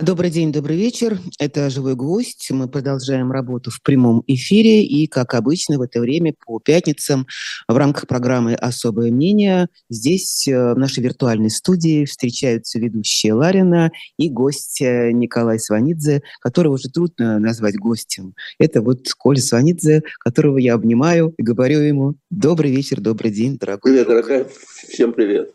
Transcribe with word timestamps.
Добрый 0.00 0.28
день, 0.28 0.50
добрый 0.50 0.76
вечер. 0.76 1.20
Это 1.38 1.70
«Живой 1.70 1.94
гвоздь». 1.94 2.48
Мы 2.50 2.68
продолжаем 2.68 3.30
работу 3.30 3.70
в 3.70 3.80
прямом 3.80 4.24
эфире. 4.26 4.82
И, 4.82 5.06
как 5.06 5.34
обычно, 5.34 5.78
в 5.78 5.82
это 5.82 6.00
время 6.00 6.34
по 6.44 6.58
пятницам 6.58 7.28
в 7.68 7.76
рамках 7.76 8.08
программы 8.08 8.54
«Особое 8.54 9.12
мнение» 9.12 9.68
здесь, 9.88 10.48
э, 10.48 10.74
в 10.74 10.78
нашей 10.78 11.04
виртуальной 11.04 11.48
студии, 11.48 12.06
встречаются 12.06 12.80
ведущие 12.80 13.34
Ларина 13.34 13.92
и 14.18 14.28
гость 14.28 14.82
э, 14.82 15.12
Николай 15.12 15.60
Сванидзе, 15.60 16.22
которого 16.40 16.72
уже 16.72 16.88
трудно 16.88 17.38
назвать 17.38 17.76
гостем. 17.76 18.34
Это 18.58 18.82
вот 18.82 19.06
Коля 19.16 19.40
Сванидзе, 19.40 20.02
которого 20.18 20.58
я 20.58 20.74
обнимаю 20.74 21.34
и 21.38 21.42
говорю 21.44 21.78
ему 21.78 22.14
«Добрый 22.30 22.72
вечер, 22.72 23.00
добрый 23.00 23.30
день, 23.30 23.58
дорогой». 23.58 23.92
Привет, 23.92 24.08
дорогая. 24.08 24.46
Всем 24.88 25.12
привет. 25.12 25.54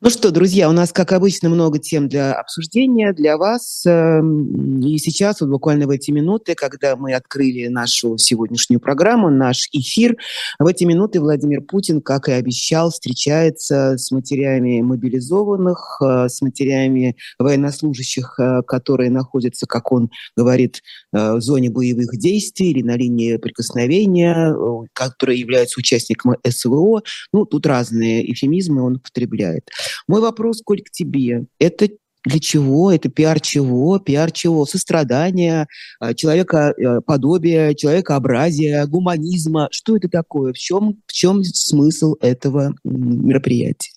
Ну 0.00 0.10
что, 0.10 0.30
друзья, 0.30 0.68
у 0.68 0.72
нас, 0.72 0.92
как 0.92 1.10
обычно, 1.10 1.48
много 1.48 1.80
тем 1.80 2.06
для 2.08 2.32
обсуждения, 2.32 3.12
для 3.12 3.36
вас. 3.36 3.84
Эм, 3.84 4.80
и 4.80 4.96
сейчас, 4.98 5.40
вот 5.40 5.50
буквально 5.50 5.88
в 5.88 5.90
эти 5.90 6.12
минуты, 6.12 6.54
когда 6.54 6.94
мы 6.94 7.14
открыли 7.14 7.66
нашу 7.66 8.16
сегодняшнюю 8.16 8.78
программу, 8.78 9.28
наш 9.28 9.68
эфир, 9.72 10.16
в 10.60 10.66
эти 10.68 10.84
минуты 10.84 11.20
Владимир 11.20 11.62
Путин, 11.62 12.00
как 12.00 12.28
и 12.28 12.32
обещал, 12.32 12.92
встречается 12.92 13.98
с 13.98 14.12
матерями 14.12 14.82
мобилизованных, 14.82 16.00
э, 16.00 16.28
с 16.28 16.42
матерями 16.42 17.16
военнослужащих, 17.40 18.38
э, 18.38 18.62
которые 18.68 19.10
находятся, 19.10 19.66
как 19.66 19.90
он 19.90 20.10
говорит, 20.36 20.80
э, 21.12 21.32
в 21.34 21.40
зоне 21.40 21.70
боевых 21.70 22.16
действий 22.16 22.70
или 22.70 22.82
на 22.82 22.96
линии 22.96 23.36
прикосновения, 23.36 24.54
которые 24.92 25.40
являются 25.40 25.80
участниками 25.80 26.36
СВО. 26.48 27.02
Ну, 27.32 27.44
тут 27.46 27.66
разные 27.66 28.32
эфемизмы 28.32 28.80
он 28.82 28.96
употребляет. 28.98 29.68
Мой 30.06 30.20
вопрос, 30.20 30.62
Коль, 30.64 30.82
к 30.82 30.90
тебе. 30.90 31.46
Это 31.58 31.88
для 32.24 32.40
чего? 32.40 32.92
Это 32.92 33.08
пиар 33.08 33.40
чего? 33.40 33.98
Пиар 33.98 34.32
чего? 34.32 34.66
Сострадания, 34.66 35.66
а, 36.00 36.14
человекоподобия, 36.14 37.74
человекообразия, 37.74 38.86
гуманизма. 38.86 39.68
Что 39.70 39.96
это 39.96 40.08
такое? 40.08 40.52
В 40.52 40.58
чем, 40.58 41.00
в 41.06 41.12
чем 41.12 41.44
смысл 41.44 42.16
этого 42.20 42.74
мероприятия? 42.84 43.92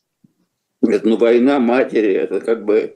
Нет, 0.82 1.04
ну 1.04 1.18
война 1.18 1.60
матери, 1.60 2.14
это 2.14 2.40
как 2.40 2.66
бы 2.66 2.96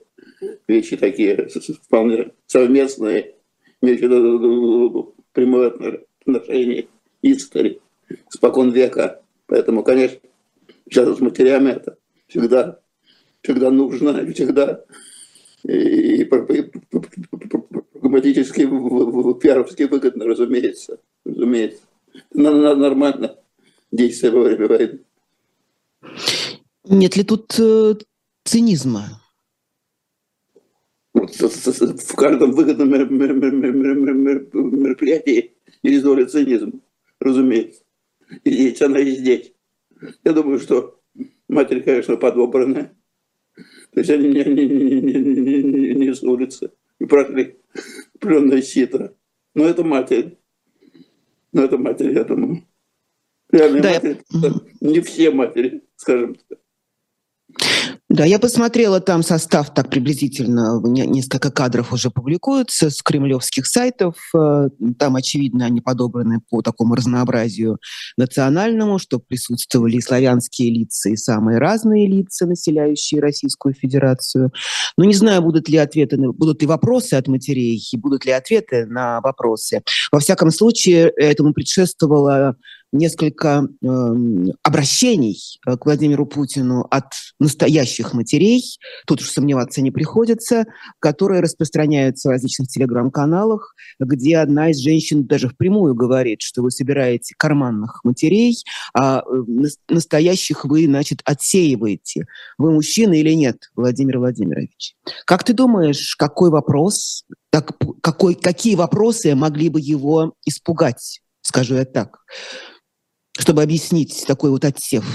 вещи 0.68 0.98
такие 0.98 1.48
вполне 1.84 2.32
совместные, 2.48 3.36
между 3.82 5.16
прямое 5.34 6.02
отношение 6.26 6.88
истории, 7.22 7.80
спокон 8.30 8.72
века. 8.72 9.22
Поэтому, 9.48 9.84
конечно, 9.84 10.20
сейчас 10.90 11.18
с 11.18 11.20
матерями 11.20 11.72
это 11.72 11.98
всегда 12.28 12.80
когда 13.46 13.72
нужно, 13.72 14.26
всегда 14.34 14.84
и 15.64 16.26
прагматически, 16.26 18.66
пиаровски 19.40 19.84
выгодно, 19.84 20.26
разумеется. 20.26 21.00
Разумеется. 21.26 21.82
Надо 22.34 22.76
нормально 22.76 23.38
действовать 23.92 24.36
во 24.36 24.44
время 24.44 24.68
войны. 24.68 25.00
Нет 26.88 27.16
ли 27.16 27.24
тут 27.24 27.60
э, 27.60 27.96
цинизма? 28.44 29.22
В 31.14 32.16
каждом 32.16 32.52
выгодном 32.52 32.90
мероприятии 32.90 35.56
есть 35.82 36.04
доля 36.04 36.26
цинизма, 36.26 36.74
разумеется. 37.20 37.82
И 38.44 38.54
есть 38.54 38.82
она 38.82 39.00
и 39.00 39.16
здесь. 39.16 39.54
Я 40.24 40.34
думаю, 40.34 40.60
что 40.60 41.00
матерь, 41.48 41.82
конечно, 41.82 42.18
подобранная, 42.18 42.94
то 43.96 44.02
есть 44.02 44.10
они 44.10 44.28
не, 44.28 44.44
не, 44.44 44.68
не, 44.68 45.02
не, 45.02 45.64
не, 45.64 45.94
не 45.94 46.14
с 46.14 46.22
улицы 46.22 46.70
и 47.00 47.06
прошли 47.06 47.58
пленное 48.20 48.62
сито. 48.62 49.16
Но 49.54 49.64
это 49.64 49.86
матерь. 49.86 50.38
Но 51.54 51.64
это 51.64 51.78
матерь, 51.78 52.12
я 52.12 52.26
думаю. 52.26 52.68
Реальные 53.50 53.82
да, 53.82 53.94
матери, 53.94 54.22
я... 54.32 54.52
не 54.82 55.00
все 55.00 55.32
матери, 55.32 55.82
скажем 55.96 56.36
так. 56.50 56.60
Да, 58.16 58.24
я 58.24 58.40
посмотрела 58.40 59.02
там 59.02 59.24
состав 59.24 59.74
так 59.74 59.90
приблизительно, 59.90 60.80
несколько 60.86 61.52
кадров 61.52 61.92
уже 61.92 62.10
публикуются 62.10 62.90
с 62.90 63.02
кремлевских 63.02 63.68
сайтов. 63.68 64.16
Э, 64.34 64.70
там, 64.98 65.18
очевидно, 65.18 65.66
они 65.66 65.82
подобраны 65.82 66.40
по 66.50 66.62
такому 66.62 66.96
разнообразию 66.96 67.78
национальному, 68.16 69.00
что 69.00 69.20
присутствовали 69.20 69.98
и 69.98 70.02
славянские 70.02 70.72
лица, 70.72 71.10
и 71.10 71.18
самые 71.18 71.58
разные 71.58 72.08
лица, 72.08 72.46
населяющие 72.46 73.20
Российскую 73.20 73.74
Федерацию. 73.74 74.54
Но 74.98 75.04
не 75.04 75.14
знаю, 75.14 75.42
будут 75.42 75.68
ли 75.68 75.76
ответы, 75.76 76.16
будут 76.18 76.62
ли 76.62 76.68
вопросы 76.68 77.16
от 77.16 77.28
матерей, 77.28 77.78
и 77.92 77.98
будут 77.98 78.26
ли 78.26 78.32
ответы 78.32 78.86
на 78.86 79.20
вопросы. 79.20 79.82
Во 80.14 80.22
всяком 80.22 80.52
случае, 80.52 81.12
этому 81.18 81.54
предшествовало 81.54 82.56
несколько 82.96 83.68
э, 83.68 83.88
обращений 84.64 85.60
э, 85.66 85.78
к 85.78 85.86
Владимиру 85.86 86.26
Путину 86.26 86.88
от 86.90 87.06
настоящих 87.40 88.14
матерей, 88.14 88.64
тут 89.06 89.22
уж 89.22 89.30
сомневаться 89.30 89.82
не 89.82 89.92
приходится, 89.92 90.66
которые 91.00 91.42
распространяются 91.42 92.30
в 92.30 92.32
различных 92.32 92.70
телеграм-каналах, 92.70 93.76
где 94.00 94.38
одна 94.38 94.72
из 94.72 94.80
женщин 94.80 95.26
даже 95.26 95.50
впрямую 95.50 95.96
говорит, 95.96 96.42
что 96.42 96.62
вы 96.62 96.72
собираете 96.72 97.36
карманных 97.38 98.02
матерей, 98.04 98.58
а 98.94 99.22
э, 99.22 99.44
настоящих 99.90 100.66
вы, 100.66 100.86
значит, 100.86 101.22
отсеиваете. 101.26 102.26
Вы 102.58 102.72
мужчина 102.72 103.14
или 103.14 103.34
нет, 103.34 103.58
Владимир 103.76 104.20
Владимирович? 104.20 104.96
Как 105.26 105.44
ты 105.44 105.54
думаешь, 105.54 106.16
какой 106.16 106.50
вопрос, 106.50 107.26
так, 107.50 107.72
какой, 108.02 108.36
какие 108.36 108.76
вопросы 108.76 109.36
могли 109.36 109.70
бы 109.70 109.80
его 109.82 110.34
испугать? 110.46 111.22
скажу 111.46 111.76
я 111.76 111.86
так 111.86 112.20
чтобы 113.38 113.64
объяснить 113.64 114.26
такой 114.28 114.50
вот 114.50 114.66
отсев? 114.66 115.06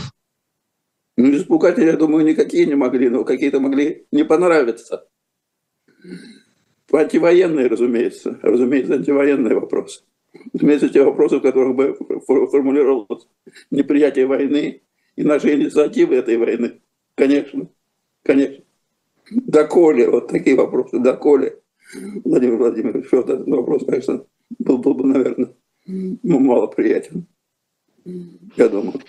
Ну, 1.16 1.36
испугать, 1.36 1.78
я 1.78 1.96
думаю, 1.96 2.24
никакие 2.24 2.66
не 2.66 2.74
могли, 2.74 3.08
но 3.08 3.24
какие-то 3.24 3.60
могли 3.60 4.06
не 4.10 4.24
понравиться. 4.24 5.06
Антивоенные, 6.92 7.66
разумеется. 7.66 8.38
Разумеется, 8.42 8.94
антивоенные 8.94 9.54
вопросы. 9.54 10.02
Разумеется, 10.54 10.88
те 10.88 11.02
вопросы, 11.02 11.36
в 11.36 11.42
которых 11.42 11.76
бы 11.76 11.98
формулировалось 12.26 13.26
неприятие 13.70 14.26
войны 14.26 14.82
и 15.16 15.22
наши 15.22 15.54
инициативы 15.54 16.16
этой 16.16 16.36
войны. 16.36 16.80
Конечно, 17.14 17.68
конечно. 18.22 18.64
Доколе, 19.30 20.08
вот 20.08 20.28
такие 20.28 20.56
вопросы, 20.56 20.98
доколе. 20.98 21.60
Владимир 22.24 22.56
Владимирович, 22.56 23.06
вот 23.12 23.28
этот 23.28 23.46
вопрос, 23.46 23.84
конечно, 23.84 24.24
был, 24.58 24.78
был 24.78 24.94
бы, 24.94 25.04
наверное, 25.04 25.54
ну, 25.86 26.38
мало 26.38 26.66
приятен 26.68 27.26
я 28.56 28.68
думаю. 28.68 29.00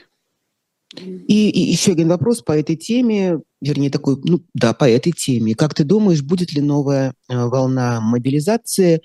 И, 0.97 1.49
и 1.49 1.71
еще 1.71 1.93
один 1.93 2.09
вопрос 2.09 2.41
по 2.41 2.51
этой 2.51 2.75
теме, 2.75 3.39
вернее 3.61 3.89
такой, 3.89 4.17
ну 4.23 4.41
да, 4.53 4.73
по 4.73 4.89
этой 4.89 5.13
теме. 5.13 5.55
Как 5.55 5.73
ты 5.73 5.83
думаешь, 5.83 6.21
будет 6.21 6.51
ли 6.51 6.61
новая 6.61 7.13
э, 7.29 7.45
волна 7.45 8.01
мобилизации, 8.01 8.95
э, 8.95 8.99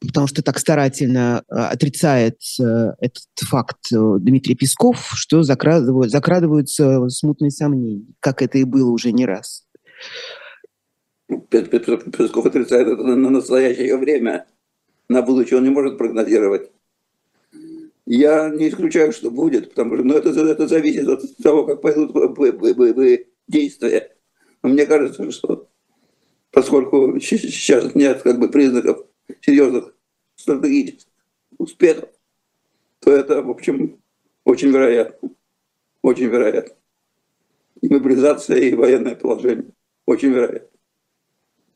потому 0.00 0.28
что 0.28 0.42
так 0.42 0.58
старательно 0.58 1.42
э, 1.48 1.54
отрицает 1.54 2.38
этот 2.58 3.24
факт 3.36 3.88
Дмитрий 3.90 4.54
Песков, 4.54 5.10
что 5.14 5.42
закрадывают, 5.42 6.12
закрадываются 6.12 7.08
смутные 7.08 7.50
сомнения, 7.50 8.04
как 8.20 8.40
это 8.40 8.58
и 8.58 8.64
было 8.64 8.90
уже 8.90 9.10
не 9.10 9.26
раз. 9.26 9.66
Песков 11.48 12.46
отрицает 12.46 12.86
это 12.86 13.02
на 13.02 13.30
настоящее 13.30 13.96
время, 13.96 14.46
на 15.08 15.22
будущее 15.22 15.58
он 15.58 15.64
не 15.64 15.70
может 15.70 15.98
прогнозировать. 15.98 16.70
Я 18.12 18.48
не 18.48 18.68
исключаю, 18.68 19.12
что 19.12 19.30
будет, 19.30 19.68
потому 19.68 19.94
что 19.94 20.02
ну, 20.02 20.14
это, 20.14 20.30
это 20.30 20.66
зависит 20.66 21.06
от 21.06 21.22
того, 21.36 21.64
как 21.64 21.80
пойдут 21.80 22.10
боевые 22.12 23.28
действия. 23.46 24.16
Но 24.64 24.70
мне 24.70 24.84
кажется, 24.84 25.30
что 25.30 25.68
поскольку 26.50 27.20
сейчас 27.20 27.94
нет 27.94 28.22
как 28.22 28.40
бы 28.40 28.48
признаков 28.48 29.06
серьезных 29.40 29.94
стратегических 30.34 31.06
успехов, 31.56 32.08
то 32.98 33.12
это, 33.12 33.42
в 33.42 33.50
общем, 33.50 34.02
очень 34.42 34.72
вероятно. 34.72 35.30
Очень 36.02 36.30
вероятно. 36.30 36.74
И 37.80 37.88
мобилизация, 37.88 38.56
и 38.56 38.74
военное 38.74 39.14
положение. 39.14 39.70
Очень 40.04 40.30
вероятно. 40.30 40.68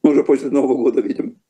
Уже 0.03 0.25
после 0.25 0.51
Нового 0.51 0.75
года, 0.75 1.01
видим. 1.01 1.41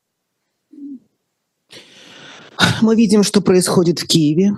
Мы 2.81 2.95
видим, 2.95 3.23
что 3.23 3.41
происходит 3.41 3.99
в 3.99 4.07
Киеве. 4.07 4.51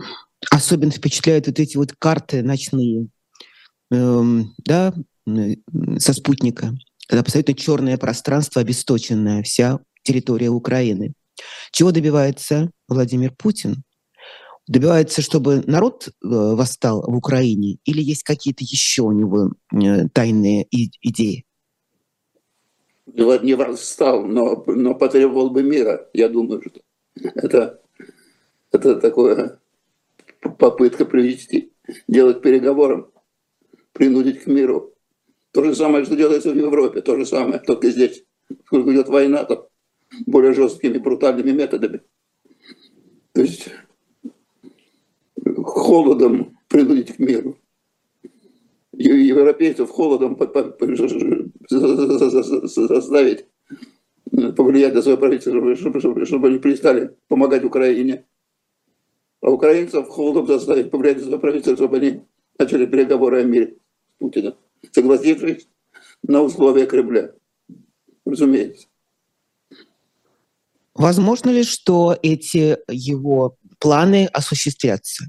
Особенно 0.52 0.92
впечатляют 0.92 1.48
вот 1.48 1.60
эти 1.60 1.78
вот 1.78 1.94
карты 1.98 2.44
ночные, 2.44 3.08
эм, 3.92 4.54
да, 4.60 4.94
со 5.98 6.14
спутника, 6.14 6.74
когда 7.08 7.22
абсолютно 7.22 7.54
черное 7.54 7.98
пространство, 7.98 8.62
обесточенная 8.62 9.44
вся 9.44 9.80
территория 10.04 10.50
Украины. 10.50 11.14
Чего 11.72 11.92
добивается 11.92 12.72
Владимир 12.88 13.34
Путин? 13.36 13.84
Добивается, 14.68 15.22
чтобы 15.22 15.64
народ 15.66 16.08
э, 16.08 16.12
восстал 16.22 17.02
в 17.02 17.16
Украине, 17.16 17.78
или 17.86 18.02
есть 18.02 18.24
какие-то 18.24 18.64
еще 18.64 19.04
у 19.04 19.12
него 19.12 19.52
э, 19.74 20.08
тайные 20.10 20.68
идеи? 20.72 21.46
не 23.06 23.54
восстал, 23.54 24.26
но, 24.26 24.64
но 24.68 24.94
потребовал 24.94 25.50
бы 25.50 25.64
мира. 25.64 26.10
Я 26.14 26.28
думаю, 26.28 26.62
что 26.62 26.82
это, 27.36 27.80
это 28.72 28.96
такое 28.98 29.60
попытка 30.50 31.06
привести, 31.06 31.74
делать 32.08 32.42
переговорам, 32.42 33.12
принудить 33.94 34.44
к 34.44 34.48
миру. 34.48 34.94
То 35.52 35.64
же 35.64 35.76
самое, 35.76 36.06
что 36.06 36.16
делается 36.16 36.52
в 36.52 36.58
Европе, 36.58 37.02
то 37.02 37.16
же 37.16 37.26
самое, 37.26 37.60
только 37.60 37.90
здесь, 37.90 38.24
сколько 38.66 38.94
идет 38.94 39.10
война, 39.10 39.44
то 39.44 39.70
более 40.26 40.54
жесткими, 40.54 40.98
брутальными 40.98 41.52
методами. 41.52 42.02
То 43.34 43.42
есть 43.42 43.70
холодом 45.64 46.58
принудить 46.68 47.16
к 47.16 47.20
миру. 47.20 47.58
Европейцев 48.94 49.90
холодом 49.90 50.36
заставить 51.70 53.46
повлиять 54.56 54.94
на 54.94 55.02
свое 55.02 55.18
правительство, 55.18 55.76
чтобы, 55.76 56.00
чтобы, 56.00 56.26
чтобы 56.26 56.48
они 56.48 56.60
перестали 56.60 57.16
помогать 57.28 57.64
Украине. 57.64 58.26
А 59.42 59.50
украинцев 59.50 60.08
холодом 60.10 60.48
заставить 60.48 60.92
повлиять 60.92 61.26
на 61.26 61.38
правительство, 61.38 61.76
чтобы 61.76 61.98
они 61.98 62.22
начали 62.58 62.86
переговоры 62.86 63.42
о 63.42 63.44
мире 63.44 63.78
с 64.10 64.20
Путиным, 64.20 64.56
согласившись 64.92 65.68
на 66.24 66.42
условия 66.42 66.86
Кремля. 66.86 67.34
Разумеется. 68.26 68.88
Возможно 70.94 71.52
ли, 71.52 71.64
что 71.64 72.18
эти 72.24 72.78
его 72.90 73.56
планы 73.80 74.28
осуществятся? 74.34 75.26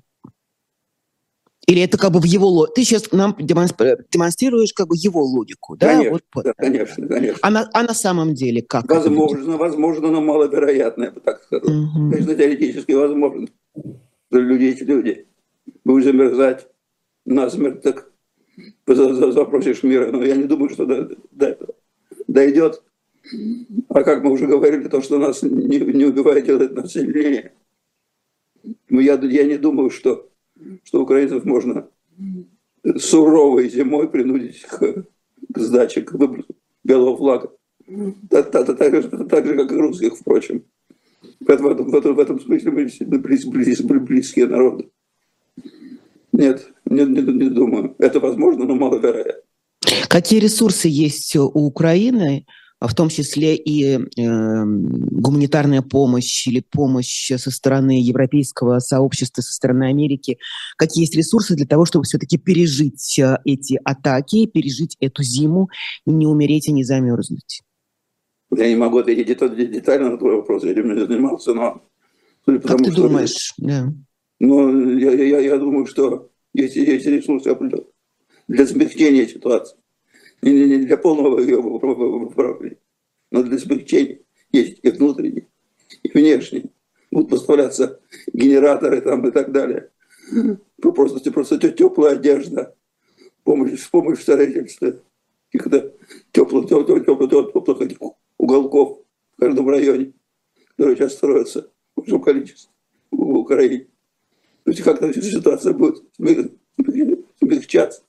Или 1.67 1.83
это 1.83 1.99
как 1.99 2.13
бы 2.13 2.21
в 2.21 2.25
его... 2.25 2.67
Ты 2.67 2.83
сейчас 2.83 3.13
нам 3.13 3.37
демонстрируешь 3.39 4.73
как 4.73 4.89
бы 4.89 4.95
его 4.97 5.23
логику, 5.23 5.77
да? 5.77 5.89
Конечно, 5.89 6.21
вот, 6.33 6.45
да, 6.45 6.55
конечно, 6.55 7.07
конечно. 7.07 7.39
А 7.43 7.51
на, 7.51 7.69
а 7.75 7.83
на 7.83 7.93
самом 7.93 8.33
деле 8.33 8.63
как? 8.63 8.91
Возможно, 8.91 9.59
возможно, 9.59 10.11
но 10.11 10.23
маловероятно, 10.23 11.05
я 11.05 11.11
бы 11.11 11.21
так 11.21 11.43
сказал. 11.43 11.71
Угу. 11.71 12.11
Конечно, 12.11 12.35
теоретически 12.35 12.93
возможно. 12.93 13.49
Люди 14.31 14.65
эти 14.65 14.85
люди. 14.85 15.27
Будешь 15.85 16.05
замерзать 16.05 16.69
насмерть, 17.25 17.83
так 17.83 18.11
запросишь 18.87 19.83
мира. 19.83 20.11
Но 20.11 20.25
я 20.25 20.37
не 20.37 20.45
думаю, 20.45 20.71
что 20.71 20.87
до, 20.87 21.17
до 21.31 21.47
этого 21.47 21.75
дойдет. 22.27 22.83
А 23.89 24.03
как 24.03 24.23
мы 24.23 24.31
уже 24.33 24.47
говорили, 24.47 24.89
то, 24.89 25.03
что 25.03 25.19
нас 25.19 25.43
не, 25.43 25.79
не 25.79 26.05
убивает, 26.05 26.47
делает 26.47 26.75
нас 26.75 26.93
сильнее. 26.93 27.53
Но 28.89 29.01
я, 29.01 29.15
я 29.15 29.45
не 29.45 29.59
думаю, 29.59 29.91
что 29.91 30.29
что 30.85 31.03
украинцев 31.03 31.45
можно 31.45 31.89
суровой 32.97 33.69
зимой 33.69 34.09
принудить 34.09 34.63
к, 34.63 35.05
к 35.53 35.59
сдаче, 35.59 36.03
к 36.03 36.13
выбросу 36.13 36.55
белого 36.85 37.17
флага. 37.17 37.53
Так, 38.31 38.51
так, 38.51 38.67
так, 38.67 39.29
так 39.29 39.47
же, 39.47 39.57
как 39.57 39.73
и 39.73 39.77
русских, 39.77 40.17
впрочем. 40.17 40.65
В 41.41 41.51
этом, 41.51 41.67
в 41.67 41.95
этом, 41.95 42.15
в 42.15 42.21
этом 42.21 42.41
смысле 42.41 42.71
мы 42.71 42.85
близ, 43.19 43.45
близ, 43.45 43.81
близкие 43.81 44.47
народы. 44.47 44.91
Нет, 46.33 46.69
не, 46.85 47.05
не, 47.05 47.23
не 47.23 47.51
думаю. 47.51 47.95
Это 47.99 48.21
возможно, 48.21 48.65
но 48.65 48.75
маловероятно. 48.75 49.43
Какие 50.09 50.41
ресурсы 50.41 50.89
есть 50.89 51.35
у 51.37 51.47
Украины 51.47 52.47
в 52.81 52.95
том 52.95 53.09
числе 53.09 53.57
и 53.57 53.97
э, 53.97 53.99
гуманитарная 54.17 55.83
помощь 55.83 56.47
или 56.47 56.61
помощь 56.61 57.33
со 57.37 57.51
стороны 57.51 58.01
европейского 58.01 58.79
сообщества, 58.79 59.43
со 59.43 59.53
стороны 59.53 59.85
Америки, 59.85 60.39
какие 60.77 61.03
есть 61.03 61.17
ресурсы 61.17 61.57
для 61.57 61.67
того, 61.67 61.87
чтобы 61.87 62.05
все-таки 62.05 62.39
пережить 62.39 63.19
э, 63.19 63.39
эти 63.45 63.81
атаки, 63.85 64.47
пережить 64.47 64.97
эту 65.01 65.25
зиму 65.25 65.71
и 66.07 66.13
не 66.13 66.27
умереть 66.27 66.69
и 66.69 66.73
не 66.73 66.85
замерзнуть? 66.85 67.63
Я 68.51 68.69
не 68.69 68.77
могу 68.77 68.99
ответить 68.99 69.27
детально 69.27 70.11
на 70.11 70.19
твой 70.19 70.37
вопрос, 70.37 70.65
я 70.65 70.73
этим 70.73 70.95
не 70.95 71.07
занимался, 71.07 71.55
но... 71.55 71.83
Как 72.47 72.79
ты 72.79 72.93
что, 72.93 73.03
думаешь? 73.03 73.53
Да. 73.59 73.93
Ну, 74.41 74.97
я, 74.97 75.13
я, 75.13 75.41
я 75.41 75.59
думаю, 75.59 75.87
что 75.87 76.31
есть, 76.55 76.77
есть 76.77 77.07
ресурсы 77.07 77.55
для 78.47 78.67
смягчения 78.67 79.27
ситуации 79.27 79.77
не, 80.43 80.53
не, 80.53 80.77
для 80.79 80.97
полного 80.97 81.41
ее 81.41 81.61
выправления, 81.61 82.79
но 83.31 83.43
для 83.43 83.59
смягчения 83.59 84.21
есть 84.53 84.79
и 84.83 84.91
внутренние, 84.91 85.47
и 86.03 86.11
внешние. 86.11 86.71
Будут 87.11 87.31
поставляться 87.31 88.01
генераторы 88.33 89.01
там 89.01 89.27
и 89.27 89.31
так 89.31 89.53
далее. 89.53 89.91
Просто, 90.81 91.31
просто 91.33 91.59
теплая 91.59 92.13
одежда, 92.13 92.75
помощь, 93.45 93.89
помощь 93.91 94.19
в 94.19 94.23
строительстве 94.23 95.01
каких-то 95.51 95.95
теплых, 96.33 96.69
теплых, 96.69 97.07
теплых, 97.07 97.31
теплых, 97.31 97.89
теплых 97.89 98.18
уголков 98.39 99.01
в 99.37 99.41
каждом 99.41 99.69
районе, 99.69 100.15
которые 100.71 100.97
сейчас 100.97 101.15
строятся 101.15 101.71
в 101.95 102.01
большом 102.01 102.23
количестве 102.23 102.71
в 103.11 103.37
Украине. 103.37 103.87
То 104.65 104.71
есть 104.71 104.83
как-то 104.83 105.13
ситуация 105.13 105.73
будет 105.73 106.05
смягчаться, 107.39 108.03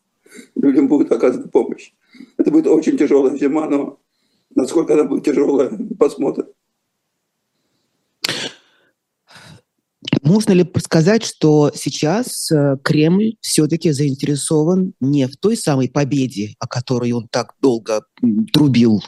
людям 0.55 0.87
будет 0.87 1.11
оказана 1.11 1.47
помощь. 1.47 1.93
Это 2.37 2.51
будет 2.51 2.67
очень 2.67 2.97
тяжелая 2.97 3.37
зима, 3.37 3.67
но 3.69 3.99
насколько 4.55 4.93
она 4.93 5.03
будет 5.05 5.25
тяжелая, 5.25 5.71
посмотрим. 5.97 6.47
Можно 10.29 10.51
ли 10.53 10.65
сказать, 10.77 11.23
что 11.23 11.71
сейчас 11.73 12.51
э, 12.51 12.77
Кремль 12.83 13.35
все-таки 13.41 13.91
заинтересован 13.91 14.93
не 14.99 15.27
в 15.27 15.35
той 15.37 15.57
самой 15.57 15.89
победе, 15.89 16.53
о 16.59 16.67
которой 16.67 17.11
он 17.13 17.27
так 17.27 17.55
долго 17.61 18.05
трубил 18.53 19.01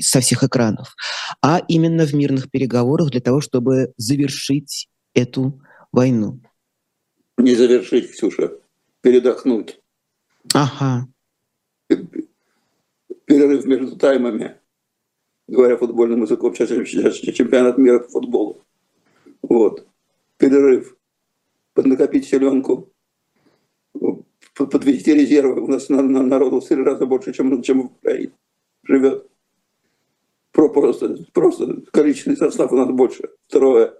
со 0.00 0.20
всех 0.20 0.42
экранов, 0.42 0.96
а 1.40 1.62
именно 1.68 2.04
в 2.04 2.12
мирных 2.12 2.50
переговорах 2.50 3.10
для 3.10 3.20
того, 3.20 3.40
чтобы 3.40 3.92
завершить 3.96 4.88
эту 5.14 5.62
войну? 5.92 6.40
Не 7.38 7.54
завершить, 7.54 8.10
Ксюша, 8.10 8.50
передохнуть. 9.00 9.78
Ага 10.52 11.06
перерыв 13.26 13.64
между 13.64 13.96
таймами, 13.96 14.56
говоря 15.46 15.76
футбольным 15.76 16.22
языком, 16.22 16.54
сейчас 16.54 17.16
чемпионат 17.16 17.78
мира 17.78 18.00
по 18.00 18.08
футболу. 18.08 18.62
Вот. 19.42 19.86
Перерыв. 20.38 20.96
Поднакопить 21.74 22.26
селенку, 22.26 22.92
подвести 24.54 25.14
резервы. 25.14 25.60
У 25.60 25.66
нас 25.66 25.88
народу 25.88 26.60
в 26.60 26.66
три 26.66 26.82
раза 26.82 27.06
больше, 27.06 27.32
чем, 27.32 27.62
чем 27.62 27.82
в 27.82 27.84
Украине 27.86 28.32
живет. 28.84 29.26
Просто, 30.52 31.16
просто 31.32 31.82
количественный 31.92 32.36
состав 32.36 32.72
у 32.72 32.76
нас 32.76 32.88
больше. 32.90 33.28
Второе. 33.48 33.94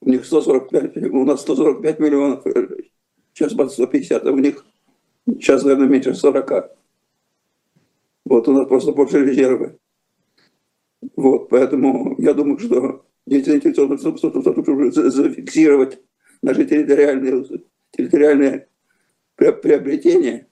У 0.00 0.10
них 0.10 0.24
145, 0.24 0.96
у 1.10 1.24
нас 1.24 1.40
145 1.40 1.98
миллионов. 1.98 2.44
Сейчас 3.32 3.52
150, 3.52 4.26
а 4.26 4.30
у 4.30 4.38
них 4.38 4.64
сейчас, 5.26 5.64
наверное, 5.64 5.88
меньше 5.88 6.14
40. 6.14 6.70
Вот 8.26 8.48
у 8.48 8.52
нас 8.52 8.68
просто 8.68 8.92
больше 8.92 9.24
резервы. 9.24 9.78
Вот, 11.16 11.48
поэтому 11.48 12.14
я 12.18 12.32
думаю, 12.32 12.58
что 12.58 13.03
заинтересованы 13.26 13.98
чтобы 13.98 14.92
зафиксировать 14.92 16.00
наши 16.42 16.64
территориальные, 16.64 17.44
территориальные 17.90 18.68
приобретения, 19.36 20.48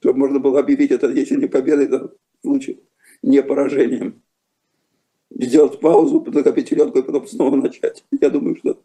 чтобы 0.00 0.18
можно 0.18 0.38
было 0.38 0.60
объявить 0.60 0.92
это, 0.92 1.08
если 1.08 1.36
не 1.36 1.46
победой, 1.46 1.88
то 1.88 2.14
в 2.42 2.46
случае 2.46 2.80
не 3.22 3.42
поражением. 3.42 4.22
Сделать 5.30 5.80
паузу, 5.80 6.24
накопить 6.32 6.68
селедку 6.68 6.98
и 7.00 7.02
потом 7.02 7.26
снова 7.26 7.56
начать. 7.56 8.04
Я 8.20 8.30
думаю, 8.30 8.56
что 8.56 8.82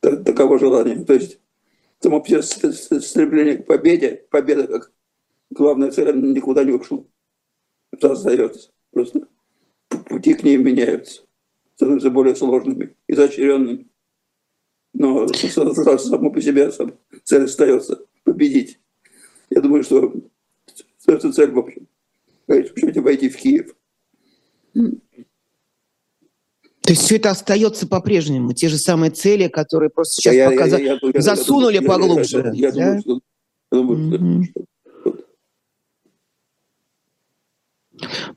таково 0.00 0.58
желание. 0.58 1.04
То 1.04 1.14
есть 1.14 1.40
само 2.00 2.24
стремление 2.24 3.58
к 3.58 3.66
победе, 3.66 4.24
победа 4.30 4.66
как 4.66 4.92
главная 5.50 5.90
цель 5.90 6.14
никуда 6.14 6.64
не 6.64 6.72
ушло 6.72 7.06
остается. 8.00 8.70
Просто 8.90 9.28
пути 10.06 10.34
к 10.34 10.42
ней 10.42 10.56
меняются, 10.56 11.22
становятся 11.82 12.10
более 12.10 12.36
сложными, 12.36 12.94
изощренными. 13.08 13.88
Но 14.94 15.26
само 15.26 16.30
по 16.30 16.40
себе 16.40 16.70
цель 17.24 17.44
остается 17.44 18.04
победить. 18.24 18.78
Я 19.50 19.60
думаю, 19.60 19.82
что 19.82 20.12
остается 20.98 21.32
цель, 21.32 21.50
в 21.50 21.58
общем, 21.58 21.88
войти 22.46 23.28
в 23.28 23.36
Киев. 23.36 23.74
То 24.74 26.90
есть 26.90 27.02
все 27.02 27.16
это 27.16 27.30
остается 27.30 27.86
по-прежнему, 27.86 28.54
те 28.54 28.68
же 28.68 28.76
самые 28.76 29.10
цели, 29.10 29.48
которые 29.48 29.88
просто 29.88 30.14
сейчас 30.14 30.34
я, 30.34 30.50
пока 30.50 30.66
я, 30.66 30.78
я, 30.78 30.98
я, 31.14 31.20
засунули 31.20 31.76
я, 31.76 31.82
поглубже. 31.82 32.50
Я, 32.54 32.68
я, 32.68 32.72
да? 32.72 32.80
думаю, 32.80 33.00
что, 33.00 33.20
я 33.70 33.78
думаю, 33.78 33.98
mm-hmm. 33.98 34.44
что 34.50 34.64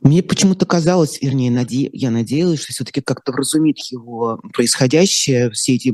Мне 0.02 0.24
почему-то 0.24 0.66
казалось, 0.66 1.20
вернее, 1.22 1.52
наде... 1.52 1.90
я 1.94 2.12
надеялась, 2.12 2.62
что 2.62 2.74
все-таки 2.74 3.02
как-то 3.02 3.32
вразумит 3.32 3.78
его 3.92 4.40
происходящее 4.54 5.52
все 5.52 5.76
эти 5.76 5.94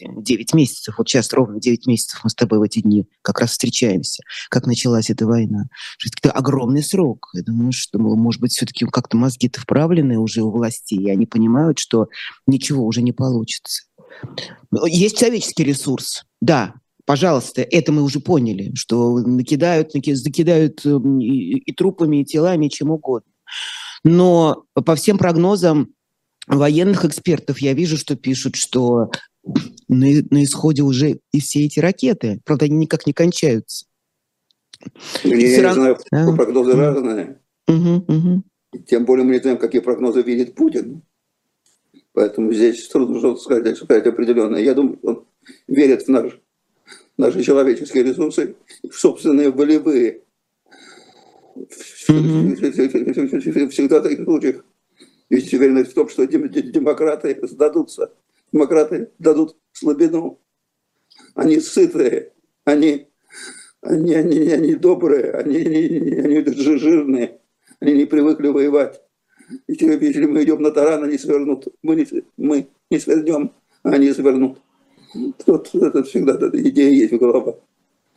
9 0.00 0.54
месяцев. 0.54 0.96
Вот 0.98 1.08
сейчас 1.08 1.32
ровно 1.32 1.60
9 1.60 1.86
месяцев 1.86 2.20
мы 2.24 2.30
с 2.30 2.34
тобой 2.34 2.58
в 2.58 2.62
эти 2.62 2.80
дни 2.80 3.06
как 3.22 3.40
раз 3.40 3.50
встречаемся, 3.50 4.22
как 4.50 4.66
началась 4.66 5.10
эта 5.10 5.26
война. 5.26 5.64
Это 6.16 6.30
огромный 6.30 6.82
срок. 6.82 7.28
Я 7.34 7.42
думаю, 7.42 7.72
что, 7.72 7.98
может 7.98 8.40
быть, 8.40 8.52
все-таки 8.52 8.84
как-то 8.86 9.16
мозги-то 9.16 9.60
вправлены 9.60 10.18
уже 10.18 10.42
у 10.42 10.50
властей, 10.50 10.98
и 10.98 11.10
они 11.10 11.26
понимают, 11.26 11.78
что 11.78 12.08
ничего 12.46 12.84
уже 12.86 13.02
не 13.02 13.12
получится. 13.12 13.84
Есть 14.86 15.18
человеческий 15.18 15.64
ресурс, 15.64 16.24
да, 16.40 16.74
пожалуйста, 17.04 17.62
это 17.62 17.92
мы 17.92 18.02
уже 18.02 18.20
поняли, 18.20 18.74
что 18.74 19.18
накидают, 19.18 19.92
закидают 19.92 20.84
эм, 20.86 21.20
и, 21.20 21.58
и 21.58 21.72
трупами, 21.72 22.22
и 22.22 22.24
телами, 22.24 22.66
и 22.66 22.70
чем 22.70 22.90
угодно. 22.90 23.30
Но 24.04 24.64
по 24.72 24.94
всем 24.94 25.18
прогнозам 25.18 25.94
военных 26.46 27.04
экспертов 27.04 27.58
я 27.58 27.72
вижу, 27.72 27.96
что 27.96 28.16
пишут, 28.16 28.56
что 28.56 29.10
на, 29.88 30.06
на 30.30 30.44
исходе 30.44 30.82
уже 30.82 31.20
и 31.32 31.40
все 31.40 31.64
эти 31.64 31.80
ракеты. 31.80 32.40
Правда, 32.44 32.66
они 32.66 32.76
никак 32.76 33.06
не 33.06 33.12
кончаются. 33.12 33.86
Я 35.22 35.36
не 35.36 35.72
знаю, 35.72 35.98
да? 36.10 36.32
прогнозы 36.32 36.72
разные. 36.72 37.38
Угу, 37.68 38.04
угу. 38.08 38.42
Тем 38.86 39.04
более 39.04 39.24
мы 39.24 39.34
не 39.34 39.40
знаем, 39.40 39.58
какие 39.58 39.80
прогнозы 39.80 40.22
видит 40.22 40.54
Путин. 40.54 41.02
Поэтому 42.12 42.52
здесь 42.52 42.88
трудно 42.88 43.18
что-то 43.18 43.40
сказать, 43.40 43.76
сказать 43.76 44.06
определенное. 44.06 44.60
Я 44.60 44.74
думаю, 44.74 44.98
он 45.02 45.24
верит 45.68 46.02
в 46.02 46.08
наш, 46.08 46.38
наши 47.22 47.42
человеческие 47.42 48.04
ресурсы, 48.04 48.56
собственные 48.90 49.50
волевые 49.50 50.22
Всегда 53.70 54.00
в 54.00 54.02
таких 54.02 54.24
случаях 54.24 54.64
есть 55.30 55.52
уверенность 55.54 55.92
в 55.92 55.94
том, 55.94 56.08
что 56.08 56.26
демократы 56.26 57.38
сдадутся. 57.42 58.12
Демократы 58.52 59.10
дадут 59.18 59.56
слабину. 59.72 60.38
Они 61.34 61.60
сытые, 61.60 62.32
они, 62.64 63.08
они, 63.80 64.14
они, 64.14 64.50
они 64.50 64.74
добрые, 64.74 65.32
они, 65.32 65.56
они, 65.56 66.18
они 66.18 66.52
жирные, 66.54 67.38
они 67.80 67.92
не 67.94 68.04
привыкли 68.04 68.48
воевать. 68.48 69.00
И 69.66 69.72
если 69.72 70.26
мы 70.26 70.42
идем 70.44 70.62
на 70.62 70.70
таран, 70.70 71.04
они 71.04 71.18
свернут. 71.18 71.68
Мы 71.82 71.96
не, 71.96 72.06
мы 72.36 72.68
не 72.90 72.98
свернем, 72.98 73.52
а 73.82 73.90
они 73.90 74.12
свернут. 74.12 74.58
Вот 75.14 75.70
это 75.74 76.02
всегда 76.04 76.34
эта 76.34 76.50
идея 76.68 76.90
есть 76.90 77.12
в 77.12 77.18
головах. 77.18 77.56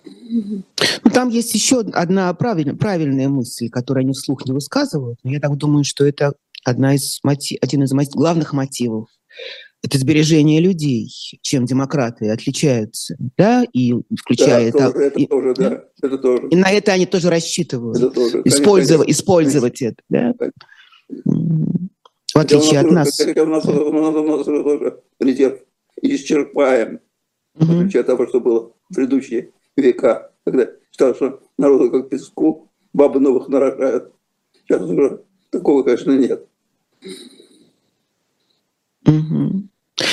Ну, 0.05 1.11
там 1.13 1.29
есть 1.29 1.53
еще 1.53 1.79
одна 1.79 2.33
правильная, 2.33 2.75
правильная 2.75 3.29
мысль, 3.29 3.69
которую 3.69 4.01
они 4.01 4.13
вслух 4.13 4.45
не 4.45 4.53
высказывают. 4.53 5.19
Но 5.23 5.31
я 5.31 5.39
так 5.39 5.55
думаю, 5.57 5.83
что 5.83 6.05
это 6.05 6.33
одна 6.63 6.95
из 6.95 7.19
мотив, 7.23 7.57
один 7.61 7.83
из 7.83 7.91
мотив, 7.91 8.13
главных 8.13 8.53
мотивов. 8.53 9.09
Это 9.83 9.99
сбережение 9.99 10.61
людей, 10.61 11.11
чем 11.41 11.65
демократы 11.65 12.29
отличаются, 12.31 13.15
да, 13.37 13.65
и 13.71 13.93
включая 14.19 14.71
да, 14.71 14.79
это. 14.79 14.91
Тоже, 14.91 15.05
это, 15.05 15.19
и, 15.19 15.27
тоже, 15.27 15.53
да, 15.53 15.83
это 16.01 16.17
тоже. 16.17 16.47
И 16.49 16.55
на 16.55 16.71
это 16.71 16.93
они 16.93 17.05
тоже 17.05 17.29
рассчитывают. 17.29 17.97
Это 17.97 18.09
тоже, 18.09 18.41
использовать, 18.45 19.05
конечно, 19.05 19.21
использовать 19.21 19.79
конечно. 19.79 20.03
это, 20.09 20.33
да. 20.43 21.33
В 22.33 22.39
отличие 22.39 22.79
от 22.79 22.89
нас. 22.89 23.19
У 23.19 23.45
нас, 23.45 23.65
у 23.65 23.91
нас, 23.91 24.15
у 24.15 24.37
нас 24.37 24.45
тоже 24.45 24.99
резерв 25.19 25.59
исчерпаем. 26.01 26.99
Угу. 27.55 27.65
В 27.65 27.79
отличие 27.79 28.01
от 28.01 28.07
того, 28.07 28.27
что 28.27 28.39
было 28.39 28.71
в 28.89 28.95
предыдущие 28.95 29.51
века, 29.75 30.31
когда 30.45 30.69
считал, 30.91 31.15
что 31.15 31.41
народу 31.57 31.91
как 31.91 32.09
песку, 32.09 32.71
бабы 32.93 33.19
новых 33.19 33.47
нарожают. 33.47 34.13
Сейчас 34.53 34.81
уже 34.81 35.23
такого, 35.49 35.83
конечно, 35.83 36.11
нет. 36.11 36.47
Угу. 39.05 39.69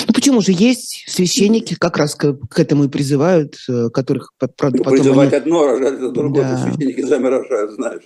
Ну 0.06 0.14
почему 0.14 0.40
же 0.40 0.52
есть 0.52 1.04
священники, 1.08 1.74
как 1.74 1.96
раз 1.96 2.14
к, 2.14 2.34
к 2.34 2.58
этому 2.58 2.84
и 2.84 2.88
призывают, 2.88 3.56
э, 3.68 3.88
которых 3.90 4.32
правда, 4.38 4.78
потом... 4.78 4.92
Призывать 4.92 5.32
они... 5.32 5.42
одно, 5.42 5.66
рожать 5.66 5.94
это 5.94 6.10
другое, 6.10 6.42
да. 6.42 6.58
священники 6.58 7.04
сами 7.06 7.26
рожают, 7.26 7.72
знаешь. 7.72 8.04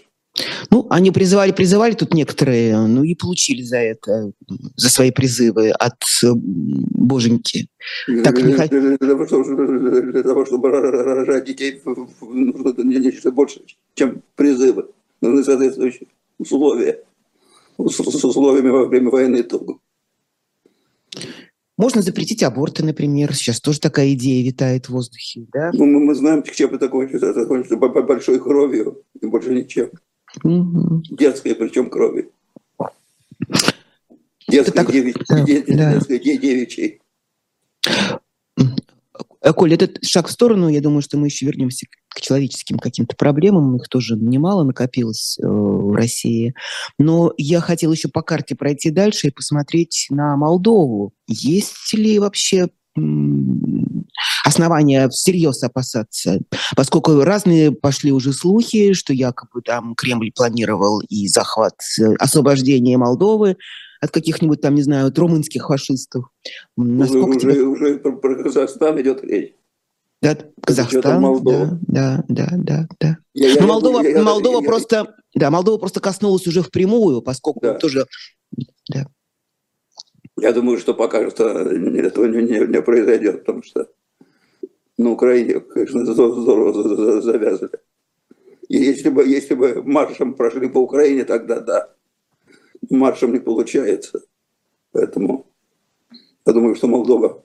Ну, 0.71 0.87
они 0.91 1.11
призывали, 1.11 1.53
призывали 1.53 1.95
тут 1.95 2.13
некоторые, 2.13 2.77
ну 2.79 3.03
и 3.05 3.15
получили 3.15 3.63
за 3.63 3.79
это, 3.79 4.33
за 4.77 4.91
свои 4.91 5.11
призывы 5.11 5.71
от 5.71 6.03
э, 6.23 6.33
боженьки. 6.35 7.69
Так 8.25 8.37
не 8.43 8.55
для, 8.55 8.67
для, 8.69 8.99
того, 8.99 9.27
чтобы, 9.27 10.03
для 10.13 10.23
того, 10.23 10.47
чтобы 10.47 10.71
рожать 10.71 11.45
детей, 11.45 11.81
нужно 11.85 12.83
нечто 12.83 13.31
больше, 13.31 13.63
чем 13.95 14.23
призывы. 14.35 14.87
Нужны 15.21 15.45
соответствующие 15.45 16.09
условия. 16.39 17.03
С, 17.79 18.01
условиями 18.01 18.71
во 18.71 18.87
время 18.87 19.11
войны 19.11 19.43
только. 19.43 19.75
Можно 21.79 22.01
запретить 22.01 22.43
аборты, 22.43 22.83
например. 22.85 23.35
Сейчас 23.35 23.61
тоже 23.61 23.81
такая 23.81 24.13
идея 24.15 24.43
витает 24.45 24.87
в 24.87 24.93
воздухе. 24.93 25.47
Да? 25.53 25.71
Ну, 25.75 25.85
мы, 25.85 26.01
мы 26.01 26.15
знаем, 26.15 26.43
чем 26.43 26.75
это 26.75 26.89
кончится. 26.89 27.27
Это 27.27 27.45
кончится 27.45 27.77
большой 27.77 28.39
кровью 28.39 29.03
и 29.21 29.27
больше 29.27 29.55
ничем. 29.55 29.91
Угу. 30.43 31.03
Детской, 31.11 31.55
причем 31.55 31.91
крови. 31.91 32.31
Детской, 34.49 34.73
так, 34.73 34.93
девич, 34.93 35.17
да, 35.29 35.45
детской, 35.45 36.19
да. 36.19 36.37
девичьей. 36.37 37.01
Коль, 39.55 39.75
этот 39.75 40.05
шаг 40.05 40.29
в 40.29 40.31
сторону, 40.31 40.69
я 40.69 40.81
думаю, 40.81 41.03
что 41.03 41.19
мы 41.19 41.29
еще 41.29 41.47
вернемся 41.47 41.87
к 42.09 42.21
человеческим 42.21 42.79
каким-то 42.79 43.15
проблемам, 43.17 43.77
их 43.77 43.89
тоже 43.89 44.17
немало 44.17 44.65
накопилось 44.65 45.39
э, 45.39 45.47
в 45.47 45.95
России. 45.95 46.55
Но 46.99 47.33
я 47.37 47.61
хотела 47.61 47.93
еще 47.93 48.09
по 48.09 48.23
карте 48.23 48.57
пройти 48.57 48.91
дальше 48.91 49.29
и 49.29 49.31
посмотреть 49.31 50.07
на 50.11 50.37
Молдову. 50.37 51.13
Есть 51.29 51.93
ли 51.93 52.19
вообще 52.19 52.71
основания 54.45 55.09
всерьез 55.09 55.63
опасаться, 55.63 56.41
поскольку 56.77 57.21
разные 57.23 57.73
пошли 57.73 58.13
уже 58.13 58.33
слухи, 58.33 58.93
что 58.93 59.13
якобы 59.13 59.63
там 59.63 59.95
Кремль 59.95 60.33
планировал 60.33 61.01
и 61.09 61.29
захват, 61.29 61.75
э, 62.01 62.15
освобождение 62.19 62.97
Молдовы 62.97 63.57
от 64.01 64.11
каких-нибудь 64.11 64.61
там, 64.61 64.75
не 64.75 64.83
знаю, 64.83 65.09
от 65.09 65.19
румынских 65.19 65.67
фашистов. 65.67 66.27
Насколько 66.77 67.29
уже, 67.29 67.41
тебе... 67.41 67.63
уже 67.63 67.99
про 67.99 68.43
Казахстан 68.43 69.01
идет 69.01 69.23
речь. 69.25 69.53
Да, 70.23 70.37
Казахстан, 70.63 71.43
да, 71.45 71.79
да, 71.87 72.25
да, 72.29 72.49
да, 72.57 72.89
да. 72.99 73.17
Я, 73.35 73.49
я, 73.51 73.61
Но 73.61 73.67
Молдова, 73.67 74.03
я, 74.03 74.11
я, 74.11 74.23
Молдова 74.23 74.63
я, 74.63 74.69
просто, 74.69 74.97
я, 74.97 75.07
да, 75.35 75.51
Молдова 75.51 75.79
просто 75.79 76.01
коснулась 76.01 76.47
уже 76.47 76.63
впрямую, 76.63 77.21
поскольку 77.21 77.61
да. 77.61 77.75
тоже, 77.75 78.07
да. 78.89 79.07
Я 80.39 80.53
думаю, 80.53 80.79
что 80.79 80.95
пока 80.95 81.31
что 81.31 81.49
этого 81.49 82.27
не, 82.27 82.43
не, 82.43 82.67
не 82.67 82.83
произойдет, 82.83 83.41
потому 83.41 83.63
что 83.63 83.89
на 84.99 85.11
Украине, 85.13 85.61
конечно, 85.61 86.05
здорово 86.05 87.21
завязали. 87.21 87.71
И 88.69 88.79
если 88.79 89.11
бы, 89.11 89.27
если 89.27 89.55
бы 89.55 89.83
маршем 89.83 90.35
прошли 90.35 90.69
по 90.69 90.79
Украине, 90.79 91.25
тогда 91.25 91.61
да. 91.61 91.91
Маршем 92.91 93.33
не 93.33 93.41
получается. 93.41 94.23
Поэтому 94.93 95.47
я 96.47 96.53
думаю, 96.53 96.75
что 96.75 96.87
Молдова 96.89 97.45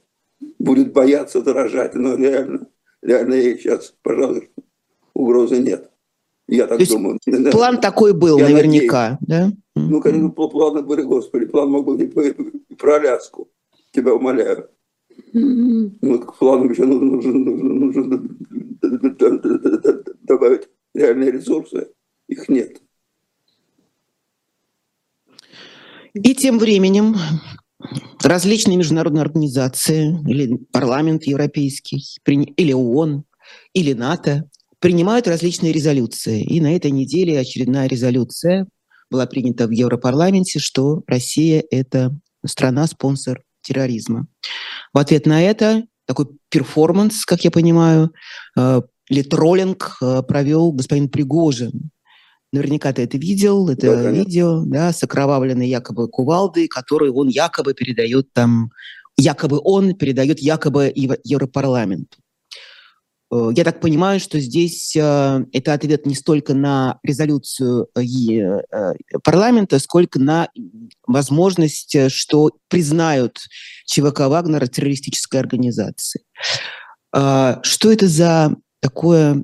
будет 0.60 0.93
бояться 0.93 1.41
дорожать, 1.41 1.95
но 1.95 2.15
реально, 2.15 2.67
реально 3.01 3.36
ей 3.36 3.57
сейчас, 3.57 3.93
пожалуй, 4.01 4.51
угрозы 5.13 5.60
нет. 5.60 5.89
Я 6.48 6.67
так 6.67 6.79
То 6.79 6.86
думаю. 6.86 7.19
План 7.51 7.79
такой 7.79 8.13
был 8.13 8.38
я 8.38 8.50
наверняка, 8.50 9.17
надеюсь. 9.21 9.53
да? 9.71 9.71
Ну, 9.89 10.01
конечно, 10.01 10.29
планы 10.29 10.81
были, 10.81 11.01
господи, 11.03 11.45
план 11.45 11.69
мог 11.69 11.85
быть 11.85 12.01
и 12.01 12.75
про 12.75 12.95
Аляску, 12.95 13.50
тебя 13.91 14.13
умоляю. 14.13 14.69
Ну, 15.33 16.19
к 16.19 16.38
планам 16.38 16.71
еще 16.71 16.85
нужно, 16.85 17.31
нужно, 17.31 18.01
нужно 18.01 18.29
добавить 20.21 20.67
реальные 20.93 21.31
ресурсы. 21.31 21.88
Их 22.27 22.50
нет. 22.50 22.81
И 26.13 26.35
тем 26.35 26.59
временем 26.59 27.15
различные 28.21 28.77
международные 28.77 29.21
организации, 29.21 30.17
или 30.27 30.57
парламент 30.71 31.23
европейский, 31.23 32.03
или 32.25 32.73
ООН, 32.73 33.23
или 33.73 33.93
НАТО 33.93 34.50
принимают 34.79 35.27
различные 35.27 35.71
резолюции. 35.71 36.43
И 36.43 36.59
на 36.59 36.75
этой 36.75 36.91
неделе 36.91 37.39
очередная 37.39 37.88
резолюция 37.88 38.67
была 39.12 39.27
принята 39.27 39.68
в 39.68 39.72
Европарламенте, 39.72 40.60
что 40.60 41.03
Россия— 41.06 41.63
это 41.70 42.18
страна-спонсор 42.46 43.44
терроризма. 43.62 44.27
В 44.94 44.98
ответ 44.98 45.25
на 45.25 45.41
это 45.44 45.84
такой 46.08 46.27
перформанс, 46.50 47.25
как 47.25 47.44
я 47.44 47.51
понимаю, 47.51 48.12
э, 48.58 48.82
или 49.10 49.22
троллинг 49.22 49.98
э, 50.01 50.24
провел 50.24 50.72
господин 50.72 51.10
Пригожин. 51.10 51.91
Наверняка 52.53 52.91
ты 52.91 53.03
это 53.03 53.18
видел, 53.18 53.70
это 53.70 53.96
да, 53.96 54.12
видео, 54.12 54.63
да, 54.65 54.91
с 54.91 55.03
окровавленной 55.03 55.70
якобы 55.70 56.10
кувалдой, 56.10 56.68
которую 56.68 57.13
он 57.15 57.30
якобы 57.30 57.74
передает 57.74 58.34
там, 58.34 58.72
якобы 59.18 59.60
он 59.63 59.96
передает 59.96 60.39
якобы 60.39 60.91
Европарламенту. 60.96 62.18
Э, 63.31 63.50
я 63.55 63.63
так 63.63 63.79
понимаю, 63.79 64.19
что 64.19 64.39
здесь 64.39 64.95
э, 64.95 65.45
это 65.51 65.73
ответ 65.73 66.05
не 66.05 66.15
столько 66.15 66.53
на 66.53 67.00
резолюцию 67.03 67.88
э, 67.95 68.61
парламента, 69.23 69.79
сколько 69.79 70.19
на 70.19 70.50
возможность, 71.07 72.11
что 72.11 72.51
признают 72.67 73.39
ЧВК 73.85 74.21
Вагнера 74.21 74.67
террористической 74.67 75.39
организацией. 75.39 76.23
Что 77.13 77.91
это 77.91 78.07
за 78.07 78.55
такое 78.79 79.43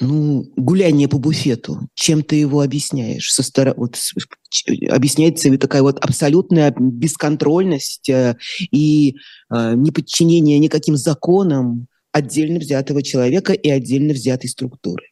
ну, 0.00 0.50
гуляние 0.56 1.08
по 1.08 1.18
буфету? 1.18 1.80
Чем 1.94 2.22
ты 2.22 2.36
его 2.36 2.62
объясняешь? 2.62 3.30
Со 3.30 3.42
стор... 3.42 3.74
вот, 3.76 3.98
объясняется 4.88 5.50
ли 5.50 5.58
такая 5.58 5.82
вот 5.82 6.02
абсолютная 6.02 6.74
бесконтрольность 6.78 8.08
и 8.08 9.16
неподчинение 9.50 10.58
никаким 10.58 10.96
законам 10.96 11.88
отдельно 12.14 12.60
взятого 12.60 13.02
человека 13.02 13.52
и 13.52 13.68
отдельно 13.68 14.12
взятой 14.14 14.48
структуры. 14.48 15.04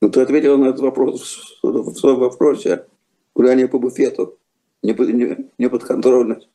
Ну, 0.00 0.08
ты 0.08 0.22
ответил 0.22 0.56
на 0.56 0.68
этот 0.68 0.80
вопрос 0.80 1.58
в 1.62 1.94
своем 1.94 2.18
вопросе. 2.18 2.86
Гуляние 3.34 3.68
по 3.68 3.78
буфету, 3.78 4.38
неподконтрольность. 4.82 6.48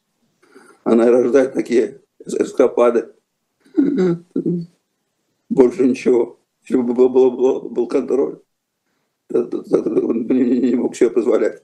Она 0.83 1.09
рождает 1.09 1.53
такие 1.53 2.01
эскапады. 2.25 3.09
Больше 5.49 5.87
ничего. 5.87 6.39
Если 6.63 6.81
бы 6.81 6.93
был, 6.95 7.09
был, 7.09 7.31
был, 7.31 7.69
был 7.69 7.87
контроль, 7.87 8.39
он 9.31 10.27
не, 10.27 10.69
не 10.69 10.75
мог 10.75 10.95
себе 10.95 11.11
позволять 11.11 11.61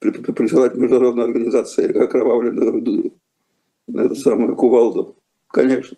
присылать 0.00 0.74
международные 0.74 1.24
организации 1.24 1.90
окровавленную 1.96 3.12
эту 3.88 4.14
самую 4.16 4.56
кувалду. 4.56 5.16
Конечно. 5.48 5.96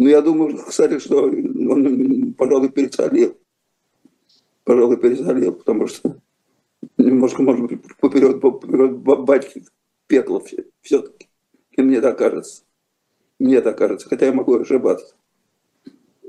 Ну, 0.00 0.08
я 0.08 0.22
думаю, 0.22 0.56
кстати, 0.56 0.98
что 0.98 1.24
он, 1.24 2.32
пожалуй, 2.32 2.70
пересолил. 2.70 3.36
Пожалуй, 4.64 4.96
пересолил, 4.96 5.52
потому 5.52 5.88
что 5.88 6.16
немножко, 6.96 7.42
может 7.42 7.66
быть, 7.66 7.82
поперед, 8.00 8.40
поперед 8.40 8.96
батьки 8.96 9.62
пекло 10.06 10.42
все-таки. 10.80 11.28
И 11.72 11.82
мне 11.82 12.00
так 12.00 12.16
кажется. 12.16 12.62
Мне 13.38 13.60
так 13.60 13.76
кажется, 13.76 14.08
хотя 14.08 14.24
я 14.24 14.32
могу 14.32 14.54
ошибаться. 14.54 15.14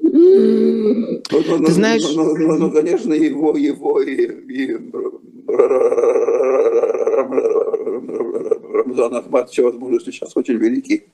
Ты 0.01 1.21
знаешь... 1.71 2.03
Ну, 2.13 2.35
ну, 2.35 2.57
ну, 2.57 2.71
конечно, 2.71 3.13
его, 3.13 3.55
его 3.55 4.01
и, 4.01 4.25
и 4.51 4.73
Рамзан 8.73 9.15
Ахматович, 9.15 9.59
возможно, 9.59 10.01
сейчас 10.01 10.35
очень 10.35 10.57
великий. 10.57 11.05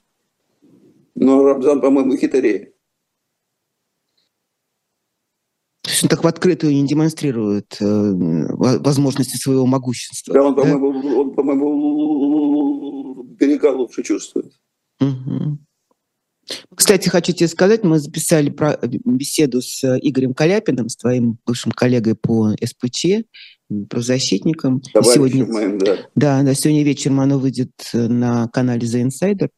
Но 1.20 1.44
Рамзан, 1.44 1.82
по-моему, 1.82 2.16
хитрее. 2.16 2.74
То 5.82 5.90
есть 5.90 6.04
он 6.04 6.10
так 6.10 6.24
в 6.24 6.28
открытую 6.28 6.74
не 6.74 6.88
демонстрирует 6.88 7.78
э, 7.80 7.86
возможности 7.86 9.36
своего 9.38 9.66
могущества. 9.66 10.34
Да, 10.34 10.44
он, 10.44 10.56
да? 10.56 10.62
по-моему, 10.62 11.18
он, 11.18 11.34
по-моему, 11.34 13.24
берега 13.24 13.72
лучше 13.72 14.04
чувствует. 14.04 14.54
Угу. 15.00 15.58
Кстати, 16.76 17.10
хочу 17.10 17.34
тебе 17.34 17.48
сказать, 17.48 17.84
мы 17.84 18.00
записали 18.00 18.52
про 18.52 18.78
беседу 18.82 19.62
с 19.62 19.84
Игорем 20.02 20.36
Каляпиным, 20.36 20.88
с 20.88 20.98
твоим 20.98 21.40
бывшим 21.46 21.72
коллегой 21.72 22.16
по 22.16 22.52
СПЧ, 22.64 23.24
правозащитником. 23.90 24.84
сегодня, 24.84 25.46
моим, 25.48 25.80
да. 25.80 25.98
Да, 26.16 26.44
да, 26.44 26.54
сегодня 26.54 26.84
вечером 26.84 27.22
оно 27.22 27.40
выйдет 27.40 27.72
на 27.94 28.48
канале 28.50 28.88
The 28.88 29.08
Insider. 29.08 29.50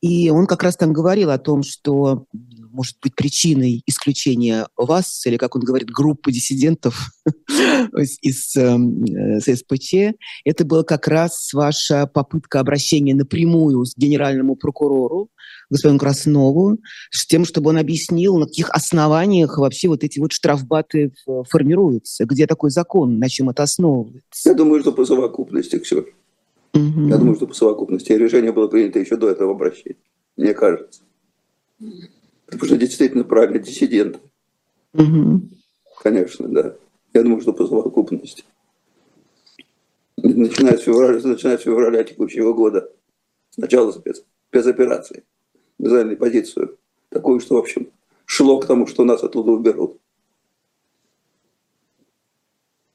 И 0.00 0.30
он 0.30 0.46
как 0.46 0.62
раз 0.62 0.76
там 0.76 0.92
говорил 0.92 1.30
о 1.30 1.38
том, 1.38 1.62
что 1.62 2.26
может 2.70 2.96
быть 3.02 3.14
причиной 3.14 3.82
исключения 3.86 4.66
вас, 4.76 5.26
или, 5.26 5.36
как 5.36 5.56
он 5.56 5.62
говорит, 5.62 5.90
группы 5.90 6.32
диссидентов 6.32 7.10
из 8.22 8.56
эм, 8.56 9.04
э, 9.04 9.40
СПЧ, 9.40 10.16
это 10.44 10.64
была 10.64 10.84
как 10.84 11.08
раз 11.08 11.52
ваша 11.52 12.06
попытка 12.06 12.60
обращения 12.60 13.14
напрямую 13.14 13.84
с 13.84 13.96
генеральному 13.96 14.56
прокурору, 14.56 15.28
господину 15.68 15.98
Краснову, 15.98 16.78
с 17.10 17.26
тем, 17.26 17.44
чтобы 17.44 17.70
он 17.70 17.78
объяснил, 17.78 18.38
на 18.38 18.46
каких 18.46 18.70
основаниях 18.70 19.58
вообще 19.58 19.88
вот 19.88 20.04
эти 20.04 20.18
вот 20.18 20.32
штрафбаты 20.32 21.12
формируются, 21.48 22.24
где 22.24 22.46
такой 22.46 22.70
закон, 22.70 23.18
на 23.18 23.28
чем 23.28 23.50
это 23.50 23.64
основывается. 23.64 24.48
Я 24.48 24.54
думаю, 24.54 24.80
что 24.80 24.92
по 24.92 25.04
совокупности, 25.04 25.78
все. 25.78 26.04
Угу. 26.74 27.08
Я 27.08 27.18
думаю, 27.18 27.36
что 27.36 27.46
по 27.46 27.54
совокупности 27.54 28.12
решение 28.12 28.52
было 28.52 28.68
принято 28.68 28.98
еще 28.98 29.16
до 29.16 29.28
этого 29.28 29.52
обращения, 29.52 29.96
мне 30.36 30.54
кажется. 30.54 31.02
Потому 32.46 32.64
что 32.64 32.76
действительно 32.76 33.24
правильно, 33.24 33.58
диссидент. 33.58 34.20
Угу. 34.94 35.42
Конечно, 36.02 36.48
да. 36.48 36.76
Я 37.12 37.22
думаю, 37.22 37.40
что 37.40 37.52
по 37.52 37.66
совокупности. 37.66 38.44
Начиная 40.16 40.76
с 40.76 40.82
февраля, 40.82 41.20
начиная 41.22 41.58
с 41.58 41.62
февраля 41.62 42.04
текущего 42.04 42.52
года, 42.52 42.90
с 43.50 43.56
начала 43.56 43.90
спец, 43.90 44.22
спецоперации, 44.48 45.24
заняли 45.78 46.14
позицию 46.14 46.78
такую, 47.08 47.40
что, 47.40 47.56
в 47.56 47.58
общем, 47.58 47.90
шло 48.26 48.60
к 48.60 48.66
тому, 48.66 48.86
что 48.86 49.04
нас 49.04 49.22
оттуда 49.22 49.52
уберут. 49.52 49.99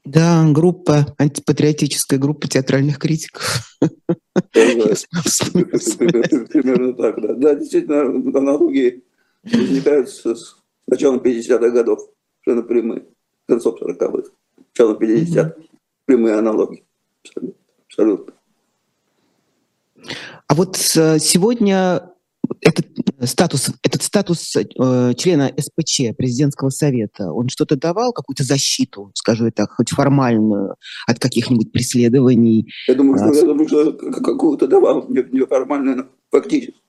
Да, 0.05 0.45
группа, 0.51 1.15
антипатриотическая 1.17 2.19
группа 2.19 2.47
театральных 2.47 2.99
критиков. 2.99 3.77
Примерно 4.51 6.93
так, 6.93 7.21
да. 7.21 7.33
Да, 7.33 7.55
действительно, 7.55 8.01
аналогии 8.37 9.03
возникают 9.43 10.09
с 10.09 10.57
началом 10.87 11.19
50-х 11.19 11.69
годов, 11.69 12.09
совершенно 12.43 12.67
прямые, 12.67 13.05
концов 13.47 13.81
40-х, 13.81 14.29
началом 14.73 14.97
50-х, 14.97 15.55
прямые 16.05 16.35
аналогии. 16.35 16.83
Абсолютно. 17.87 18.33
А 20.47 20.53
вот 20.53 20.77
э, 20.95 21.17
сегодня 21.17 22.11
этот 22.61 22.87
статус, 23.23 23.69
этот 23.83 24.03
статус 24.03 24.55
э, 24.55 25.13
члена 25.15 25.51
СПЧ, 25.57 26.15
президентского 26.17 26.69
совета, 26.69 27.31
он 27.31 27.49
что-то 27.49 27.75
давал, 27.75 28.13
какую-то 28.13 28.43
защиту, 28.43 29.11
скажу 29.13 29.51
так, 29.51 29.71
хоть 29.71 29.89
формальную, 29.89 30.75
от 31.07 31.19
каких-нибудь 31.19 31.71
преследований? 31.71 32.71
Я 32.87 32.95
думаю, 32.95 33.17
что, 33.17 33.29
а, 33.29 33.35
я 33.35 33.41
думаю, 33.41 33.67
что 33.67 33.93
какую-то 33.93 34.67
давал, 34.67 35.07
неформальную, 35.09 35.97
но 35.97 36.05
фактически. 36.31 36.79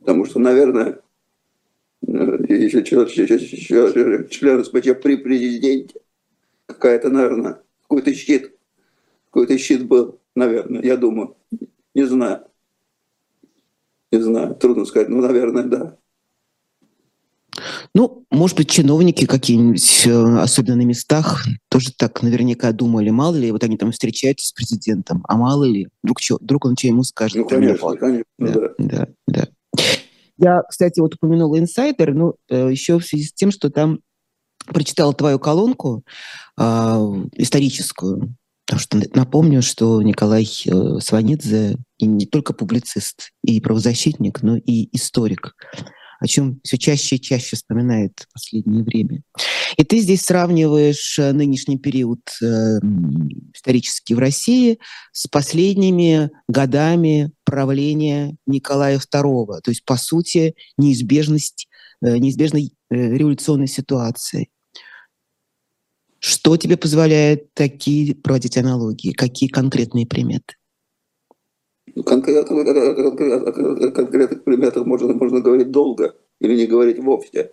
Потому 0.00 0.26
что, 0.26 0.38
наверное, 0.38 1.00
э, 2.06 2.38
если 2.48 2.82
член, 2.82 4.28
член 4.28 4.64
СПЧ 4.64 5.02
при 5.02 5.16
президенте, 5.16 6.00
какая-то, 6.66 7.10
наверное, 7.10 7.60
какой-то 7.82 8.14
щит, 8.14 8.52
какой-то 9.30 9.58
щит 9.58 9.86
был, 9.86 10.18
наверное, 10.34 10.82
я 10.82 10.96
думаю, 10.96 11.36
не 11.94 12.04
знаю. 12.04 12.44
Не 14.10 14.20
знаю, 14.20 14.54
трудно 14.54 14.84
сказать. 14.84 15.08
Ну, 15.08 15.20
наверное, 15.20 15.64
да. 15.64 15.96
Ну, 17.94 18.24
может 18.30 18.56
быть, 18.56 18.70
чиновники 18.70 19.26
какие-нибудь, 19.26 20.06
э, 20.06 20.38
особенно 20.38 20.76
на 20.76 20.82
местах, 20.82 21.44
тоже 21.68 21.92
так 21.96 22.22
наверняка 22.22 22.72
думали, 22.72 23.10
мало 23.10 23.36
ли, 23.36 23.50
вот 23.50 23.64
они 23.64 23.76
там 23.76 23.90
встречаются 23.90 24.48
с 24.48 24.52
президентом, 24.52 25.24
а 25.26 25.36
мало 25.36 25.64
ли, 25.64 25.88
вдруг, 26.02 26.20
что, 26.20 26.38
вдруг 26.40 26.66
он 26.66 26.76
что 26.76 26.88
ему 26.88 27.02
скажет. 27.02 27.36
Ну, 27.36 27.46
конечно, 27.46 27.96
конечно, 27.96 28.24
да, 28.38 28.52
да. 28.52 28.68
да, 28.78 29.08
да. 29.26 29.48
Я, 30.38 30.62
кстати, 30.62 31.00
вот 31.00 31.14
упомянула 31.14 31.58
инсайдер, 31.58 32.14
ну, 32.14 32.34
э, 32.48 32.70
еще 32.70 32.98
в 32.98 33.04
связи 33.04 33.24
с 33.24 33.32
тем, 33.32 33.50
что 33.50 33.70
там 33.70 34.00
прочитала 34.66 35.12
твою 35.12 35.38
колонку 35.38 36.04
э, 36.56 36.62
историческую, 37.34 38.36
Потому 38.68 38.80
что 38.80 39.18
напомню, 39.18 39.62
что 39.62 40.02
Николай 40.02 40.44
э, 40.44 41.00
Сванидзе 41.00 41.78
и 41.96 42.04
не 42.04 42.26
только 42.26 42.52
публицист 42.52 43.30
и 43.42 43.62
правозащитник, 43.62 44.42
но 44.42 44.58
и 44.58 44.94
историк, 44.94 45.54
о 46.20 46.26
чем 46.26 46.60
все 46.62 46.76
чаще 46.76 47.16
и 47.16 47.20
чаще 47.20 47.56
вспоминает 47.56 48.12
в 48.28 48.32
последнее 48.34 48.84
время. 48.84 49.22
И 49.78 49.84
ты 49.84 50.00
здесь 50.00 50.20
сравниваешь 50.20 51.18
э, 51.18 51.32
нынешний 51.32 51.78
период 51.78 52.20
э, 52.42 52.78
исторический 53.54 54.12
в 54.12 54.18
России 54.18 54.78
с 55.12 55.26
последними 55.28 56.30
годами 56.46 57.32
правления 57.44 58.36
Николая 58.46 58.98
II, 58.98 59.60
то 59.62 59.70
есть, 59.70 59.82
по 59.86 59.96
сути, 59.96 60.54
неизбежность, 60.76 61.68
неизбежной 62.02 62.74
революционной 62.90 63.66
ситуации. 63.66 64.50
Что 66.20 66.56
тебе 66.56 66.76
позволяет 66.76 67.52
такие 67.54 68.14
проводить 68.14 68.56
аналогии? 68.56 69.12
Какие 69.12 69.48
конкретные 69.48 70.06
приметы? 70.06 70.56
Ну, 71.94 72.02
конкретных, 72.02 73.94
конкретных 73.94 74.44
приметах 74.44 74.84
можно, 74.86 75.12
можно 75.14 75.40
говорить 75.40 75.70
долго 75.70 76.16
или 76.40 76.56
не 76.56 76.66
говорить 76.66 76.98
вовсе. 76.98 77.52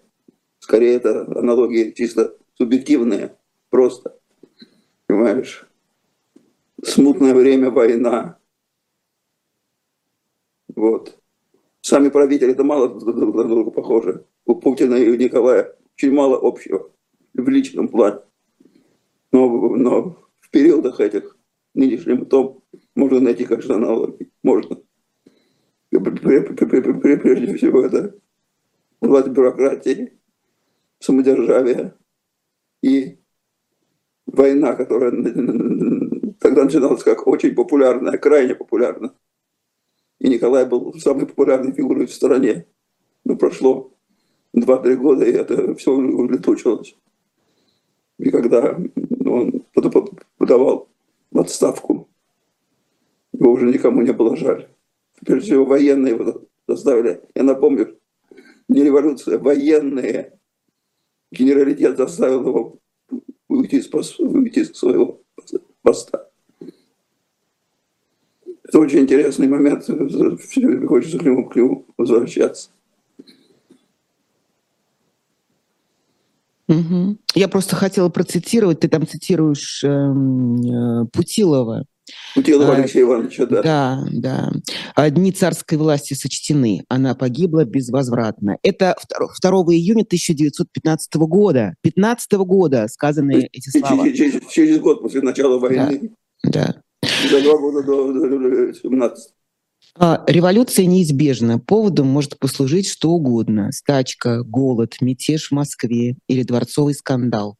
Скорее, 0.60 0.96
это 0.96 1.22
аналогии 1.22 1.92
чисто 1.92 2.36
субъективные, 2.58 3.36
просто. 3.70 4.18
Понимаешь? 5.08 5.68
Смутное 6.84 7.34
время, 7.34 7.70
война. 7.70 8.38
Вот. 10.76 11.18
Сами 11.82 12.10
правители 12.10 12.52
это 12.52 12.64
мало 12.64 12.90
друг 12.90 13.36
на 13.36 13.44
друга 13.44 13.72
похожи. 13.72 14.26
У 14.46 14.56
Путина 14.56 14.96
и 14.96 15.10
у 15.10 15.16
Николая 15.16 15.76
очень 15.96 16.12
мало 16.12 16.40
общего 16.42 16.90
в 17.34 17.48
личном 17.48 17.88
плане. 17.88 18.20
Но, 19.36 19.76
но 19.76 20.18
в 20.40 20.50
периодах 20.50 21.02
этих 21.02 21.38
нынешнем 21.74 22.26
том 22.26 22.64
можно 22.96 23.20
найти, 23.20 23.44
конечно, 23.44 23.76
аналогии. 23.76 24.32
Можно. 24.44 24.78
Прежде 25.92 27.56
всего 27.58 27.82
это 27.82 28.16
власть 29.02 29.28
бюрократии, 29.28 30.14
самодержавие 31.00 31.96
и 32.82 33.18
война, 34.26 34.74
которая 34.74 35.12
тогда 36.40 36.64
начиналась 36.64 37.04
как 37.04 37.28
очень 37.28 37.56
популярная, 37.56 38.18
крайне 38.18 38.56
популярная. 38.56 39.12
И 40.20 40.30
Николай 40.30 40.66
был 40.66 40.94
самой 40.94 41.26
популярной 41.28 41.74
фигурой 41.74 42.06
в 42.06 42.14
стране. 42.14 42.68
Ну, 43.26 43.36
прошло 43.36 43.92
2-3 44.56 44.96
года, 44.96 45.26
и 45.26 45.34
это 45.34 45.76
все 45.76 45.92
улетучилось. 45.92 46.96
И 48.18 48.30
когда 48.30 48.80
он 49.26 49.64
подавал 50.38 50.88
в 51.32 51.40
отставку, 51.40 52.08
его 53.34 53.52
уже 53.52 53.66
никому 53.66 54.02
не 54.02 54.14
было 54.14 54.36
жаль. 54.36 54.68
Прежде 55.26 55.52
всего, 55.52 55.66
военные 55.66 56.14
его 56.14 56.42
заставили. 56.68 57.22
Я 57.34 57.44
напомню, 57.44 57.98
не 58.68 58.84
революция, 58.84 59.38
военные. 59.38 60.34
Генералитет 61.32 61.98
заставил 61.98 62.48
его 62.48 62.78
уйти 63.48 63.78
из, 63.78 64.20
уйти 64.20 64.62
из 64.62 64.74
своего 64.74 65.22
поста. 65.82 66.30
Это 68.64 68.80
очень 68.80 69.00
интересный 69.00 69.48
момент, 69.48 69.86
хочется 69.86 71.20
к 71.20 71.24
нему, 71.24 71.50
к 71.50 71.56
нему 71.56 71.86
возвращаться. 71.98 72.70
Угу. 76.68 77.18
Я 77.36 77.48
просто 77.48 77.76
хотела 77.76 78.10
процитировать, 78.10 78.80
ты 78.80 78.88
там 78.88 79.08
цитируешь 79.08 79.84
э, 79.84 79.88
э, 79.88 81.06
Путилова. 81.14 81.86
Путилова 82.36 82.74
а, 82.74 82.76
Алексея 82.76 83.04
Ивановича, 83.04 83.46
да. 83.46 83.62
Да, 83.62 84.52
да. 84.96 85.10
Дни 85.10 85.32
царской 85.32 85.78
власти 85.78 86.14
сочтены. 86.14 86.84
Она 86.88 87.16
погибла 87.16 87.66
безвозвратно. 87.66 88.58
Это 88.62 88.96
2, 89.18 89.28
2 89.42 89.52
июня 89.74 90.04
1915 90.04 91.16
года. 91.16 91.76
15 91.82 92.32
года 92.34 92.88
сказаны 92.90 93.50
эти 93.52 93.70
слова. 93.70 94.06
Через, 94.06 94.18
через, 94.18 94.52
через 94.52 94.80
год 94.80 95.02
после 95.02 95.22
начала 95.22 95.58
войны. 95.58 96.12
Да. 96.44 96.76
да. 97.02 97.10
За 97.30 97.42
два 97.42 97.58
года 97.58 97.84
до, 97.84 98.14
до 98.14 98.74
17. 98.74 99.35
А, 99.98 100.24
революция 100.28 100.86
неизбежна. 100.86 101.58
Поводом 101.58 102.08
может 102.08 102.38
послужить 102.38 102.90
что 102.90 103.12
угодно. 103.12 103.72
Стачка, 103.72 104.44
голод, 104.44 104.98
мятеж 105.00 105.50
в 105.50 105.52
Москве 105.54 106.18
или 106.28 106.44
дворцовый 106.44 106.94
скандал. 106.94 107.56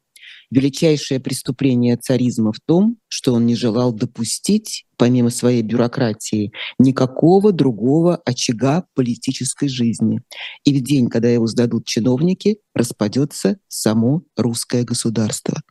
Величайшее 0.52 1.20
преступление 1.22 1.96
царизма 1.96 2.52
в 2.52 2.60
том, 2.66 2.98
что 3.08 3.34
он 3.34 3.46
не 3.46 3.56
желал 3.56 3.94
допустить, 3.94 4.86
помимо 4.98 5.30
своей 5.30 5.62
бюрократии, 5.62 6.52
никакого 6.78 7.52
другого 7.54 8.18
очага 8.26 8.86
политической 8.96 9.70
жизни. 9.70 10.22
И 10.66 10.78
в 10.78 10.84
день, 10.84 11.10
когда 11.10 11.30
его 11.30 11.48
сдадут 11.48 11.86
чиновники, 11.86 12.58
распадется 12.74 13.58
само 13.70 14.24
русское 14.36 14.84
государство. 14.84 15.62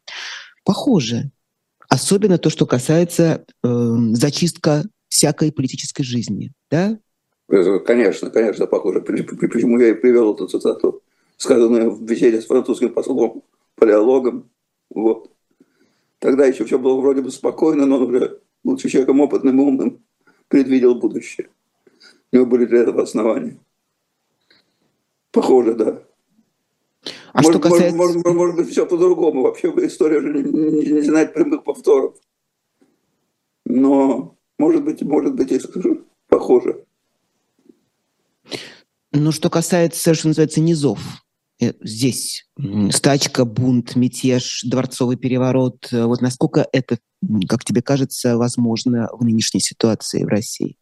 Похоже, 0.64 1.30
Особенно 1.88 2.38
то, 2.38 2.50
что 2.50 2.66
касается 2.66 3.44
э, 3.62 3.96
зачистка 4.14 4.84
всякой 5.14 5.52
политической 5.52 6.02
жизни, 6.02 6.50
да? 6.72 6.98
Конечно, 7.86 8.30
конечно, 8.30 8.66
похоже. 8.66 9.00
Почему 9.00 9.78
я 9.78 9.90
и 9.90 9.94
привел 9.94 10.34
эту 10.34 10.48
цитату, 10.48 11.02
сказанную 11.36 11.92
в 11.92 12.02
беседе 12.02 12.40
с 12.40 12.46
французским 12.46 12.92
послом, 12.92 13.44
палеологом. 13.76 14.50
Вот. 14.90 15.30
Тогда 16.18 16.46
еще 16.46 16.64
все 16.64 16.80
было 16.80 17.00
вроде 17.00 17.22
бы 17.22 17.30
спокойно, 17.30 17.86
но 17.86 17.96
он 17.96 18.02
уже, 18.02 18.40
будучи 18.64 18.88
человеком 18.88 19.20
опытным 19.20 19.60
и 19.60 19.62
умным, 19.62 20.04
предвидел 20.48 20.96
будущее. 20.96 21.48
У 22.32 22.36
него 22.36 22.46
были 22.46 22.64
для 22.64 22.80
этого 22.80 23.04
основания. 23.04 23.60
Похоже, 25.30 25.74
да. 25.74 26.02
А 27.32 27.42
может, 27.42 27.52
что 27.52 27.60
касается... 27.60 27.96
Может, 27.96 28.16
может, 28.16 28.36
может 28.36 28.56
быть, 28.56 28.68
все 28.68 28.84
по-другому. 28.84 29.42
Вообще 29.42 29.72
история 29.86 30.20
же 30.20 30.32
не, 30.32 30.42
не, 30.42 30.92
не 30.92 31.00
знает 31.02 31.34
прямых 31.34 31.62
повторов. 31.62 32.16
Но, 33.64 34.33
может 34.58 34.84
быть, 34.84 35.02
может 35.02 35.34
быть, 35.34 35.52
и 35.52 35.60
похоже. 36.28 36.84
Ну, 39.12 39.32
что 39.32 39.50
касается, 39.50 40.14
что 40.14 40.28
называется, 40.28 40.60
низов, 40.60 41.00
э, 41.60 41.72
здесь 41.82 42.48
стачка, 42.90 43.44
бунт, 43.44 43.94
мятеж, 43.96 44.62
дворцовый 44.64 45.16
переворот, 45.16 45.88
э, 45.92 46.04
вот 46.04 46.20
насколько 46.20 46.66
это, 46.72 46.98
как 47.48 47.64
тебе 47.64 47.80
кажется, 47.82 48.36
возможно 48.36 49.08
в 49.12 49.24
нынешней 49.24 49.60
ситуации 49.60 50.24
в 50.24 50.28
России? 50.28 50.76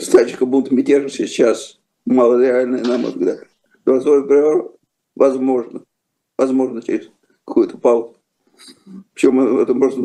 Стачка, 0.00 0.46
бунт, 0.46 0.70
мятеж 0.72 1.12
сейчас 1.12 1.78
малореальная, 2.04 2.84
на 2.84 2.98
мой 2.98 3.12
взгляд 3.12 3.46
голосовой 3.86 4.26
приговор 4.26 4.76
возможно. 5.14 5.84
Возможно, 6.36 6.82
через 6.82 7.08
какую-то 7.46 7.78
паузу. 7.78 8.16
Причем 9.14 9.58
это 9.58 9.72
может 9.72 9.98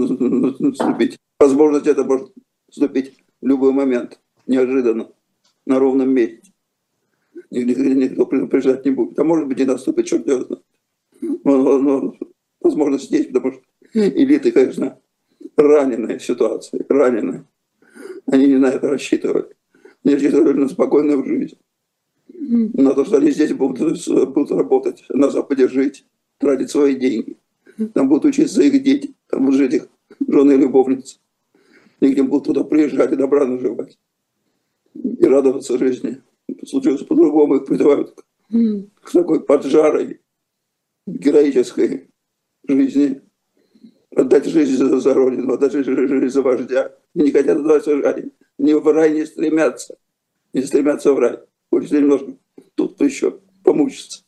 наступить. 0.60 1.17
Возможность 1.41 1.88
это 1.88 2.04
может 2.04 2.32
наступить 2.67 3.17
в 3.41 3.47
любой 3.47 3.73
момент, 3.73 4.19
неожиданно, 4.45 5.10
на 5.65 5.80
ровном 5.80 6.13
месте. 6.13 6.51
Никто, 7.49 7.82
никто 7.82 8.25
предупреждать 8.27 8.86
не 8.86 8.91
будет. 8.91 9.17
А 9.17 9.23
может 9.23 9.47
быть, 9.47 9.60
и 9.60 9.65
наступит, 9.65 10.06
черт 10.06 10.27
его 10.27 10.43
знает. 10.43 10.63
Но, 11.43 11.80
но, 11.80 12.15
возможно, 12.60 12.99
здесь, 12.99 13.25
потому 13.25 13.54
что 13.54 13.62
элиты, 13.93 14.51
конечно, 14.51 14.99
раненые 15.58 16.19
в 16.19 16.23
ситуации, 16.23 16.86
раненые. 16.88 17.45
Они 18.27 18.45
не 18.45 18.58
на 18.58 18.67
это 18.67 18.89
рассчитывали. 18.89 19.47
Они 20.04 20.13
рассчитывали 20.13 20.54
на 20.54 20.69
спокойную 20.69 21.25
жизнь 21.25 21.58
на 22.30 22.93
то, 22.93 23.04
что 23.04 23.17
они 23.17 23.32
здесь 23.32 23.54
будут, 23.54 24.08
будут 24.08 24.51
работать, 24.51 25.06
на 25.10 25.32
Западе 25.32 25.67
жить, 25.67 26.06
тратить 26.38 26.69
свои 26.69 26.95
деньги. 26.95 27.36
Там 27.95 28.10
будут 28.10 28.25
учиться 28.25 28.62
их 28.62 28.84
дети, 28.84 29.15
там 29.27 29.45
будут 29.45 29.60
жить 29.60 29.73
их 29.73 29.88
жены 30.27 30.54
и 30.54 30.58
любовницы. 30.58 31.17
Ним 32.01 32.27
будут 32.27 32.45
туда 32.45 32.63
приезжать 32.63 33.11
и 33.11 33.15
добра 33.15 33.45
наживать. 33.45 33.97
И 34.93 35.25
радоваться 35.25 35.77
жизни. 35.77 36.21
Случилось 36.65 37.03
по-другому, 37.03 37.55
их 37.55 37.65
призывают 37.65 38.15
к 38.49 39.11
такой 39.11 39.43
поджарой, 39.43 40.19
героической 41.07 42.09
жизни. 42.67 43.21
Отдать 44.13 44.45
жизнь 44.45 44.75
за, 44.75 44.99
за 44.99 45.13
Родину, 45.13 45.53
отдать 45.53 45.71
жизнь 45.71 46.29
за 46.29 46.41
вождя. 46.41 46.93
И 47.13 47.21
не 47.21 47.31
хотят 47.31 47.57
отдавать 47.57 47.85
в 47.85 48.01
рай. 48.01 48.31
Не 48.57 48.73
в 48.73 48.85
рай 48.87 49.13
не 49.13 49.25
стремятся. 49.25 49.97
Не 50.53 50.63
стремятся 50.63 51.13
в 51.13 51.19
рай 51.19 51.39
хочется 51.71 51.99
немножко 51.99 52.33
тут 52.75 53.01
еще 53.01 53.39
помучиться. 53.63 54.23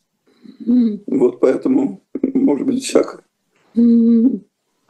Mm. 0.66 1.02
Вот 1.06 1.40
поэтому, 1.40 2.02
может 2.22 2.66
быть, 2.66 2.82
всякое. 2.82 3.22
Mm. 3.74 4.40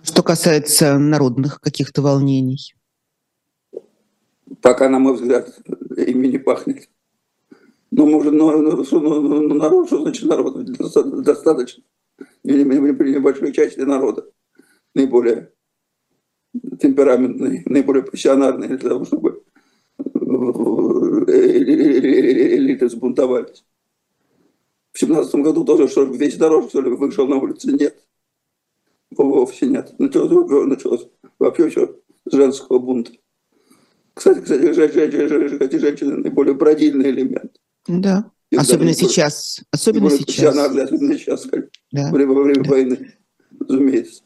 Что 0.05 0.23
касается 0.23 0.99
народных 0.99 1.61
каких-то 1.61 2.03
волнений? 2.03 2.75
Пока, 4.61 4.91
на 4.91 4.99
мой 4.99 5.15
взгляд, 5.15 5.59
ими 5.97 6.27
не 6.27 6.37
пахнет. 6.37 6.91
Но, 7.91 8.05
может, 8.05 8.35
но, 8.35 8.53
но, 8.59 8.83
но 8.83 9.55
народ, 9.55 9.87
что 9.87 10.03
значит 10.03 10.29
народ? 10.29 10.63
Достаточно. 11.23 11.83
Небольшой 12.43 13.53
части 13.53 13.81
народа 13.81 14.27
наиболее 14.95 15.51
темпераментный, 16.81 17.63
наиболее 17.65 18.03
профессиональный 18.03 18.69
для 18.69 18.91
того, 18.91 19.07
чтобы 19.07 19.43
элиты 21.97 22.91
сбунтовались. 22.91 23.65
В 24.93 24.99
семнадцатом 24.99 25.43
году 25.43 25.65
тоже, 25.65 25.89
что 25.89 26.05
весь 26.05 26.39
народ, 26.39 26.69
что 26.69 26.83
ли, 26.83 26.91
вышел 26.91 27.27
на 27.27 27.37
улицу? 27.37 27.75
Нет. 27.75 27.99
Вовсе 29.17 29.67
нет. 29.67 29.95
Началось, 29.99 30.67
началось 30.67 31.07
вообще 31.39 31.71
все 31.71 31.97
с 32.29 32.35
женского 32.35 32.79
бунта. 32.79 33.13
Кстати, 34.15 34.41
кстати, 34.41 34.73
женщины, 34.73 35.59
эти 35.61 35.77
женщины 35.77 36.17
наиболее 36.17 36.55
бродильный 36.55 37.11
элемент. 37.11 37.53
Да. 37.87 38.31
И 38.51 38.57
особенно 38.57 38.93
даже, 38.93 38.99
сейчас. 38.99 39.61
Особенно 39.73 40.11
сейчас. 40.11 40.57
Особенно 40.57 41.19
сейчас, 41.19 41.47
да. 41.91 42.11
во 42.11 42.17
время, 42.17 42.33
во 42.33 42.43
время 42.45 42.63
да. 42.63 42.71
войны, 42.71 43.13
разумеется. 43.61 44.23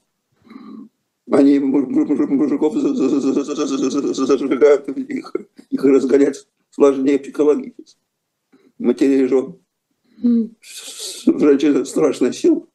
Они 1.31 1.59
мужиков 1.59 2.75
зажигают, 2.75 4.89
их, 4.89 5.33
их 5.71 5.85
разгонять 5.85 6.47
сложнее 6.71 7.19
психологически. 7.19 8.01
Матерей 8.79 9.27
жен. 9.27 9.59
Женщина 10.21 11.85
страшная 11.85 12.33
сила. 12.33 12.67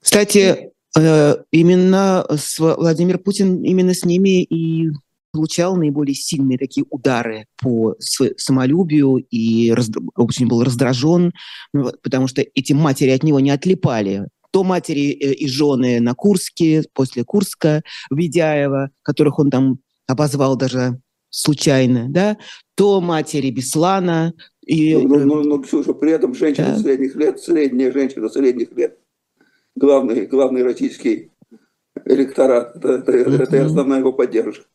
Кстати, 0.00 0.70
именно 0.96 2.26
с 2.28 2.58
Владимир 2.58 3.18
Путин 3.18 3.62
именно 3.62 3.94
с 3.94 4.04
ними 4.04 4.42
и 4.42 4.90
получал 5.32 5.76
наиболее 5.76 6.14
сильные 6.14 6.58
такие 6.58 6.84
удары 6.90 7.46
по 7.62 7.94
самолюбию 7.98 9.24
и 9.30 9.72
очень 10.16 10.48
был 10.48 10.64
раздражен, 10.64 11.32
ну, 11.72 11.92
потому 12.02 12.26
что 12.26 12.42
эти 12.42 12.72
матери 12.72 13.10
от 13.10 13.22
него 13.22 13.40
не 13.40 13.50
отлипали. 13.50 14.26
То 14.50 14.64
матери 14.64 15.10
э, 15.12 15.32
и 15.34 15.46
жены 15.46 16.00
на 16.00 16.14
Курске, 16.14 16.82
после 16.92 17.22
Курска, 17.24 17.82
Ведяева, 18.10 18.90
которых 19.02 19.38
он 19.38 19.50
там 19.50 19.78
обозвал 20.08 20.56
даже 20.56 21.00
случайно, 21.28 22.06
да, 22.08 22.36
то 22.74 23.00
матери 23.00 23.50
Беслана. 23.50 24.34
И, 24.66 24.96
ну, 24.96 25.20
ну, 25.20 25.42
ну 25.44 25.62
Ксюша, 25.62 25.92
при 25.94 26.10
этом 26.10 26.34
женщина 26.34 26.74
да. 26.74 26.78
средних 26.78 27.14
лет, 27.14 27.38
средняя 27.38 27.92
женщина 27.92 28.28
средних 28.28 28.72
лет, 28.72 28.98
главный, 29.80 30.26
главный 30.26 30.62
российский 30.62 31.32
электорат, 32.04 32.76
это, 32.76 33.12
это, 33.12 33.42
это 33.42 33.64
основная 33.64 34.00
его 34.00 34.12
поддержка. 34.12 34.66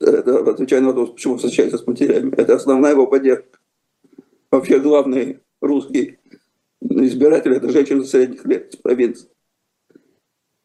Это, 0.00 0.50
отвечая 0.50 0.80
на 0.80 0.88
вопрос, 0.88 1.12
почему 1.12 1.36
встречается 1.36 1.78
с 1.78 1.86
матерями, 1.86 2.34
это 2.36 2.54
основная 2.54 2.92
его 2.92 3.06
поддержка. 3.06 3.58
Вообще 4.50 4.78
главный 4.78 5.40
русский 5.60 6.18
избиратель– 6.80 7.52
это 7.54 7.70
женщина 7.70 8.04
средних 8.04 8.44
лет 8.44 8.74
с 8.74 8.76
провинции. 8.76 9.28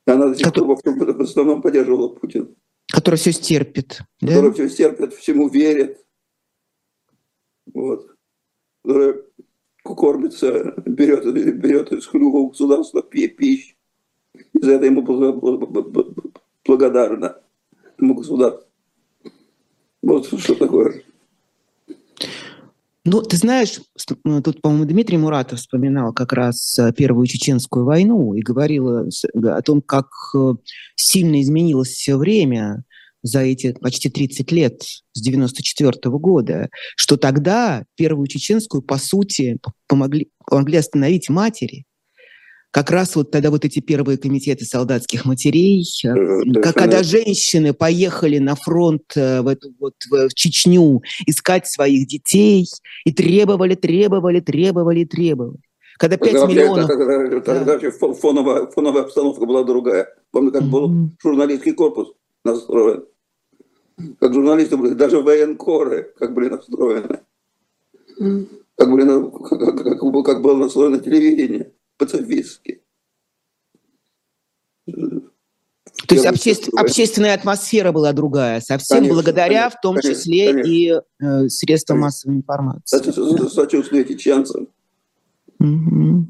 Она 0.05 0.27
до 0.27 0.35
сих 0.35 0.53
пор 0.53 0.65
в 0.65 1.21
основном 1.21 1.61
поддерживала 1.61 2.09
Путина. 2.09 2.49
Которая 2.91 3.17
все 3.17 3.31
стерпит. 3.31 4.01
Которая 4.19 4.49
да? 4.49 4.53
все 4.53 4.69
стерпит, 4.69 5.13
всему 5.13 5.47
верит. 5.47 6.03
Вот. 7.73 8.15
Которая 8.83 9.23
кормится, 9.95 10.73
берет, 10.85 11.25
берет 11.59 11.91
из 11.91 12.05
хлюва 12.05 12.49
государства 12.49 13.01
пищу. 13.01 13.75
И 14.53 14.59
за 14.61 14.73
это 14.73 14.85
ему 14.85 15.01
благодарна, 16.65 17.37
ему 17.97 18.15
государство. 18.15 18.65
Вот 20.01 20.27
что 20.27 20.55
такое. 20.55 21.03
Ну, 23.05 23.21
ты 23.21 23.37
знаешь, 23.37 23.79
э, 24.25 24.41
тут, 24.43 24.61
по-моему, 24.61 24.85
Дмитрий 24.85 25.17
Муратов 25.17 25.59
вспоминал 25.59 26.13
как 26.13 26.31
раз 26.33 26.77
э, 26.77 26.91
Первую 26.93 27.25
Чеченскую 27.27 27.85
войну 27.85 28.33
и 28.33 28.41
говорил 28.41 28.89
э, 28.89 29.09
о 29.45 29.61
том, 29.61 29.81
как 29.81 30.09
сильно 30.95 31.41
изменилось 31.41 31.89
все 31.89 32.17
время 32.17 32.83
за 33.21 33.41
эти 33.41 33.73
почти 33.73 34.09
30 34.09 34.51
лет 34.51 34.81
с 35.13 35.21
94 35.21 35.91
-го 36.05 36.19
года, 36.19 36.69
что 36.95 37.17
тогда 37.17 37.83
Первую 37.95 38.27
Чеченскую, 38.27 38.81
по 38.81 38.97
сути, 38.97 39.57
помогли, 39.87 40.29
помогли 40.45 40.77
остановить 40.77 41.29
матери, 41.29 41.85
как 42.71 42.91
раз 42.91 43.15
вот 43.15 43.31
тогда 43.31 43.49
вот 43.49 43.65
эти 43.65 43.79
первые 43.79 44.17
комитеты 44.17 44.63
солдатских 44.63 45.25
матерей, 45.25 45.83
э, 46.05 46.61
как, 46.61 46.75
когда 46.75 47.01
женщины 47.01 47.73
поехали 47.73 48.37
на 48.37 48.55
фронт 48.55 49.01
э, 49.15 49.41
в, 49.41 49.47
эту, 49.47 49.73
вот, 49.79 49.95
в 50.09 50.33
Чечню 50.35 51.01
искать 51.25 51.67
своих 51.67 52.07
детей 52.07 52.67
и 53.05 53.11
требовали, 53.11 53.73
требовали, 53.73 54.39
требовали, 54.39 55.03
требовали. 55.05 55.59
Когда 55.97 56.17
5 56.17 56.31
тогда 56.31 56.47
миллионов... 56.47 56.87
Тогда, 56.87 57.41
тогда, 57.41 57.77
да. 57.79 58.13
фоновая, 58.13 58.67
фоновая 58.67 59.03
обстановка 59.03 59.45
была 59.45 59.63
другая. 59.63 60.07
Помню, 60.31 60.51
как 60.51 60.63
mm-hmm. 60.63 60.69
был 60.69 61.11
журналистский 61.21 61.73
корпус 61.73 62.13
настроен. 62.45 63.03
Как 64.19 64.33
журналисты 64.33 64.77
были, 64.77 64.93
даже 64.93 65.21
военкоры 65.21 66.13
как 66.17 66.33
были 66.33 66.49
настроены. 66.49 67.19
Как, 68.75 68.91
были, 68.91 69.05
как, 69.05 69.75
как, 69.75 70.25
как, 70.25 70.41
было 70.41 70.55
настроено 70.55 70.99
телевидение 70.99 71.71
пацифистски. 71.97 72.81
То 76.07 76.15
есть 76.15 76.25
обществ, 76.25 76.69
общественная 76.75 77.35
атмосфера 77.35 77.91
была 77.91 78.13
другая, 78.13 78.61
совсем 78.61 78.99
конечно, 78.99 79.15
благодаря 79.15 79.47
конечно, 79.63 79.77
в 79.77 79.81
том 79.81 79.95
конечно, 79.95 80.15
числе 80.15 80.47
конечно. 80.51 80.71
и 80.71 80.87
э, 81.19 81.49
средствам 81.49 81.97
конечно. 81.97 82.05
массовой 82.05 82.35
информации. 82.37 83.49
Сочувствие 83.49 84.05
чеченцам. 84.05 84.69
Угу. 85.59 86.25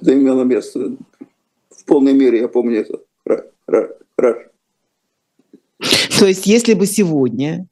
Это 0.00 0.14
имело 0.14 0.42
место. 0.42 0.96
В 1.70 1.84
полной 1.86 2.12
мере 2.12 2.40
я 2.40 2.48
помню 2.48 2.80
это. 2.80 3.00
Хорошо. 4.16 4.49
То 6.20 6.26
есть 6.26 6.46
если 6.46 6.74
бы 6.74 6.84
сегодня 6.84 7.66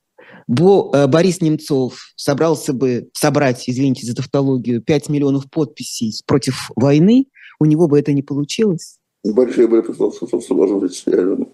Бо, 0.47 0.91
э, 0.95 1.07
Борис 1.07 1.43
Немцов 1.43 1.99
собрался 2.17 2.73
бы 2.73 3.11
собрать, 3.13 3.69
извините 3.69 4.07
за 4.07 4.17
тавтологию, 4.17 4.81
5 4.81 5.11
миллионов 5.11 5.51
подписей 5.51 6.15
против 6.27 6.71
войны, 6.75 7.27
у 7.61 7.67
него 7.67 7.89
бы 7.89 7.99
это 7.99 8.15
не 8.15 8.23
получилось? 8.23 8.99
Большие 9.23 9.69
были 9.69 9.83
сложности, 9.93 11.11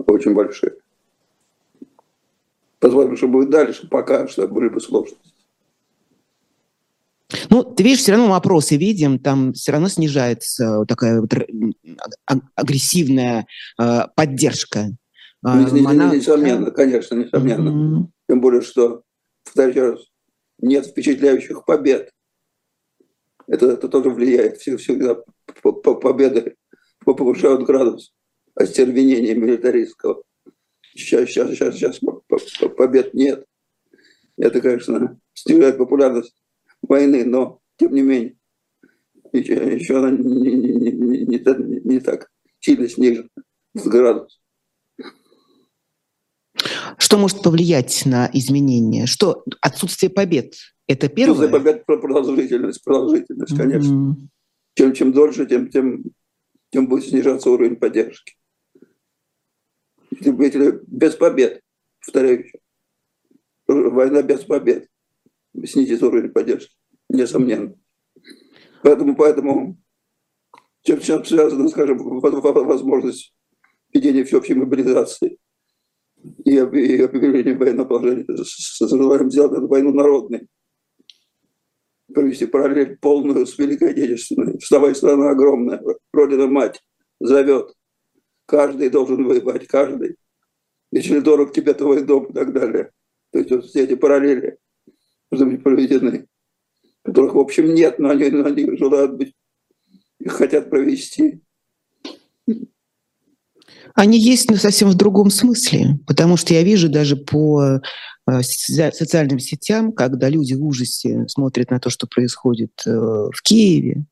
очень 0.09 0.35
большие. 0.35 0.75
Посмотрим, 2.79 3.17
что 3.17 3.27
будет 3.27 3.51
дальше, 3.51 3.89
пока 3.89 4.29
что 4.29 4.47
были 4.47 4.69
бы 4.69 4.81
сложности. 4.81 5.19
Ну, 7.51 7.65
ты 7.65 7.83
видишь, 7.83 8.01
все 8.01 8.13
равно 8.13 8.29
мы 8.29 8.37
опросы 8.37 8.77
видим, 8.77 9.19
там 9.19 9.53
все 9.55 9.73
равно 9.73 9.89
снижается 9.89 10.85
такая 10.87 11.21
вот 11.21 11.33
а, 11.35 12.35
агрессивная 12.55 13.47
э, 13.81 14.01
поддержка. 15.45 16.17
Несомненно, 16.17 16.71
конечно, 16.71 17.15
несомненно. 17.15 17.69
Mm-hmm. 17.69 18.07
Тем 18.29 18.41
более, 18.41 18.63
что, 18.63 19.03
повторяю 19.45 19.93
раз, 19.93 20.07
нет 20.59 20.87
впечатляющих 20.87 21.65
побед. 21.65 22.11
Это, 23.47 23.73
это 23.73 23.89
тоже 23.89 24.11
влияет. 24.11 24.59
Всегда 24.59 25.17
победы 25.63 26.57
повышают 27.05 27.65
градус 27.65 28.15
остервенения 28.55 29.35
милитаристского. 29.35 30.23
Сейчас, 30.95 31.29
сейчас, 31.29 31.51
сейчас, 31.51 31.75
сейчас 31.75 32.01
побед 32.77 33.15
нет. 33.15 33.45
Это, 34.37 34.61
конечно, 34.61 35.19
снижает 35.35 35.77
популярность 35.77 36.35
войны, 36.83 37.25
но, 37.25 37.61
тем 37.77 37.95
не 37.95 38.03
менее, 38.03 38.37
еще, 39.33 39.55
еще 39.75 39.99
она 39.99 40.11
не, 40.11 40.53
не, 40.55 40.93
не, 40.93 40.93
не, 40.93 41.81
не 41.81 42.01
так 42.01 42.31
сильно 42.61 42.89
снижена 42.89 43.29
с 43.75 43.87
градус. 43.87 44.41
Что 46.99 47.19
может 47.19 47.43
повлиять 47.43 48.03
на 48.07 48.31
изменения? 48.33 49.07
Что 49.07 49.45
отсутствие 49.61 50.11
побед? 50.11 50.55
Это 50.87 51.09
первое? 51.09 51.35
Отсутствие 51.35 51.61
побед 51.61 51.87
про 51.87 51.99
продолжительность, 51.99 52.85
продолжительность, 52.85 53.57
конечно. 53.57 53.93
Mm-hmm. 53.93 54.27
Чем, 54.77 54.93
чем 54.93 55.13
дольше, 55.13 55.47
тем, 55.47 55.71
тем, 55.71 56.05
тем 56.71 56.89
будет 56.89 57.05
снижаться 57.05 57.51
уровень 57.51 57.77
поддержки. 57.77 58.35
Без 60.11 61.15
побед, 61.15 61.61
повторяю 62.01 62.45
еще, 62.45 62.59
война 63.67 64.23
без 64.23 64.41
побед 64.41 64.89
снизит 65.65 66.03
уровень 66.03 66.31
поддержки, 66.31 66.75
несомненно. 67.09 67.75
Поэтому, 68.83 69.17
поэтому 69.17 69.79
чем, 70.83 71.01
чем 71.01 71.25
связано, 71.25 71.69
скажем, 71.69 71.99
возможность 72.21 73.35
ведения 73.93 74.25
всеобщей 74.25 74.55
мобилизации– 74.55 75.39
и, 76.45 76.51
и 76.53 77.03
объявление 77.03 77.57
военного 77.57 77.87
положения. 77.87 78.27
Желаем 78.81 79.31
сделать 79.31 79.69
войну 79.69 79.93
народной. 79.93 80.49
Провести 82.13 82.47
параллель 82.47 82.97
полную 82.99 83.47
с 83.47 83.59
Великой 83.59 83.91
Отечественной. 83.91 84.59
Вставай, 84.59 84.95
страна 84.95 85.31
огромная, 85.31 85.83
Родина-мать 86.13 86.81
зовет. 87.21 87.75
Каждый 88.47 88.91
должен 88.91 89.25
воевать, 89.25 89.67
каждый. 89.67 90.17
Если 90.93 91.19
дорог 91.21 91.53
тебе 91.53 91.75
твой 91.75 92.05
дом 92.05 92.27
и 92.27 92.33
так 92.33 92.53
далее. 92.53 92.91
То 93.33 93.39
есть 93.39 93.51
вот 93.51 93.65
все 93.65 93.85
эти 93.85 93.97
параллели 93.97 94.59
должны 95.31 95.53
быть 95.53 95.65
проведены, 95.65 96.29
которых, 97.03 97.35
в 97.35 97.39
общем, 97.39 97.75
нет, 97.75 97.99
но 97.99 98.11
они, 98.11 98.31
но 98.31 98.45
они 98.45 98.77
желают 98.77 99.15
быть, 99.15 99.35
их 100.21 100.33
хотят 100.33 100.71
провести. 100.71 101.41
Они 103.95 104.19
есть, 104.19 104.51
но 104.51 104.57
совсем 104.57 104.91
в 104.91 104.95
другом 104.95 105.31
смысле, 105.31 106.01
потому 106.07 106.37
что 106.37 106.53
я 106.53 106.63
вижу 106.63 106.89
даже 106.89 107.17
по 107.17 107.81
э, 108.27 108.43
социальным 108.43 109.39
сетям, 109.39 109.93
когда 109.93 110.29
люди 110.29 110.55
в 110.55 110.65
ужасе 110.65 111.27
смотрят 111.29 111.71
на 111.71 111.79
то, 111.79 111.91
что 111.91 112.09
происходит 112.09 112.73
э, 112.87 112.91
в 112.91 113.41
Киеве, 113.43 114.05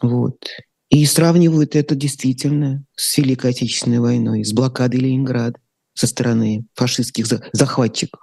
вот, 0.00 0.46
и 0.90 1.04
сравнивают 1.04 1.74
это 1.74 1.96
действительно 1.96 2.84
с 2.94 3.18
Великой 3.18 3.50
Отечественной 3.50 3.98
войной, 3.98 4.44
с 4.44 4.52
блокадой 4.52 5.00
Ленинграда 5.00 5.58
со 5.94 6.06
стороны 6.06 6.66
фашистских 6.74 7.26
захватчиков, 7.52 8.20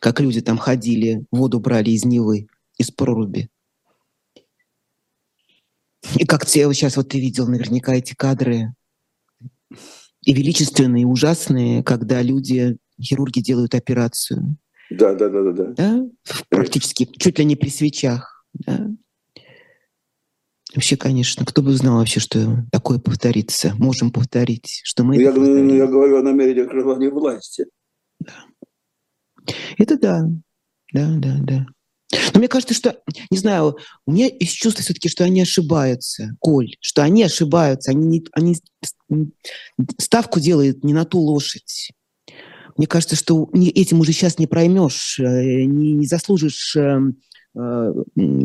как 0.00 0.20
люди 0.20 0.42
там 0.42 0.58
ходили, 0.58 1.24
воду 1.30 1.58
брали 1.58 1.90
из 1.90 2.04
Невы, 2.04 2.48
из 2.76 2.90
проруби. 2.90 3.48
И 6.16 6.26
как 6.26 6.46
сейчас 6.46 6.96
вот 6.98 7.08
ты 7.08 7.18
видел 7.18 7.46
наверняка 7.46 7.94
эти 7.94 8.14
кадры 8.14 8.74
и 10.22 10.32
величественные, 10.32 11.02
и 11.02 11.06
ужасные, 11.06 11.82
когда 11.82 12.22
люди, 12.22 12.76
хирурги 13.00 13.40
делают 13.40 13.74
операцию. 13.74 14.56
Да, 14.90 15.14
да, 15.14 15.28
да, 15.28 15.42
да. 15.42 15.52
да. 15.52 15.72
да? 15.72 16.06
Практически 16.48 17.08
чуть 17.18 17.38
ли 17.38 17.44
не 17.44 17.56
при 17.56 17.68
свечах. 17.68 18.44
Да? 18.52 18.90
Вообще, 20.74 20.96
конечно, 20.96 21.44
кто 21.46 21.62
бы 21.62 21.72
знал 21.74 21.98
вообще, 21.98 22.20
что 22.20 22.64
такое 22.72 22.98
повторится. 22.98 23.74
Можем 23.78 24.10
повторить, 24.10 24.80
что 24.84 25.04
мы... 25.04 25.20
Я, 25.20 25.32
ну, 25.32 25.74
я 25.74 25.86
говорю 25.86 26.18
о 26.18 26.22
намерениях 26.22 26.72
желания 26.72 27.10
власти. 27.10 27.66
Да. 28.18 28.44
Это 29.78 29.98
да. 29.98 30.24
Да, 30.92 31.10
да, 31.18 31.36
да. 31.42 31.66
Но 32.32 32.38
мне 32.38 32.48
кажется, 32.48 32.74
что, 32.74 32.96
не 33.30 33.38
знаю, 33.38 33.76
у 34.06 34.12
меня 34.12 34.26
есть 34.26 34.54
чувство 34.54 34.82
все-таки, 34.82 35.08
что 35.08 35.24
они 35.24 35.42
ошибаются, 35.42 36.36
Коль, 36.40 36.76
что 36.80 37.02
они 37.02 37.22
ошибаются, 37.22 37.90
они, 37.90 38.06
не, 38.06 38.24
они 38.32 38.56
ставку 39.98 40.40
делают 40.40 40.84
не 40.84 40.92
на 40.92 41.04
ту 41.04 41.18
лошадь. 41.18 41.90
Мне 42.76 42.86
кажется, 42.86 43.16
что 43.16 43.48
этим 43.54 44.00
уже 44.00 44.12
сейчас 44.12 44.38
не 44.38 44.46
проймешь, 44.46 45.18
э, 45.20 45.62
не, 45.64 45.92
не 45.92 46.06
заслужишь 46.06 46.76
э, 46.76 46.98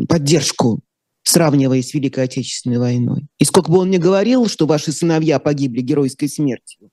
поддержку, 0.08 0.80
сравнивая 1.22 1.82
с 1.82 1.94
Великой 1.94 2.24
Отечественной 2.24 2.78
войной. 2.78 3.26
И 3.38 3.44
сколько 3.44 3.70
бы 3.70 3.78
он 3.78 3.90
ни 3.90 3.96
говорил, 3.96 4.46
что 4.46 4.66
ваши 4.66 4.92
сыновья 4.92 5.38
погибли 5.38 5.80
геройской 5.80 6.28
смертью, 6.28 6.90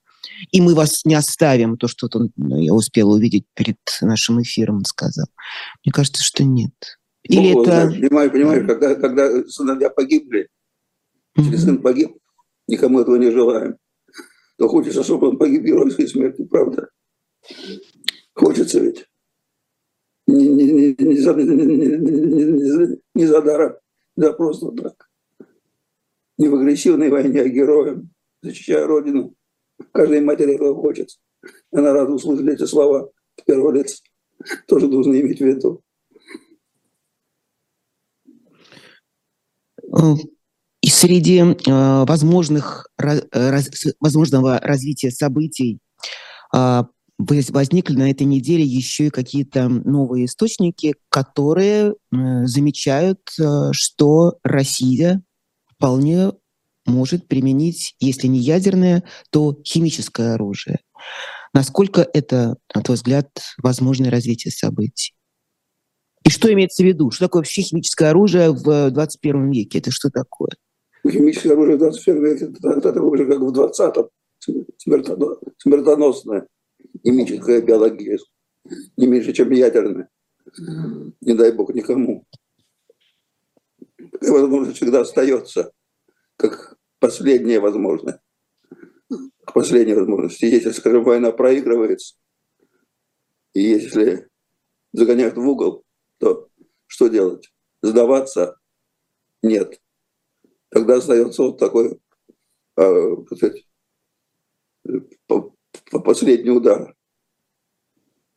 и 0.50 0.60
мы 0.60 0.74
вас 0.74 1.04
не 1.04 1.14
оставим, 1.14 1.76
то, 1.76 1.88
что 1.88 2.08
он, 2.14 2.30
ну, 2.36 2.60
я 2.60 2.74
успела 2.74 3.14
увидеть 3.14 3.44
перед 3.54 3.78
нашим 4.00 4.42
эфиром, 4.42 4.76
он 4.76 4.84
сказал. 4.84 5.26
Мне 5.84 5.92
кажется, 5.92 6.22
что 6.22 6.44
нет. 6.44 6.72
Или 7.22 7.52
ну, 7.52 7.62
это... 7.62 7.88
Понимаю, 7.88 8.30
понимаю, 8.30 8.66
когда, 8.66 8.94
когда 8.94 9.44
сыновья 9.46 9.90
погибли, 9.90 10.48
если 11.36 11.54
mm-hmm. 11.54 11.58
сын 11.58 11.82
погиб, 11.82 12.16
никому 12.66 13.00
этого 13.00 13.16
не 13.16 13.30
желаем, 13.30 13.76
то 14.56 14.68
хочется, 14.68 15.02
чтобы 15.02 15.28
он 15.28 15.38
погиб 15.38 15.62
геройской 15.62 16.08
смертью, 16.08 16.48
правда? 16.48 16.88
Хочется 18.34 18.80
ведь. 18.80 19.06
Не, 20.26 20.46
не, 20.46 20.70
не, 20.70 20.96
не, 20.98 21.16
за, 21.16 21.34
не, 21.34 21.44
не, 21.44 22.98
не 23.14 23.26
за 23.26 23.40
даром, 23.40 23.76
да 24.16 24.32
просто 24.32 24.72
так. 24.72 25.08
Не 26.36 26.48
в 26.48 26.54
агрессивной 26.54 27.08
войне, 27.08 27.40
а 27.40 27.48
героем, 27.48 28.10
защищая 28.42 28.86
Родину. 28.86 29.34
Каждой 29.92 30.20
матери 30.20 30.54
этого 30.54 30.74
хочется. 30.74 31.18
Она 31.72 31.92
рада 31.92 32.12
услышать 32.12 32.46
эти 32.46 32.64
слова 32.64 33.10
первого 33.46 33.72
лица. 33.72 34.02
Тоже 34.66 34.88
должны 34.88 35.20
иметь 35.20 35.40
в 35.40 35.44
виду. 35.44 35.82
И 40.80 40.88
среди 40.90 41.38
э, 41.38 42.04
возможных, 42.04 42.88
раз, 42.96 43.24
возможного 44.00 44.58
развития 44.60 45.10
событий 45.10 45.80
э, 46.54 46.82
возникли 47.18 47.94
на 47.96 48.10
этой 48.10 48.24
неделе 48.24 48.62
еще 48.64 49.06
и 49.06 49.10
какие-то 49.10 49.68
новые 49.68 50.26
источники, 50.26 50.94
которые 51.08 51.94
э, 51.94 52.46
замечают, 52.46 53.20
э, 53.40 53.72
что 53.72 54.38
Россия 54.44 55.22
вполне 55.66 56.32
может 56.88 57.28
применить, 57.28 57.94
если 58.00 58.26
не 58.26 58.38
ядерное, 58.38 59.04
то 59.30 59.60
химическое 59.64 60.34
оружие. 60.34 60.80
Насколько 61.54 62.08
это, 62.12 62.56
на 62.74 62.82
твой 62.82 62.96
взгляд, 62.96 63.28
возможное 63.62 64.10
развитие 64.10 64.52
событий? 64.52 65.14
И 66.24 66.30
что 66.30 66.52
имеется 66.52 66.82
в 66.82 66.86
виду? 66.86 67.10
Что 67.10 67.26
такое 67.26 67.40
вообще 67.40 67.62
химическое 67.62 68.10
оружие 68.10 68.50
в 68.50 68.90
21 68.90 69.50
веке? 69.50 69.78
Это 69.78 69.90
что 69.90 70.10
такое? 70.10 70.50
Химическое 71.08 71.52
оружие 71.52 71.76
в 71.76 71.80
21 71.80 72.24
веке 72.24 72.44
это, 72.46 72.68
это 72.70 72.92
такое 72.92 73.18
же, 73.18 73.26
как 73.26 73.38
в 73.38 73.52
20-м. 73.52 74.08
Смертоносное, 75.58 76.46
химическое, 77.04 77.62
биологическое. 77.62 78.34
Не 78.96 79.06
меньше, 79.06 79.32
чем 79.32 79.50
ядерное. 79.50 80.08
Не 81.20 81.34
дай 81.34 81.52
бог 81.52 81.74
никому. 81.74 82.24
Такая 84.12 84.32
возможность 84.32 84.76
всегда 84.76 85.00
остается, 85.00 85.72
как 86.36 86.77
последняя 86.98 87.60
возможность. 87.60 88.18
Последняя 89.52 89.94
возможность. 89.94 90.42
Если, 90.42 90.70
скажем, 90.70 91.04
война 91.04 91.32
проигрывается, 91.32 92.16
и 93.54 93.62
если 93.62 94.28
загоняют 94.92 95.36
в 95.36 95.48
угол, 95.48 95.84
то 96.18 96.48
что 96.86 97.08
делать? 97.08 97.52
Сдаваться? 97.82 98.58
Нет. 99.42 99.80
Тогда 100.68 100.96
остается 100.96 101.42
вот 101.42 101.58
такой, 101.58 101.98
э, 102.76 103.16
сказать, 103.26 103.64
последний 105.90 106.50
удар. 106.50 106.94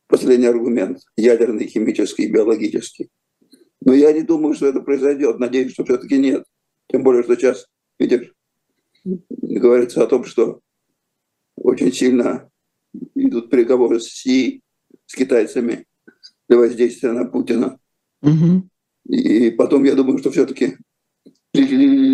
Последний 0.06 0.46
аргумент. 0.46 1.00
Ядерный, 1.16 1.66
химический, 1.66 2.30
биологический. 2.30 3.10
Но 3.80 3.94
я 3.94 4.12
не 4.12 4.22
думаю, 4.22 4.54
что 4.54 4.66
это 4.66 4.80
произойдет. 4.80 5.38
Надеюсь, 5.38 5.72
что 5.72 5.84
все-таки 5.84 6.18
нет. 6.18 6.44
Тем 6.88 7.02
более, 7.02 7.22
что 7.22 7.34
сейчас, 7.34 7.66
видишь, 7.98 8.32
говорится 9.04 10.02
о 10.02 10.06
том, 10.06 10.24
что 10.24 10.60
очень 11.56 11.92
сильно 11.92 12.50
идут 13.14 13.50
переговоры 13.50 14.00
с 14.00 14.08
Си, 14.08 14.62
с 15.06 15.14
китайцами 15.14 15.86
для 16.48 16.58
воздействия 16.58 17.12
на 17.12 17.24
Путина. 17.24 17.78
Угу. 18.22 18.68
И 19.08 19.50
потом 19.50 19.84
я 19.84 19.94
думаю, 19.94 20.18
что 20.18 20.30
все-таки 20.30 20.76
личная 21.52 22.04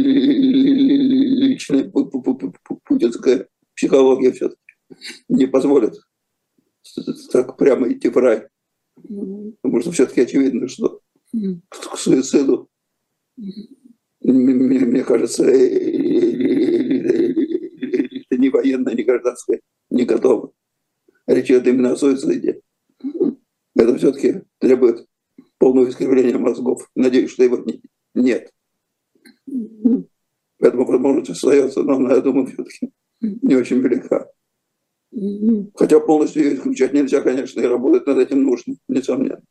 путинская 2.84 3.48
психология 3.74 4.32
все-таки 4.32 4.60
не 5.28 5.46
позволит 5.46 5.94
так 7.32 7.56
прямо 7.56 7.92
идти 7.92 8.08
в 8.08 8.16
рай. 8.16 8.48
Потому 9.62 9.80
что 9.80 9.92
все-таки 9.92 10.22
очевидно, 10.22 10.66
что 10.68 11.00
к 11.32 11.96
суициду 11.96 12.68
мне, 13.36 14.80
мне 14.80 15.04
кажется, 15.04 15.44
это 18.38 18.40
не 18.40 18.48
военное, 18.48 18.94
не 18.94 19.02
гражданское, 19.02 19.60
не 19.90 20.04
готово. 20.04 20.52
Речь 21.26 21.50
идет 21.50 21.66
именно 21.66 21.92
о 21.92 21.96
суициде. 21.96 22.60
Это 23.74 23.96
все-таки 23.96 24.42
требует 24.58 25.06
полного 25.58 25.88
искривления 25.88 26.38
мозгов. 26.38 26.88
Надеюсь, 26.94 27.30
что 27.30 27.44
его 27.44 27.64
нет. 28.14 28.50
Поэтому 30.58 30.86
возможность 30.86 31.30
остается, 31.30 31.82
но 31.82 32.14
я 32.14 32.20
думаю, 32.20 32.46
все-таки 32.46 32.90
не 33.20 33.56
очень 33.56 33.80
велика. 33.80 34.28
Хотя 35.74 36.00
полностью 36.00 36.44
ее 36.44 36.56
исключать 36.56 36.92
нельзя, 36.92 37.20
конечно, 37.20 37.60
и 37.60 37.66
работать 37.66 38.06
над 38.06 38.18
этим 38.18 38.42
нужно, 38.42 38.74
несомненно. 38.88 39.42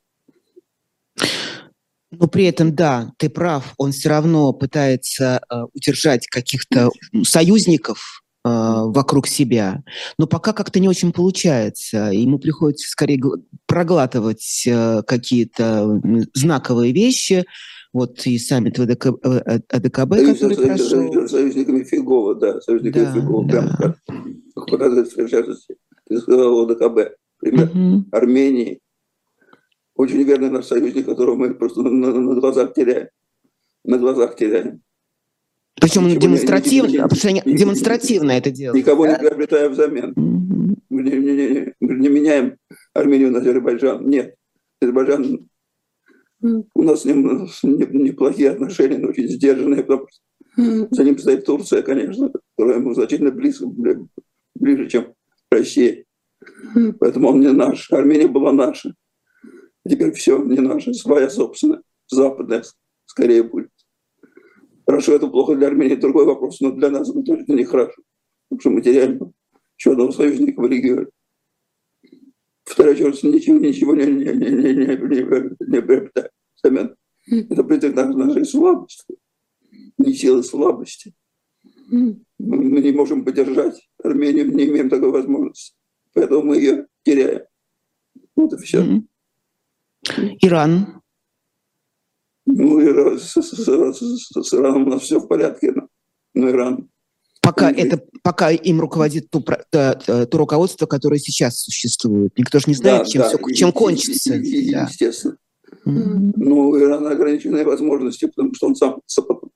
Но 2.11 2.27
при 2.27 2.45
этом, 2.45 2.73
да, 2.73 3.11
ты 3.17 3.29
прав, 3.29 3.73
он 3.77 3.91
все 3.91 4.09
равно 4.09 4.53
пытается 4.53 5.41
э, 5.49 5.55
удержать 5.73 6.25
каких-то 6.27 6.89
союзников 7.23 8.21
э, 8.21 8.26
вокруг 8.43 9.27
себя, 9.27 9.83
но 10.17 10.25
пока 10.25 10.53
как-то 10.53 10.79
не 10.79 10.87
очень 10.87 11.11
получается. 11.11 12.11
Ему 12.13 12.39
приходится 12.39 12.89
скорее 12.89 13.21
проглатывать 13.65 14.63
э, 14.65 15.01
какие-то 15.03 16.01
знаковые 16.33 16.93
вещи, 16.93 17.45
вот 17.93 18.25
и 18.25 18.37
саммит 18.37 18.77
ВДК, 18.77 19.07
э, 19.23 19.59
АДКБ, 19.69 20.09
да, 20.09 20.33
который 20.33 20.55
со, 20.55 20.61
прошел. 20.61 21.27
Союзниками 21.27 21.83
Фигова, 21.83 22.35
да, 22.35 22.61
союзниками 22.61 23.03
да, 23.03 23.13
Фигова. 23.13 23.47
Да. 23.47 23.75
Прям, 23.77 23.95
как 24.55 24.65
показывается, 24.69 25.23
в 25.23 25.29
частности, 25.29 25.75
ты 26.07 26.19
сказал 26.19 26.69
ОДКБ. 26.69 27.17
Пример 27.39 27.69
угу. 27.69 28.05
Армении, 28.11 28.79
очень 29.95 30.23
верный 30.23 30.49
наш 30.49 30.65
союзник, 30.65 31.05
которого 31.05 31.35
мы 31.35 31.53
просто 31.55 31.81
на, 31.81 31.89
на, 31.89 32.19
на 32.19 32.39
глазах 32.39 32.73
теряем. 32.73 33.09
На 33.83 33.97
глазах 33.97 34.35
теряем. 34.35 34.81
Причем 35.79 36.05
он 36.05 36.17
демонстративно, 36.17 36.87
не, 36.87 36.97
не, 36.97 37.33
не, 37.33 37.41
не, 37.45 37.57
демонстративно 37.57 38.31
это 38.31 38.49
делает. 38.49 38.83
Никого 38.83 39.05
да? 39.05 39.11
не 39.11 39.17
приобретая 39.19 39.69
взамен. 39.69 40.13
Мы, 40.89 41.03
не, 41.03 41.11
не, 41.11 41.35
не, 41.35 41.73
мы 41.79 41.93
не 41.95 42.09
меняем 42.09 42.57
Армению 42.93 43.31
на 43.31 43.39
Азербайджан. 43.39 44.07
Нет. 44.07 44.35
Азербайджан, 44.81 45.47
у 46.41 46.83
нас 46.83 47.01
с 47.01 47.05
ним 47.05 47.63
неплохие 47.63 48.51
отношения, 48.51 48.97
но 48.97 49.09
очень 49.09 49.27
сдержанные, 49.27 49.83
потому 49.83 50.07
что 50.09 50.87
за 50.91 51.03
ним 51.03 51.17
стоит 51.19 51.45
Турция, 51.45 51.83
конечно, 51.83 52.31
которая 52.55 52.79
ему 52.79 52.93
значительно 52.93 53.31
близко, 53.31 53.67
ближе, 54.55 54.89
чем 54.89 55.13
Россия. 55.51 56.05
Поэтому 56.99 57.29
он 57.29 57.41
не 57.41 57.51
наш. 57.51 57.91
Армения 57.91 58.27
была 58.27 58.51
наша. 58.51 58.93
Теперь 59.87 60.11
все 60.13 60.43
не 60.43 60.59
наше, 60.59 60.93
своя 60.93 61.29
собственная, 61.29 61.81
западная 62.07 62.63
скорее 63.05 63.43
будет. 63.43 63.69
Хорошо, 64.87 65.15
это 65.15 65.27
плохо 65.27 65.53
для 65.53 65.67
Армении, 65.67 65.95
другой 65.95 66.25
вопрос, 66.25 66.61
но 66.61 66.71
для 66.71 66.89
нас 66.89 67.09
это 67.09 67.21
точно 67.21 67.53
не 67.53 67.65
хорошо, 67.65 68.01
потому 68.47 68.61
что 68.61 68.69
мы 68.69 68.81
теряем 68.81 69.33
еще 69.77 69.91
одного 69.91 70.11
союзника 70.13 70.61
в 70.61 70.65
регионе. 70.65 71.07
Вторая 72.63 72.95
часть 72.95 73.21
ничего, 73.23 73.57
ничего 73.57 73.95
не, 73.95 74.05
не, 74.05 74.25
не, 74.33 74.49
не, 74.49 74.73
не, 74.73 74.85
не, 74.85 75.65
не 75.67 75.81
приобретает 75.81 76.31
взамен. 76.55 76.95
Это 77.29 77.63
признак 77.65 78.15
нашей 78.15 78.45
слабости, 78.45 79.17
не 79.97 80.13
силы 80.13 80.41
слабости. 80.41 81.13
Мы 81.89 82.21
не 82.37 82.91
можем 82.93 83.25
поддержать 83.25 83.89
Армению, 84.01 84.53
не 84.53 84.67
имеем 84.67 84.89
такой 84.89 85.11
возможности. 85.11 85.75
Поэтому 86.13 86.43
мы 86.43 86.57
ее 86.57 86.87
теряем. 87.03 87.41
Вот 88.37 88.53
и 88.53 88.57
все. 88.57 89.03
Иран. 90.41 91.01
Ну, 92.47 92.79
и 92.79 93.17
с, 93.17 93.33
с, 93.33 93.53
с, 93.53 94.47
с 94.49 94.53
Ираном 94.53 94.87
у 94.87 94.89
нас 94.89 95.01
все 95.01 95.19
в 95.19 95.27
порядке, 95.27 95.73
но, 95.73 95.87
но 96.33 96.49
Иран 96.49 96.89
Пока, 97.41 97.71
это, 97.71 98.01
пока 98.23 98.51
им 98.51 98.81
руководит 98.81 99.29
то, 99.29 99.41
то, 99.69 100.25
то 100.25 100.37
руководство, 100.37 100.85
которое 100.85 101.17
сейчас 101.17 101.61
существует. 101.61 102.37
Никто 102.37 102.59
же 102.59 102.65
не 102.67 102.73
знает, 102.73 103.03
да, 103.03 103.05
чем, 103.05 103.21
да, 103.21 103.29
все, 103.29 103.53
чем 103.53 103.71
кончится. 103.71 104.33
Естественно. 104.33 105.37
Mm-hmm. 105.85 106.33
Ну, 106.35 106.77
Иран 106.77 107.07
ограниченные 107.07 107.63
возможности, 107.63 108.25
потому 108.25 108.53
что 108.53 108.67
он 108.67 108.75
сам 108.75 108.99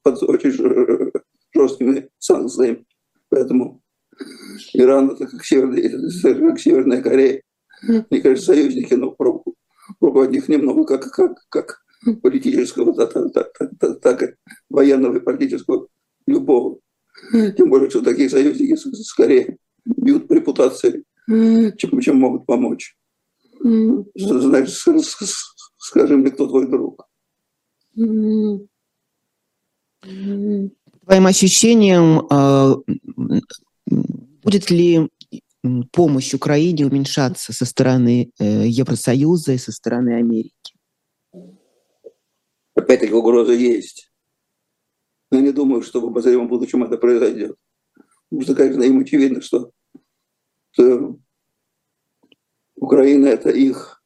под 0.04 0.24
очень 0.24 0.52
жесткими 1.54 2.10
санкциями. 2.18 2.86
Поэтому 3.30 3.82
Иран 4.74 5.12
это 5.12 5.28
как, 5.28 5.44
Северный, 5.44 5.89
как 6.22 6.60
Северная 6.60 7.02
Корея. 7.02 7.42
Мне 7.82 8.22
кажется, 8.22 8.54
союзники, 8.54 8.94
но 8.94 9.12
пробу 9.12 9.56
от 10.00 10.32
них 10.32 10.48
немного 10.48 10.86
как, 10.86 11.12
как, 11.12 11.38
как 11.50 11.82
политического, 12.22 12.93
так, 12.93 13.14
так, 13.34 13.52
так, 13.80 13.99
так, 14.02 14.24
и 14.24 14.36
военного 14.70 15.18
и 15.18 15.20
политического 15.20 15.88
любого. 16.28 16.80
Тем 17.32 17.70
более, 17.70 17.89
что 17.89 18.02
такие 18.02 18.30
союзники 18.30 18.76
скорее 18.76 19.58
бьют 19.86 20.28
по 20.28 20.34
репутации, 20.34 21.04
чем, 21.28 21.99
чем 22.02 22.18
могут 22.18 22.45
помочь. 22.45 22.95
Знаешь, 23.64 24.84
скажи 25.78 26.18
мне, 26.18 26.32
кто 26.32 26.47
твой 26.47 26.68
друг. 26.68 27.08
Твоим 31.06 31.28
ощущением, 31.28 32.26
а, 32.30 32.76
будет 34.43 34.72
ли 34.72 35.10
помощь 35.91 36.34
Украине 36.34 36.86
уменьшаться 36.88 37.54
со 37.54 37.66
стороны 37.66 38.32
э, 38.39 38.68
Евросоюза 38.68 39.54
и 39.54 39.58
со 39.58 39.72
стороны 39.72 40.16
Америки? 40.16 40.74
Опять-таки 42.76 43.14
угроза 43.14 43.54
есть. 43.54 44.12
Но 45.30 45.38
я 45.38 45.44
не 45.44 45.52
думаю, 45.52 45.82
что 45.82 46.02
в 46.02 46.06
обозримом 46.06 46.48
будущем 46.48 46.84
это 46.84 46.98
произойдет. 46.98 47.56
Потому 48.30 48.42
что, 48.44 48.56
конечно, 48.56 48.84
им 48.84 49.00
очевидно, 49.00 49.42
что, 49.42 49.72
что 50.72 51.18
Украина– 52.76 53.26
это 53.28 53.50
их, 53.50 54.04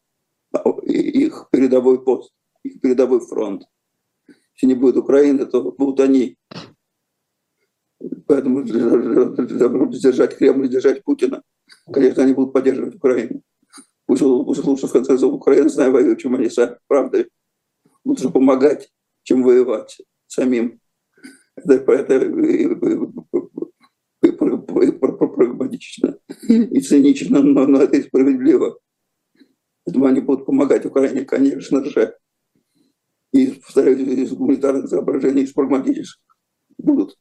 их 0.84 1.48
передовой 1.52 2.04
пост, 2.04 2.34
их 2.64 2.82
передовой 2.82 3.20
фронт. 3.20 3.64
Если 4.56 4.68
не 4.68 4.76
будет 4.76 4.98
Украины, 4.98 5.46
то 5.46 5.62
будут 5.72 6.00
они. 6.00 6.38
Поэтому 8.28 8.64
держать 8.64 10.38
Кремль, 10.38 10.70
держать 10.70 11.04
Путина, 11.04 11.44
конечно, 11.92 12.24
они 12.24 12.34
будут 12.34 12.54
поддерживать 12.54 12.96
Украину. 12.96 13.42
Пусть 14.06 14.22
лучше 14.22 14.88
в 14.88 14.92
конце 14.92 15.10
концов 15.10 15.34
Украина 15.34 15.70
с 15.70 15.76
нами 15.76 15.92
воюет, 15.92 16.20
чем 16.20 16.36
они 16.36 16.50
сами, 16.50 16.78
правда? 16.88 17.28
Лучше 18.06 18.30
помогать, 18.30 18.90
чем 19.24 19.44
воевать 19.44 19.98
самим. 20.28 20.80
Это, 21.56 21.74
это 21.74 22.20
прагматично 25.28 26.18
и 26.48 26.82
цинично, 26.82 27.42
но, 27.42 27.66
но 27.66 27.82
это 27.82 27.98
и 27.98 28.04
справедливо. 28.04 28.80
Поэтому 29.84 30.06
они 30.06 30.22
будут 30.22 30.46
помогать 30.46 30.86
Украине, 30.86 31.26
конечно 31.26 31.84
же. 31.84 32.16
И, 33.32 33.48
повторяю, 33.48 34.00
из 34.00 34.32
гуманитарных 34.34 34.90
соображений, 34.90 35.44
из 35.44 35.54
прагматических 35.54 36.22
будут 36.78 37.18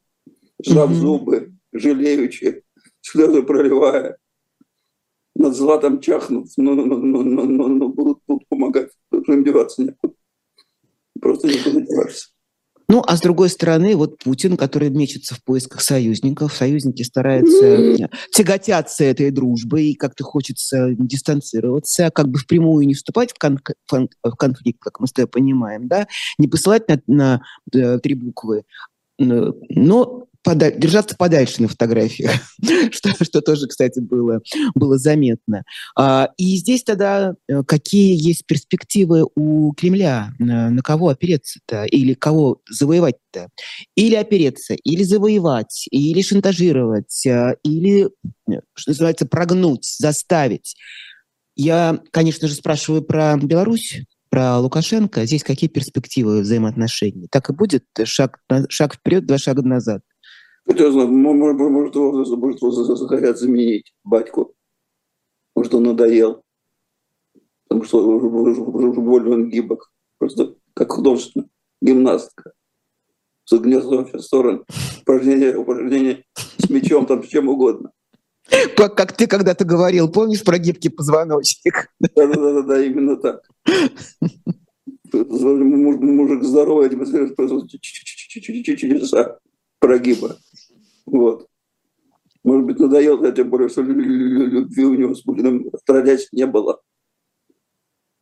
сжав 0.64 0.91
mm-hmm. 0.91 0.95
зубы, 0.95 1.55
жалеючи, 1.72 2.62
слезы 3.01 3.43
проливая, 3.43 4.16
над 5.35 5.55
златом 5.55 6.01
чахнув, 6.01 6.49
но, 6.57 6.74
но, 6.74 6.85
но, 6.85 7.22
но, 7.22 7.45
но, 7.45 7.68
но 7.68 7.89
будут, 7.89 8.20
будут 8.26 8.49
помогать. 8.49 8.91
Им 9.12 9.45
деваться 9.45 9.82
некуда. 9.82 10.14
Просто 11.25 11.49
некуда 11.49 11.81
деваться. 11.81 12.27
Ну, 12.87 13.03
а 13.07 13.16
с 13.16 13.22
другой 13.22 13.49
стороны, 13.49 13.97
вот 13.97 14.18
Путин, 14.18 14.59
который 14.59 14.91
мечется 14.91 15.35
в 15.35 15.43
поисках 15.43 15.81
союзников, 15.81 16.55
союзники 16.55 17.03
стараются, 17.03 17.64
mm-hmm. 17.64 18.11
тяготятся 18.31 19.05
этой 19.05 19.31
дружбой, 19.31 19.87
и 19.87 19.95
как-то 19.95 20.22
хочется 20.22 20.91
дистанцироваться, 20.91 22.11
как 22.11 22.29
бы 22.29 22.39
впрямую 22.39 22.87
не 22.87 22.93
вступать 22.93 23.33
в, 23.33 23.39
кон- 23.39 24.11
в 24.22 24.37
конфликт, 24.37 24.81
как 24.81 25.01
мы 25.01 25.07
с 25.07 25.12
тобой 25.12 25.29
понимаем, 25.29 25.89
да, 25.89 26.07
не 26.37 26.47
посылать 26.47 26.87
на, 26.89 27.01
на, 27.07 27.41
на 27.72 27.99
три 28.01 28.12
буквы, 28.14 28.64
но 29.18 30.27
подаль, 30.45 30.79
держаться 30.79 31.17
подальше 31.17 31.63
на 31.63 31.69
фотографиях, 31.69 32.33
что, 32.93 33.25
что 33.25 33.41
тоже, 33.41 33.67
кстати, 33.67 33.99
было, 33.99 34.41
было 34.75 34.99
заметно. 34.99 35.65
А, 35.97 36.31
и 36.37 36.57
здесь 36.57 36.85
тогда 36.85 37.35
э, 37.49 37.63
какие 37.65 38.15
есть 38.15 38.47
перспективы 38.47 39.27
у 39.35 39.73
Кремля? 39.73 40.33
На, 40.39 40.71
на 40.71 40.83
кого 40.83 41.09
опереться-то? 41.09 41.85
Или 41.85 42.15
кого 42.15 42.61
завоевать-то? 42.71 43.49
Или 43.97 44.15
опереться, 44.15 44.75
или 44.75 45.03
завоевать, 45.03 45.87
или 45.91 46.21
шантажировать, 46.23 47.27
э, 47.27 47.57
или, 47.65 48.11
э, 48.49 48.61
что 48.75 48.91
называется, 48.91 49.27
прогнуть, 49.27 49.85
заставить. 49.99 50.77
Я, 51.57 52.01
конечно 52.11 52.49
же, 52.49 52.55
спрашиваю 52.55 53.03
про 53.03 53.37
Беларусь, 53.37 54.03
про 54.29 54.59
Лукашенко. 54.59 55.25
Здесь 55.25 55.45
какие 55.45 55.71
перспективы 55.71 56.41
взаимоотношений? 56.41 57.29
Так 57.31 57.51
и 57.51 57.53
будет 57.53 57.85
шаг, 58.05 58.41
шаг 58.69 58.97
вперед, 58.97 59.27
два 59.27 59.39
шага 59.39 59.63
назад. 59.63 60.03
Кто 60.67 60.91
знает, 60.91 61.11
может, 61.11 61.95
может, 61.95 62.99
захотят 62.99 63.39
заменить, 63.39 63.93
батьку. 64.03 64.55
Может, 65.55 65.75
он 65.75 65.85
надоел. 65.85 66.43
Потому 67.69 67.85
что 67.85 68.07
уже, 68.07 68.27
уже 68.27 69.01
больно 69.01 69.35
он 69.35 69.51
гибок. 69.51 69.93
Просто 70.19 70.55
как 70.75 70.93
художественная 70.93 71.49
гимнастка. 71.83 72.53
Загнет 73.47 73.85
во 73.85 74.05
все 74.07 74.19
стороны. 74.21 74.62
Упражнение, 75.03 75.57
упражнение 75.57 76.25
с 76.57 76.71
мячом, 76.71 77.07
там, 77.07 77.23
с 77.23 77.29
чем 77.29 77.49
угодно. 77.49 77.91
Как, 78.77 78.97
как 78.97 79.17
ты 79.17 79.27
когда-то 79.27 79.65
говорил, 79.65 80.11
помнишь 80.11 80.45
про 80.45 80.59
гибкий 80.59 80.89
позвоночник? 80.89 81.91
Да-да-да, 82.01 82.62
да, 82.62 82.85
именно 82.85 83.17
так. 83.17 83.43
Мужик 85.12 86.43
здоровый, 86.43 86.89
а 86.89 87.35
просто 87.35 87.79
чудеса 87.79 89.39
прогиба. 89.79 90.37
Вот. 91.07 91.49
Может 92.43 92.67
быть, 92.67 92.79
надоел, 92.79 93.33
тем 93.33 93.51
более, 93.51 93.69
что 93.69 93.83
любви 93.83 94.85
у 94.85 94.95
него 94.95 95.15
с 95.15 95.23
Путиным 95.23 95.71
отродясь 95.73 96.29
не 96.33 96.47
было. 96.47 96.81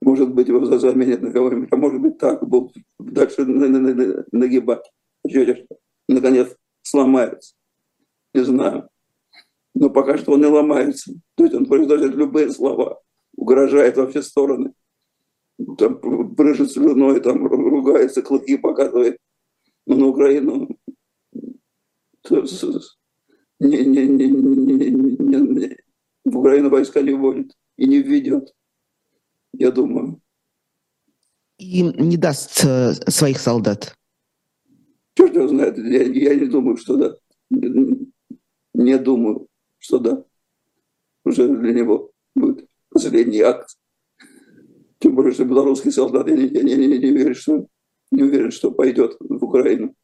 Может 0.00 0.32
быть, 0.34 0.48
его 0.48 0.64
заменят 0.64 1.22
на 1.22 1.32
кого-нибудь, 1.32 1.68
а 1.70 1.76
может 1.76 2.00
быть, 2.00 2.18
так, 2.18 2.46
будут 2.46 2.76
дальше 2.98 3.44
нагибать. 3.44 4.90
Наконец, 6.08 6.56
сломается. 6.82 7.54
Не 8.34 8.44
знаю. 8.44 8.88
Но 9.74 9.90
пока 9.90 10.18
что 10.18 10.32
он 10.32 10.40
не 10.40 10.46
ломается. 10.46 11.12
То 11.36 11.44
есть 11.44 11.54
он 11.54 11.66
произносит 11.66 12.14
любые 12.14 12.50
слова, 12.50 13.00
угрожает 13.36 13.96
во 13.96 14.06
все 14.06 14.22
стороны. 14.22 14.72
Там 15.78 16.00
брыжет 16.34 16.72
слюной, 16.72 17.20
там 17.20 17.46
ругается, 17.46 18.22
клыки 18.22 18.56
показывает. 18.56 19.18
Но 19.86 19.96
на 19.96 20.06
Украину 20.06 20.68
не, 22.30 23.84
не, 23.84 24.06
не, 24.06 24.28
не, 24.28 24.90
не, 24.90 25.40
не, 25.40 25.76
в 26.24 26.38
Украину 26.38 26.70
войска 26.70 27.02
не 27.02 27.12
вводит 27.12 27.52
и 27.76 27.86
не 27.86 28.02
введет, 28.02 28.54
я 29.52 29.70
думаю. 29.70 30.20
И 31.58 31.82
не 31.82 32.16
даст 32.16 32.64
э, 32.64 32.94
своих 33.08 33.38
солдат? 33.38 33.96
Черт 35.16 35.34
его 35.34 35.48
знает, 35.48 35.78
я, 35.78 36.02
я 36.02 36.34
не 36.34 36.46
думаю, 36.46 36.76
что 36.76 36.96
да. 36.96 37.16
Не, 37.50 37.98
не 38.74 38.98
думаю, 38.98 39.46
что 39.78 39.98
да. 39.98 40.24
Уже 41.24 41.48
для 41.48 41.72
него 41.72 42.12
будет 42.34 42.66
последний 42.88 43.40
акт. 43.40 43.76
Тем 44.98 45.14
более, 45.14 45.32
что 45.32 45.44
белорусский 45.44 45.92
солдат, 45.92 46.28
я 46.28 46.36
не, 46.36 46.46
я 46.46 46.62
не, 46.62 46.74
не, 46.74 46.98
не, 46.98 47.10
уверен, 47.10 47.34
что, 47.34 47.66
не 48.10 48.22
уверен, 48.22 48.50
что 48.50 48.70
пойдет 48.70 49.16
в 49.20 49.44
Украину. 49.44 49.94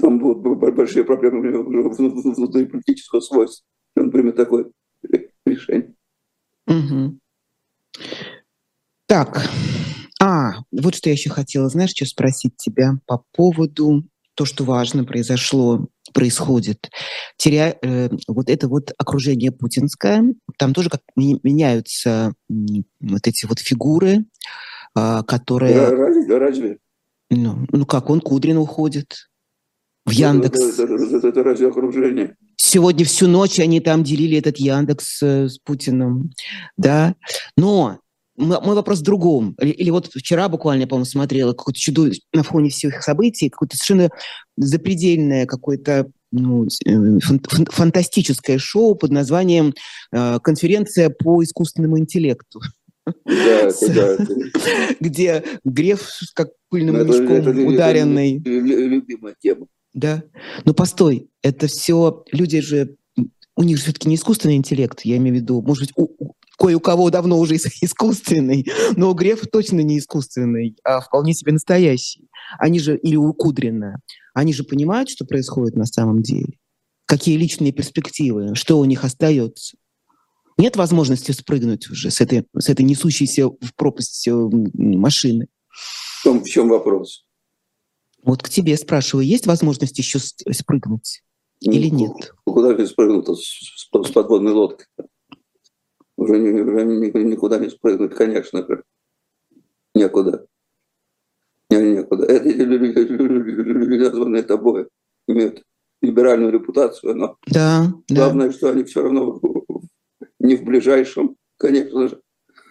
Там 0.00 0.18
будут 0.18 0.42
большие 0.74 1.04
проблемы 1.04 1.40
внутри 1.40 2.66
политического 2.66 3.20
свойства. 3.20 3.64
Он 3.96 4.10
примет 4.10 4.36
такое 4.36 4.66
решение. 5.46 5.94
Угу. 6.66 7.18
Так, 9.06 9.48
а, 10.22 10.52
вот 10.70 10.94
что 10.94 11.08
я 11.08 11.14
еще 11.14 11.30
хотела, 11.30 11.68
знаешь, 11.68 11.90
что 11.90 12.06
спросить 12.06 12.56
тебя 12.56 12.98
по 13.06 13.24
поводу 13.32 14.04
то, 14.34 14.44
что 14.44 14.64
важно 14.64 15.04
произошло, 15.04 15.88
происходит. 16.14 16.90
Теря, 17.36 17.76
э, 17.82 18.08
вот 18.28 18.48
это 18.48 18.68
вот 18.68 18.92
окружение 18.96 19.52
путинское, 19.52 20.34
там 20.56 20.72
тоже 20.72 20.88
как 20.90 21.02
меняются 21.16 22.32
вот 22.48 23.26
эти 23.26 23.46
вот 23.46 23.58
фигуры, 23.58 24.24
э, 24.96 25.22
которые... 25.26 25.88
Разве? 26.28 26.78
Ну, 27.30 27.66
ну 27.70 27.86
как, 27.86 28.10
он 28.10 28.20
Кудрин 28.20 28.58
уходит, 28.58 29.29
в 30.06 30.10
Яндекс. 30.10 30.58
Это, 30.58 30.82
это, 30.82 31.16
это, 31.16 31.28
это 31.28 31.42
разве 31.42 31.68
окружение? 31.68 32.36
Сегодня 32.56 33.04
всю 33.04 33.26
ночь 33.26 33.58
они 33.60 33.80
там 33.80 34.04
делили 34.04 34.38
этот 34.38 34.58
Яндекс 34.58 35.22
э, 35.22 35.48
с 35.48 35.58
Путиным, 35.58 36.32
да. 36.76 37.14
Но 37.56 37.98
мой 38.36 38.74
вопрос 38.74 39.00
в 39.00 39.02
другом. 39.02 39.54
Или, 39.60 39.70
или 39.70 39.90
вот 39.90 40.06
вчера 40.06 40.48
буквально, 40.48 40.86
по-моему, 40.86 41.04
смотрела 41.04 41.52
какое-то 41.52 41.78
чудо 41.78 42.10
на 42.32 42.42
фоне 42.42 42.70
всех 42.70 43.02
событий, 43.02 43.50
какое-то 43.50 43.76
совершенно 43.76 44.10
запредельное 44.56 45.46
какое-то 45.46 46.10
ну, 46.32 46.66
э, 46.86 47.18
фантастическое 47.70 48.58
шоу 48.58 48.94
под 48.94 49.10
названием 49.10 49.74
э, 50.12 50.38
«Конференция 50.42 51.10
по 51.10 51.42
искусственному 51.42 51.98
интеллекту». 51.98 52.60
Да, 53.24 53.70
да, 53.88 54.16
где 55.00 55.42
Греф 55.64 56.08
как 56.34 56.50
пыльным 56.68 56.96
это, 56.96 57.06
мешком 57.06 57.66
ударенный. 57.66 58.38
Любимая 58.38 59.34
тема. 59.40 59.66
Да. 59.92 60.22
Ну 60.64 60.74
постой, 60.74 61.28
это 61.42 61.66
все 61.66 62.24
люди 62.32 62.60
же, 62.60 62.96
у 63.56 63.62
них 63.62 63.76
же 63.76 63.84
все-таки 63.84 64.08
не 64.08 64.14
искусственный 64.14 64.56
интеллект, 64.56 65.00
я 65.02 65.16
имею 65.16 65.36
в 65.36 65.38
виду, 65.40 65.62
может 65.62 65.82
быть, 65.82 65.92
у, 65.96 66.34
кое 66.58 66.76
у 66.76 66.80
кого 66.80 67.10
давно 67.10 67.38
уже 67.38 67.56
искусственный, 67.80 68.66
но 68.96 69.10
у 69.10 69.14
Грефа 69.14 69.46
точно 69.46 69.80
не 69.80 69.98
искусственный, 69.98 70.76
а 70.84 71.00
вполне 71.00 71.34
себе 71.34 71.52
настоящий. 71.52 72.28
Они 72.58 72.78
же, 72.78 72.96
или 72.96 73.16
у 73.16 73.32
Кудрина, 73.32 74.00
они 74.34 74.52
же 74.52 74.64
понимают, 74.64 75.10
что 75.10 75.24
происходит 75.24 75.76
на 75.76 75.86
самом 75.86 76.22
деле, 76.22 76.54
какие 77.06 77.36
личные 77.36 77.72
перспективы, 77.72 78.54
что 78.54 78.78
у 78.78 78.84
них 78.84 79.04
остается. 79.04 79.76
Нет 80.58 80.76
возможности 80.76 81.32
спрыгнуть 81.32 81.90
уже 81.90 82.10
с 82.10 82.20
этой, 82.20 82.44
с 82.56 82.68
этой 82.68 82.82
несущейся 82.82 83.48
в 83.48 83.74
пропасть 83.76 84.28
э, 84.28 84.32
машины. 84.32 85.46
В 85.70 86.22
чем, 86.22 86.44
в 86.44 86.46
чем 86.46 86.68
вопрос? 86.68 87.24
Вот 88.22 88.42
к 88.42 88.48
тебе 88.48 88.76
спрашиваю, 88.76 89.26
есть 89.26 89.46
возможность 89.46 89.98
еще 89.98 90.18
спрыгнуть 90.18 91.22
ну, 91.62 91.72
или 91.72 91.88
нет? 91.88 92.34
Куда 92.44 92.74
ты 92.74 92.86
спрыгнул 92.86 93.24
с, 93.34 93.42
с, 93.42 93.88
с 93.90 94.10
подводной 94.12 94.52
лодкой? 94.52 94.86
Уже, 96.16 96.34
уже 96.34 96.84
никуда 96.84 97.58
не 97.58 97.70
спрыгнуть, 97.70 98.14
конечно 98.14 98.66
же. 98.66 98.84
Некуда. 99.94 100.46
Некуда. 101.70 102.26
Эти 102.26 102.58
люди, 102.58 104.02
названные 104.02 104.42
тобой, 104.42 104.88
имеют 105.26 105.62
либеральную 106.02 106.52
репутацию, 106.52 107.14
но 107.14 107.36
да, 107.46 107.92
главное, 108.08 108.48
да. 108.48 108.52
что 108.52 108.70
они 108.70 108.84
все 108.84 109.02
равно 109.02 109.40
не 110.38 110.56
в 110.56 110.64
ближайшем, 110.64 111.36
конечно 111.58 112.08
же, 112.08 112.20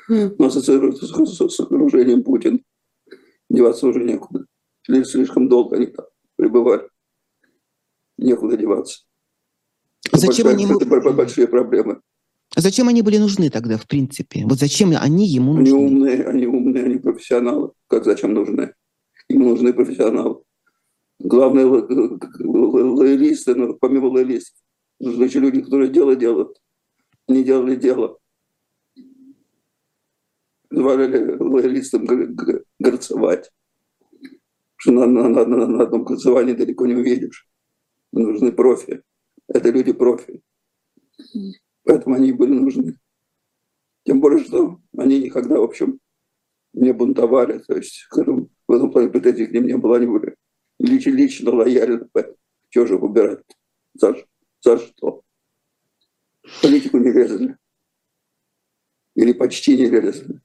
хм. 0.08 0.36
но 0.38 0.48
ассоциируются 0.48 1.06
с, 1.06 1.56
с 1.56 1.60
окружением 1.60 2.24
Путина. 2.24 2.60
Деваться 3.50 3.88
уже 3.88 4.04
некуда. 4.04 4.46
Слишком 4.90 5.48
долго 5.50 5.76
они 5.76 5.88
там 5.88 6.06
пребывали. 6.36 6.90
Некуда 8.18 8.58
деваться. 8.58 9.04
Зачем 10.12 10.48
большая, 10.48 10.54
они... 10.54 10.66
Это 10.66 11.14
большие 11.14 11.48
проблемы. 11.48 12.02
Зачем 12.56 12.88
они 12.88 13.02
были 13.04 13.18
нужны 13.18 13.50
тогда, 13.50 13.78
в 13.78 13.88
принципе? 13.88 14.44
Вот 14.46 14.58
зачем 14.58 14.94
они 15.00 15.28
ему 15.28 15.54
нужны? 15.54 15.76
Они 15.76 15.86
умные, 15.86 16.26
они 16.26 16.48
умные, 16.48 16.86
они 16.86 16.96
профессионалы. 16.98 17.72
Как 17.88 18.06
зачем 18.06 18.34
нужны? 18.34 18.74
Им 19.28 19.44
нужны 19.44 19.74
профессионалы. 19.74 20.42
Главное, 21.20 21.66
лоялисты, 21.66 23.54
но 23.54 23.74
помимо 23.74 24.08
лоялистов, 24.08 24.58
нужны 25.00 25.26
еще 25.26 25.40
люди, 25.40 25.62
которые 25.62 25.92
дело 25.92 26.16
делают. 26.16 26.60
Не 27.28 27.44
делали 27.44 27.76
дело. 27.76 28.18
Звали 30.72 31.38
лоялистам 31.38 32.08
горцевать. 32.80 33.52
Что 34.82 34.94
на, 34.94 35.06
на, 35.06 35.28
на, 35.28 35.46
на, 35.46 35.68
на 35.68 35.84
одном 35.84 36.06
горцевании 36.06 36.54
далеко 36.54 36.86
не 36.86 36.96
увидишь. 36.96 37.50
Нужны 38.14 38.54
профи. 38.54 39.04
Это 39.50 39.72
люди 39.72 39.92
профи. 39.92 40.42
Поэтому 41.84 42.16
они 42.16 42.32
были 42.32 42.54
нужны. 42.54 42.98
Тем 44.06 44.22
более, 44.22 44.42
что 44.46 44.80
они 44.98 45.20
никогда, 45.20 45.60
в 45.60 45.64
общем, 45.64 46.00
не 46.72 46.94
бунтовали. 46.94 47.60
То 47.60 47.76
есть 47.76 48.08
в 48.10 48.72
этом 48.72 48.92
плане 48.92 49.10
претензий 49.10 49.48
к 49.48 49.52
ним 49.52 49.68
не 49.68 49.78
было. 49.78 49.98
Они 49.98 50.08
были 50.08 50.38
лично, 50.80 51.10
лично 51.10 51.52
лояльны. 51.52 52.10
Чего 52.70 52.86
же 52.86 52.98
выбирать? 52.98 53.44
За, 53.96 54.16
за 54.62 54.78
что? 54.78 55.24
Политику 56.62 57.00
не 57.00 57.12
резали. 57.12 57.58
Или 59.16 59.34
почти 59.34 59.76
не 59.76 59.90
резали. 59.90 60.40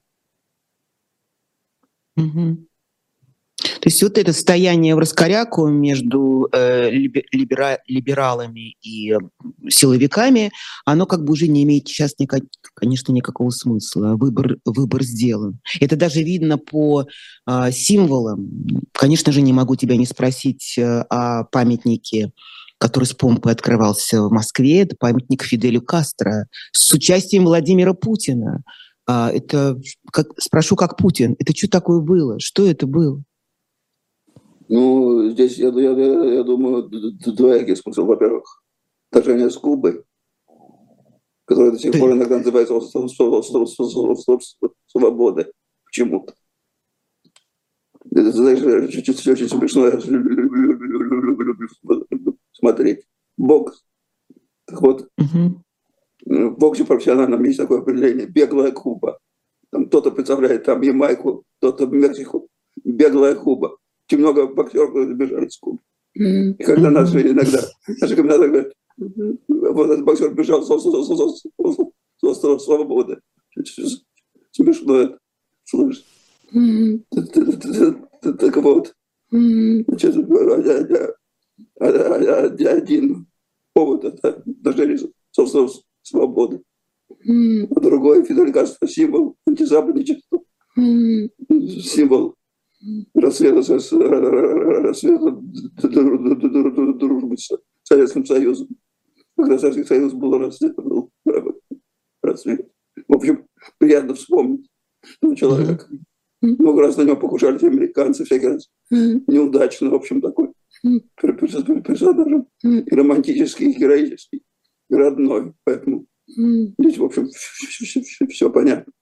Угу. 2.17 2.67
То 3.85 3.89
есть 3.89 4.01
вот 4.01 4.17
это 4.17 4.33
состояние 4.33 4.95
в 4.95 4.97
раскоряку 4.97 5.67
между 5.67 6.49
э, 6.51 6.89
либера, 6.89 7.77
либералами 7.85 8.77
и 8.81 9.15
силовиками, 9.69 10.51
оно 10.85 11.05
как 11.05 11.23
бы 11.23 11.33
уже 11.33 11.47
не 11.47 11.61
имеет 11.61 11.87
сейчас, 11.87 12.15
никак, 12.17 12.41
конечно, 12.73 13.11
никакого 13.11 13.51
смысла. 13.51 14.15
Выбор, 14.15 14.57
выбор 14.65 15.03
сделан. 15.03 15.59
Это 15.79 15.95
даже 15.95 16.23
видно 16.23 16.57
по 16.57 17.05
э, 17.47 17.71
символам. 17.71 18.65
Конечно 18.91 19.31
же, 19.31 19.41
не 19.41 19.53
могу 19.53 19.75
тебя 19.75 19.97
не 19.97 20.07
спросить 20.07 20.79
э, 20.79 21.01
о 21.11 21.43
памятнике 21.43 22.31
который 22.79 23.05
с 23.05 23.13
помпой 23.13 23.51
открывался 23.53 24.23
в 24.23 24.31
Москве, 24.31 24.81
это 24.81 24.95
памятник 24.99 25.43
Фиделю 25.43 25.81
Кастро 25.81 26.47
с 26.71 26.91
участием 26.91 27.45
Владимира 27.45 27.93
Путина. 27.93 28.63
А, 29.07 29.31
это, 29.31 29.79
как, 30.11 30.27
спрошу, 30.39 30.75
как 30.75 30.97
Путин, 30.97 31.35
это 31.39 31.55
что 31.55 31.69
такое 31.69 32.01
было? 32.01 32.37
Что 32.39 32.67
это 32.67 32.85
было? 32.85 33.23
Ну, 34.67 35.29
здесь, 35.29 35.57
я, 35.57 35.69
я, 35.69 35.91
я 35.91 36.43
думаю, 36.43 36.89
двоякий 36.89 37.75
смысл. 37.75 38.05
Во-первых, 38.05 38.63
отношения 39.11 39.49
с 39.49 39.57
Кубой, 39.57 40.03
которая 41.45 41.71
до 41.71 41.79
сих 41.79 41.99
пор 41.99 42.13
иногда 42.13 42.37
называется 42.37 42.79
свободой 44.87 45.51
почему-то. 45.85 46.33
Это, 48.11 48.31
знаешь, 48.31 48.61
очень, 48.61 49.31
очень 49.31 49.49
смешно 49.49 49.91
смотреть. 52.53 53.05
Бокс. 53.37 53.83
Так 54.65 54.81
вот, 54.81 55.09
в 56.25 56.57
боксе 56.57 56.85
профессиональном 56.85 57.43
есть 57.43 57.59
такое 57.59 57.81
определение– 57.81 58.25
беглая 58.27 58.71
Куба. 58.71 59.19
Там 59.69 59.87
кто-то 59.87 60.11
представляет 60.11 60.63
там 60.63 60.81
Ямайку, 60.81 61.43
кто-то 61.57 61.85
Мексику. 61.85 62.47
Беглая 62.83 63.35
Куба 63.35 63.77
очень 64.07 64.19
много 64.19 64.47
боксеров 64.47 64.93
бежали 65.15 65.47
с 65.47 65.57
Кубы. 65.57 65.79
И 66.13 66.53
когда 66.63 66.91
наши 66.91 67.21
иногда, 67.21 67.61
наши 68.01 68.15
комментаторы 68.15 68.49
говорят, 68.49 68.73
вот 69.47 69.89
этот 69.89 70.05
боксер 70.05 70.33
бежал 70.33 70.63
с, 70.63 70.69
острова 72.21 72.57
Свободы. 72.59 73.19
Смешно 74.51 74.95
это. 74.97 75.19
Слышишь? 75.65 76.05
Так 78.21 78.57
вот, 78.57 78.93
значит, 79.29 80.15
один 81.79 83.27
повод 83.73 84.05
это 84.05 84.43
даже 84.45 84.97
с 84.97 85.39
острова 85.39 85.69
Свободы. 86.01 86.61
А 87.09 87.79
другой 87.79 88.23
Фидель 88.23 88.53
Кастро 88.53 88.87
символ 88.87 89.35
антизападничества. 89.45 90.41
Символ 90.75 92.35
рассвета, 93.13 93.61
рассвета 94.81 95.31
дружбы 96.93 97.37
с 97.37 97.49
Советским 97.83 98.25
Союзом. 98.25 98.67
Когда 99.37 99.57
Советский 99.59 99.83
Союз 99.83 100.13
был 100.13 100.37
рассвет, 100.37 100.75
был 100.75 101.11
рассвет. 102.21 102.67
В 103.07 103.15
общем, 103.15 103.45
приятно 103.77 104.13
вспомнить 104.13 104.69
этого 105.21 105.35
человека. 105.35 105.87
Много 106.41 106.81
раз 106.81 106.97
на 106.97 107.03
него 107.03 107.15
покушались 107.15 107.63
американцы, 107.63 108.23
всякий 108.23 108.47
раз 108.47 108.69
неудачно, 108.91 109.89
в 109.89 109.95
общем, 109.95 110.21
такой 110.21 110.51
персонаж 111.15 112.45
и 112.63 112.95
романтический, 112.95 113.71
и 113.71 113.77
героический, 113.77 114.43
и 114.89 114.93
родной. 114.95 115.53
Поэтому 115.63 116.05
здесь, 116.27 116.97
в 116.97 117.03
общем, 117.03 117.29
все 118.29 118.49
понятно. 118.51 118.93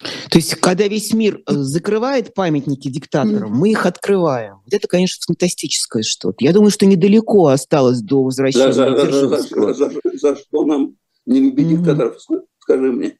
То 0.00 0.38
есть, 0.38 0.54
когда 0.54 0.88
весь 0.88 1.12
мир 1.12 1.42
э, 1.46 1.52
закрывает 1.52 2.32
памятники 2.32 2.88
диктаторам, 2.88 3.52
mm. 3.52 3.56
мы 3.56 3.70
их 3.70 3.84
открываем. 3.84 4.60
Вот 4.64 4.72
это, 4.72 4.88
конечно, 4.88 5.22
фантастическое 5.26 6.02
что-то. 6.02 6.36
Я 6.40 6.52
думаю, 6.52 6.70
что 6.70 6.86
недалеко 6.86 7.48
осталось 7.48 8.00
до 8.00 8.22
возвращения 8.22 8.72
за, 8.72 8.96
за, 8.96 9.10
за, 9.10 9.74
за, 9.74 9.74
за, 9.74 10.00
за 10.14 10.36
что 10.36 10.64
нам 10.64 10.96
не 11.26 11.40
любить 11.40 11.66
mm. 11.66 11.70
диктаторов, 11.76 12.16
скажи 12.60 12.92
мне. 12.92 13.18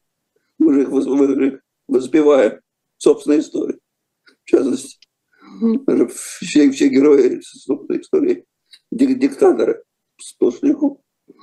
Мы 0.59 0.74
же 0.74 0.83
их 0.83 1.59
воспеваем 1.87 2.61
собственной 2.97 3.41
истории. 3.41 3.78
В 4.45 4.49
частности, 4.49 4.99
mm. 5.62 6.09
все, 6.41 6.70
все 6.70 6.89
герои 6.89 7.43
собственной 7.43 8.01
истории, 8.01 8.45
диктаторы 8.91 9.83
сплошняком. 10.18 10.99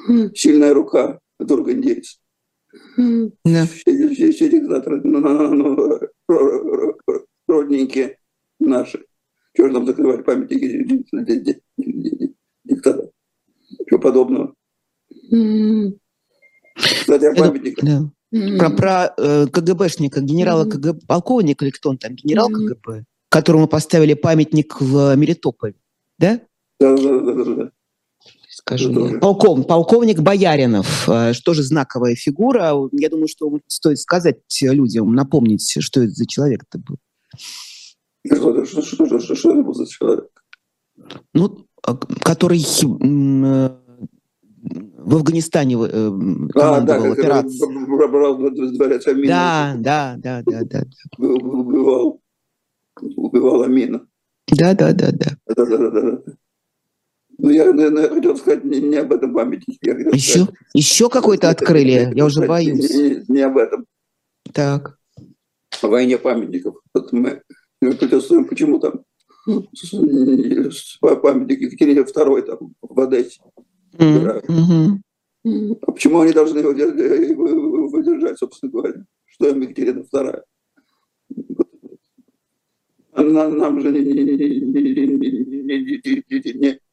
Mm. 0.10 0.34
Сильная 0.34 0.74
рука, 0.74 1.20
который 1.40 1.76
индейец. 1.76 2.20
Да. 3.46 3.66
Все, 3.66 4.10
все, 4.14 4.32
все 4.32 4.50
диктаторы, 4.50 5.02
ну, 5.04 5.20
ну, 5.20 6.00
ну, 6.28 6.98
родненькие 7.48 8.18
наши. 8.60 9.06
Чего 9.56 9.68
же 9.68 9.74
нам 9.74 9.86
закрывать 9.86 10.26
памятники 10.26 11.06
диктаторов? 12.64 13.12
Чего 13.88 14.00
подобного? 14.00 14.54
Кстати, 16.76 17.26
о 17.26 17.36
памятниках. 17.36 17.86
Да. 17.86 18.10
Mm-hmm. 18.34 18.58
Про, 18.58 18.70
про 18.72 19.14
э, 19.18 19.48
КГБшника, 19.48 20.20
генерала 20.20 20.66
mm-hmm. 20.66 20.72
КГБ, 20.72 21.06
полковника 21.08 21.64
или 21.64 21.72
кто 21.72 21.90
он 21.90 21.98
там, 21.98 22.14
генерал 22.14 22.52
mm-hmm. 22.52 22.68
КГБ, 22.68 23.06
которому 23.30 23.68
поставили 23.70 24.16
памятник 24.16 24.82
в 24.82 25.16
Мелитополе, 25.16 25.76
да? 26.20 26.42
Да, 26.80 26.96
да, 26.98 27.20
да, 27.22 27.56
да. 27.56 27.72
Скажу 28.58 29.08
я. 29.08 29.20
Полковник, 29.20 29.68
полковник 29.68 30.20
Бояринов, 30.22 31.08
э, 31.08 31.34
что 31.34 31.54
же 31.54 31.62
знаковая 31.62 32.16
фигура. 32.16 32.74
Я 32.92 33.10
думаю, 33.10 33.28
что 33.28 33.60
стоит 33.68 34.00
сказать 34.00 34.40
людям, 34.62 35.14
напомнить, 35.14 35.78
что 35.80 36.02
это 36.02 36.12
за 36.12 36.26
человек-то 36.26 36.80
был. 36.80 36.98
Что, 38.26 38.66
что, 38.66 38.82
что, 38.82 39.20
что, 39.20 39.36
что 39.36 39.52
это 39.52 39.62
был 39.62 39.76
за 39.76 39.86
человек? 39.88 40.44
Ну, 41.36 41.68
а, 41.84 41.96
который 42.24 42.60
э, 42.60 43.70
в 44.98 45.16
Афганистане 45.16 45.76
э, 45.76 46.12
командовал 46.52 47.12
а, 47.12 47.16
да, 47.16 47.44
Амина. 49.06 49.28
Да, 49.28 49.76
да, 49.78 50.16
да, 50.18 50.42
да, 50.44 50.64
да. 50.64 50.84
Убивал, 51.20 52.22
убивал 53.16 53.62
Амина. 53.62 54.08
Да, 54.48 54.74
да, 54.74 54.94
да, 54.94 55.12
да. 55.12 55.38
Да, 55.46 55.66
да, 55.66 55.78
да, 55.78 56.02
да. 56.02 56.34
Ну, 57.38 57.50
я, 57.50 57.72
наверное, 57.72 58.04
я 58.04 58.10
хотел 58.10 58.36
сказать 58.38 58.64
не, 58.64 58.80
не 58.82 58.98
об 58.98 59.14
этом 59.14 59.34
памятнике. 59.34 59.92
еще, 60.12 60.44
сказать, 60.44 60.56
еще 60.74 61.10
какой-то 61.10 61.50
открыли, 61.50 62.12
я 62.16 62.26
уже 62.26 62.46
боюсь. 62.46 62.90
Не, 62.90 63.24
не 63.28 63.42
об 63.42 63.58
этом. 63.58 63.86
Так. 64.54 64.98
О 65.82 65.88
войне 65.88 66.18
памятников. 66.18 66.78
Вот 66.94 67.14
мы, 67.14 67.42
мы 67.82 67.94
протестуем, 67.94 68.46
почему 68.46 68.80
там 68.80 69.04
памятник 71.00 71.62
Екатерине 71.62 72.02
II 72.02 72.42
там, 72.42 72.74
в 72.82 73.00
Одессе. 73.00 73.42
Mm-hmm. 73.98 75.00
А 75.82 75.92
почему 75.92 76.22
они 76.22 76.34
должны 76.34 76.60
его 76.60 77.88
выдержать, 77.90 78.38
собственно 78.40 78.72
говоря? 78.72 79.06
Что 79.26 79.50
им 79.50 79.62
Екатерина 79.62 80.04
II? 80.12 80.42
Нам, 83.16 83.58
нам 83.58 83.82
же 83.82 83.92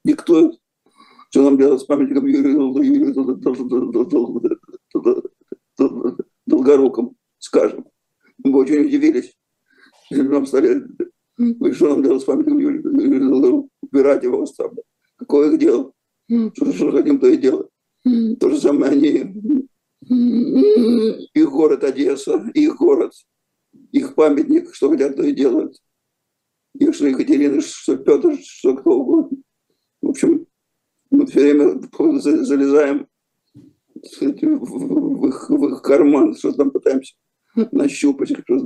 никто, 0.05 0.53
что 1.31 1.43
нам 1.43 1.59
делать 1.59 1.81
с 1.81 1.85
памятником 1.85 2.27
Юрию 2.27 2.73
Долгоруком, 6.47 7.17
скажем. 7.39 7.87
Мы 8.39 8.59
очень 8.59 8.87
удивились. 8.87 9.37
Нам 10.11 10.47
стали, 10.47 10.85
что 11.73 11.89
нам 11.89 12.03
делать 12.03 12.23
с 12.23 12.25
памятником 12.25 12.59
Юрию 12.59 13.69
Убирать 13.83 14.23
его 14.23 14.43
оставлять. 14.43 14.85
Какое 15.17 15.53
их 15.53 15.59
дело? 15.59 15.93
Что, 16.29 16.73
что 16.73 16.91
хотим, 16.93 17.19
то 17.19 17.27
и 17.29 17.37
делать. 17.37 17.69
То 18.39 18.51
же 18.51 18.61
самое 18.61 18.93
они, 18.93 19.35
их 21.33 21.51
город 21.51 21.85
Одесса, 21.85 22.51
их 22.55 22.77
город, 22.77 23.13
их 23.93 24.15
памятник, 24.15 24.75
что 24.75 24.91
хотят, 24.91 25.17
то 25.17 25.23
и 25.23 25.33
делают. 25.33 25.77
И 26.79 26.93
что 26.93 27.07
Екатерина, 27.07 27.61
что 27.61 27.97
Петр, 27.97 28.37
что 28.43 28.77
кто 28.77 28.99
угодно. 28.99 29.39
В 30.05 30.11
общем, 30.11 30.47
мы 31.11 31.27
все 31.27 31.41
время 31.41 31.81
залезаем 32.21 33.07
в 33.95 35.27
их, 35.27 35.49
в 35.49 35.69
их 35.69 35.83
карман, 35.83 36.37
что 36.37 36.53
там 36.53 36.71
пытаемся 36.71 37.15
нащупать, 37.73 38.29
что 38.31 38.59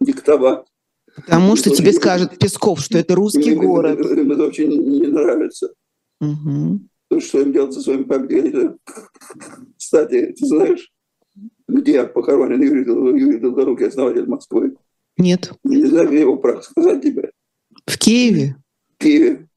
диктовать. 0.00 0.66
Потому 1.14 1.54
что 1.54 1.70
тебе 1.70 1.92
скажет 1.92 2.38
Песков, 2.38 2.80
что 2.80 2.98
это 2.98 3.14
русский 3.14 3.54
город. 3.54 4.00
Им 4.00 4.32
это 4.32 4.46
очень 4.46 4.68
не 4.68 5.06
нравится. 5.06 5.72
Угу. 6.20 6.80
То, 7.08 7.20
что 7.20 7.40
им 7.40 7.52
делать 7.52 7.74
со 7.74 7.80
своими 7.80 8.02
памятниками. 8.02 8.76
Кстати, 9.76 10.34
ты 10.36 10.44
знаешь, 10.44 10.92
где 11.68 12.04
похоронен 12.04 12.60
Юрий, 12.60 13.20
Юрий 13.20 13.38
Долгорукий, 13.38 13.86
основатель 13.86 14.26
Москвы? 14.26 14.76
Нет. 15.16 15.52
Не 15.62 15.86
знаю, 15.86 16.08
где 16.08 16.20
его 16.20 16.36
прах. 16.36 16.64
Сказать 16.64 17.02
тебе? 17.02 17.30
В 17.86 17.96
Киеве? 17.96 18.56
В 18.96 19.02
Киеве. 19.02 19.47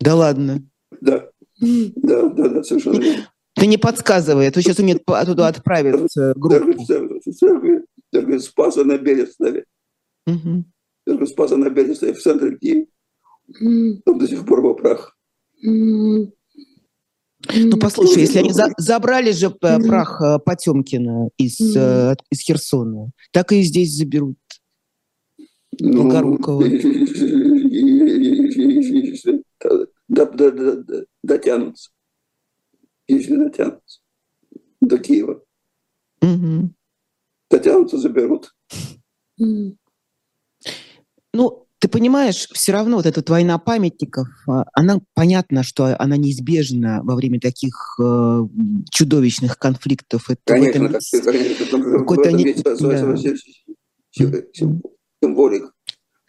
Да 0.00 0.14
ладно? 0.14 0.62
Да. 1.00 1.28
Да, 1.60 2.28
да, 2.28 2.48
да, 2.48 2.62
совершенно 2.62 2.98
верно. 2.98 3.30
Ты 3.54 3.66
не 3.66 3.78
подсказывай, 3.78 4.48
а 4.48 4.50
то 4.50 4.60
сейчас 4.60 4.78
умеет 4.78 5.02
оттуда 5.06 5.48
отправиться 5.48 6.34
группу. 6.36 6.84
Церковь, 6.84 7.22
церковь 8.12 8.42
Спаса 8.42 8.84
на 8.84 8.98
Берестове. 8.98 9.64
Угу. 10.26 10.64
Церковь 11.08 11.28
Спаса 11.30 11.56
на 11.56 11.70
Берестове 11.70 12.12
в 12.12 12.20
центре 12.20 12.58
Киева. 12.58 12.86
Там 14.04 14.18
до 14.18 14.28
сих 14.28 14.44
пор 14.44 14.58
его 14.58 14.74
прах. 14.74 15.16
Ну, 17.54 17.78
послушай, 17.80 18.22
если 18.22 18.40
они 18.40 18.52
за, 18.52 18.72
забрали 18.76 19.30
же 19.30 19.50
прах 19.50 20.20
э, 20.20 20.38
Потемкина 20.44 21.30
из, 21.38 21.60
э, 21.76 22.16
из 22.30 22.40
Херсона, 22.40 23.12
так 23.30 23.52
и 23.52 23.62
здесь 23.62 23.94
заберут. 23.94 24.36
Ну, 25.80 25.92
Долгорукова. 25.92 26.64
Дотянутся. 31.22 31.90
Если 33.08 33.36
дотянутся. 33.36 34.00
До 34.80 34.98
Киева. 34.98 35.42
Угу. 36.22 36.70
Дотянутся, 37.50 37.98
заберут. 37.98 38.54
Ну, 39.38 39.76
ты 41.78 41.88
понимаешь, 41.88 42.48
все 42.52 42.72
равно 42.72 42.96
вот 42.96 43.06
эта 43.06 43.22
война 43.30 43.58
памятников, 43.58 44.28
а, 44.48 44.64
она 44.72 45.00
понятно, 45.14 45.62
что 45.62 45.94
она 46.00 46.16
неизбежна 46.16 47.00
во 47.02 47.14
время 47.14 47.38
таких 47.38 47.98
э, 48.00 48.40
чудовищных 48.90 49.58
конфликтов. 49.58 50.30
Это 50.30 50.40
конечно, 50.46 50.88
какой-то, 50.88 51.30
конечно, 51.30 51.98
какой-то 51.98 52.32
не... 52.32 52.54
да. 54.18 54.42
Символик. 55.26 55.72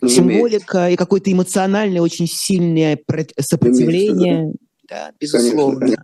Символика 0.05 0.89
и 0.89 0.95
какое-то 0.95 1.31
эмоциональное, 1.31 2.01
очень 2.01 2.27
сильное 2.27 2.99
сопротивление, 3.39 4.53
да, 4.87 5.11
безусловно. 5.19 5.79
Конечно, 5.79 6.03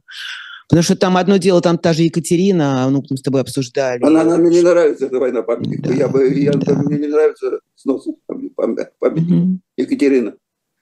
Потому 0.70 0.84
что 0.84 0.96
там 0.96 1.18
одно 1.18 1.38
дело, 1.38 1.62
там 1.62 1.78
та 1.78 1.94
же 1.94 2.04
Екатерина, 2.04 2.90
ну, 2.90 3.04
мы 3.08 3.18
с 3.18 3.22
тобой 3.22 3.42
обсуждали. 3.42 4.04
Она, 4.04 4.22
она 4.22 4.38
мне 4.38 4.50
не 4.50 4.62
нравится, 4.62 5.06
эта 5.06 5.20
война 5.20 5.44
памятников. 5.44 5.86
Да, 5.86 5.94
я 5.94 6.08
бы, 6.08 6.28
я, 6.34 6.52
да. 6.54 6.74
Мне 6.74 6.98
не 6.98 7.08
нравится 7.08 7.60
снос 7.76 8.08
памятник. 8.56 8.90
Угу. 9.00 9.60
Екатерина. 9.78 10.36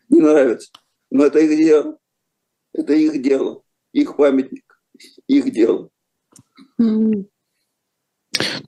Не 0.07 0.22
нравится. 0.22 0.70
Но 1.09 1.26
это 1.26 1.39
их 1.39 1.57
дело. 1.57 1.97
Это 2.74 2.93
их 2.93 3.22
дело. 3.22 3.64
Их 3.91 4.16
памятник. 4.16 4.64
Их 5.28 5.51
дело. 5.51 5.89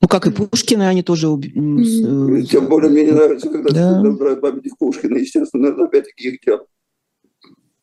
Ну, 0.04 0.10
как 0.10 0.28
и 0.28 0.32
Пушкина, 0.32 0.90
они 0.90 1.02
тоже... 1.02 1.28
Mm-hmm. 1.28 2.42
Тем 2.44 2.68
более 2.68 2.92
мне 2.92 3.06
не 3.06 3.12
нравится, 3.12 3.50
когда 3.50 3.72
да. 3.72 4.36
памятник 4.36 4.78
Пушкина, 4.78 5.16
естественно, 5.16 5.68
это 5.68 5.86
опять-таки 5.86 6.28
их 6.28 6.42
дело. 6.46 6.68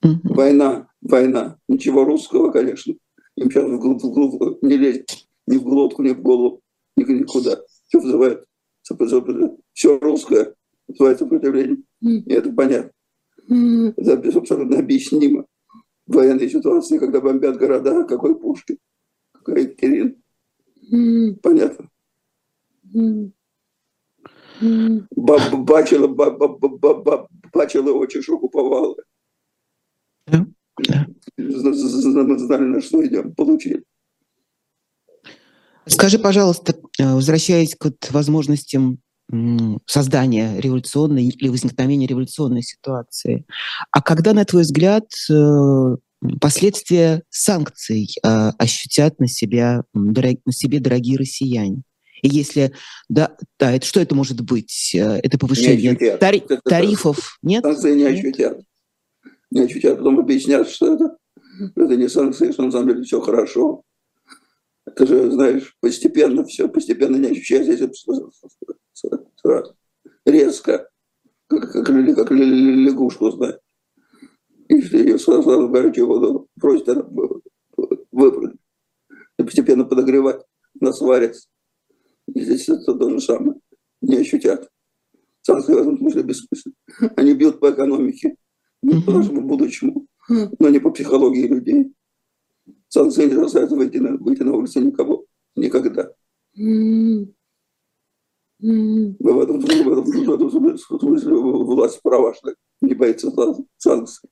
Mm-hmm. 0.05 0.19
Война, 0.25 0.89
война. 1.01 1.57
Ничего 1.67 2.05
русского, 2.05 2.51
конечно. 2.53 2.93
Им 3.37 3.51
сейчас 3.51 3.65
в 3.65 3.79
глубину 3.79 4.59
не 4.61 4.77
лезть, 4.77 5.29
ни 5.47 5.57
в 5.57 5.63
глотку, 5.63 6.03
ни 6.03 6.11
в 6.11 6.21
голову, 6.21 6.61
ни, 6.99 7.05
никуда. 7.05 7.59
Все 7.89 8.01
вызывает, 8.01 8.45
все 9.73 9.99
русское 9.99 10.55
вызывает 10.89 11.19
сопротивление. 11.21 11.79
И 12.03 12.31
это 12.31 12.53
понятно. 12.53 12.91
Это 13.97 14.39
абсолютно 14.39 14.79
объяснимо. 14.79 15.47
В 16.07 16.17
военной 16.17 16.51
ситуации, 16.51 16.99
когда 16.99 17.23
бомбят 17.23 17.57
города, 17.57 18.05
какой 18.05 18.39
Пушкин, 18.39 18.77
какой 19.33 19.63
Екатерин. 19.63 20.17
Понятно. 21.43 21.89
Бачила, 25.17 26.07
бачила 27.53 27.93
очень 27.93 28.23
шокуповала. 28.23 28.97
Да. 30.27 30.47
Знали, 31.39 32.65
на 32.65 32.81
что 32.81 33.07
идем, 33.07 33.35
получили. 33.35 33.83
Скажи, 35.87 36.19
пожалуйста, 36.19 36.75
э, 36.99 37.15
возвращаясь 37.15 37.75
к 37.75 38.13
возможностям 38.13 39.01
создания 39.87 40.61
революционной 40.61 41.29
или 41.29 41.49
возникновения 41.49 42.07
революционной 42.07 42.63
ситуации, 42.63 43.45
а 43.93 44.03
когда, 44.03 44.33
на 44.33 44.45
твой 44.45 44.63
взгляд, 44.63 45.05
э, 45.31 45.97
последствия 46.41 47.23
санкций 47.31 48.09
э, 48.23 48.29
ощутят 48.59 49.21
на, 49.21 49.29
себя, 49.29 49.85
на 49.95 50.53
себе 50.53 50.81
дорогие 50.81 51.17
россияне? 51.17 51.83
И 52.23 52.29
если 52.29 52.73
да, 53.09 53.37
да, 53.59 53.73
это 53.73 53.87
что 53.87 54.01
это 54.01 54.15
может 54.15 54.41
быть? 54.41 54.95
Это 54.95 55.39
повышение 55.39 55.95
тари- 56.19 56.47
тарифов? 56.65 57.39
Нет? 57.43 57.63
Санкции 57.63 57.95
не 57.95 58.05
ощутят 58.05 58.61
не 59.51 59.63
ощутят, 59.63 59.99
потом 59.99 60.21
объяснят, 60.21 60.69
что 60.69 60.95
это, 60.95 61.17
это 61.77 61.97
не 61.97 62.09
санкции, 62.09 62.53
что 62.53 62.63
на 62.63 62.71
самом 62.71 62.89
деле 62.89 63.03
все 63.03 63.21
хорошо. 63.21 63.83
Это 64.87 65.07
же, 65.07 65.31
знаешь, 65.31 65.77
постепенно 65.81 66.45
все, 66.45 66.69
постепенно 66.69 67.17
не 67.17 67.29
ощущается, 67.29 67.73
если 67.73 67.91
сразу, 69.35 69.77
резко, 70.25 70.89
как, 71.49 71.73
как, 71.73 71.87
как 71.87 72.31
лягушку, 72.31 73.31
знаешь. 73.31 73.59
Если 74.69 74.99
ее 74.99 75.19
сразу, 75.19 75.43
сразу 75.43 75.69
в 75.69 75.73
горячую 75.73 76.07
воду 76.07 76.49
бросить, 76.57 76.89
она 76.89 77.05
выпрыгнет. 78.13 78.61
И 79.39 79.43
постепенно 79.43 79.85
подогревать, 79.85 80.43
она 80.81 80.93
сварится. 80.93 81.49
И 82.35 82.43
здесь 82.43 82.69
это 82.69 82.95
то 82.95 83.11
же 83.11 83.21
самое. 83.21 83.59
Не 84.01 84.17
ощутят. 84.17 84.69
Санкции 85.43 85.75
в 85.75 85.79
этом 85.79 85.99
смысле 85.99 86.23
бессмысленны. 86.23 86.75
Они 87.17 87.35
бьют 87.35 87.61
по 87.61 87.71
экономике, 87.71 88.37
бьют 88.83 89.07
по 89.07 89.13
нашему 89.13 89.43
будущему, 89.43 90.07
но 90.29 90.69
не 90.69 90.79
по 90.79 90.91
психологии 90.91 91.47
людей. 91.47 91.93
Санкции 92.89 93.27
не 93.27 93.35
заставят 93.35 93.71
выйти 93.71 93.99
на, 93.99 94.17
выйти 94.17 94.43
на 94.43 94.55
улицу 94.55 94.81
никого. 94.81 95.25
Никогда. 95.57 96.13
В 96.55 97.27
этом, 99.41 99.61
в 99.61 99.65
этом, 99.65 100.05
в 100.05 100.35
этом 100.35 100.51
смысле 100.51 101.35
власть 101.35 102.03
права, 102.03 102.35
что 102.35 102.55
не 102.83 102.95
боится 102.95 103.33
санкций. 103.79 104.29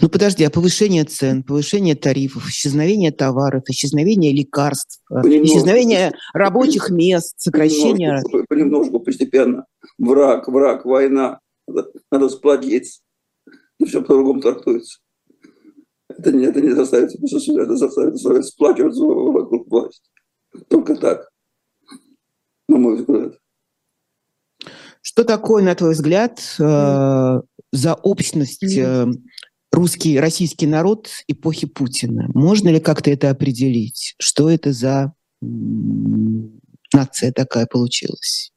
Ну 0.00 0.08
подожди, 0.08 0.44
а 0.44 0.50
повышение 0.50 1.04
цен, 1.04 1.42
повышение 1.42 1.94
тарифов, 1.94 2.48
исчезновение 2.48 3.12
товаров, 3.12 3.64
исчезновение 3.68 4.32
лекарств, 4.32 5.00
понемножку, 5.08 5.44
исчезновение 5.44 6.12
рабочих 6.34 6.90
мест, 6.90 7.34
сокращение... 7.38 8.22
Понемножку, 8.22 8.46
понемножку, 8.48 9.00
постепенно. 9.00 9.66
Враг, 9.98 10.48
враг, 10.48 10.84
война. 10.84 11.40
Надо, 11.66 11.90
надо 12.10 12.28
сплотиться. 12.28 13.00
И 13.78 13.84
все 13.84 14.00
по-другому 14.00 14.40
трактуется. 14.40 15.00
Это 16.08 16.32
не, 16.32 16.44
это 16.46 16.60
не 16.60 16.70
заставит, 16.70 17.10
это 17.14 17.76
заставит 17.76 18.46
сплачиваться 18.46 19.02
вокруг 19.02 19.68
власти. 19.68 20.08
Только 20.68 20.96
так, 20.96 21.28
на 22.68 22.78
мой 22.78 22.96
взгляд. 22.96 23.34
Что 25.02 25.24
такое, 25.24 25.62
на 25.62 25.74
твой 25.74 25.92
взгляд, 25.92 26.40
э, 26.58 27.40
за 27.72 27.94
общность 27.94 28.76
э, 28.76 29.06
русский, 29.74 30.18
российский 30.18 30.66
народ 30.66 31.08
эпохи 31.28 31.66
Путина? 31.66 32.28
Можно 32.34 32.70
ли 32.70 32.80
как-то 32.80 33.10
это 33.10 33.30
определить? 33.30 34.14
Что 34.18 34.48
это 34.48 34.72
за 34.72 35.12
нация 36.92 37.32
такая 37.32 37.66
получилась? 37.66 38.52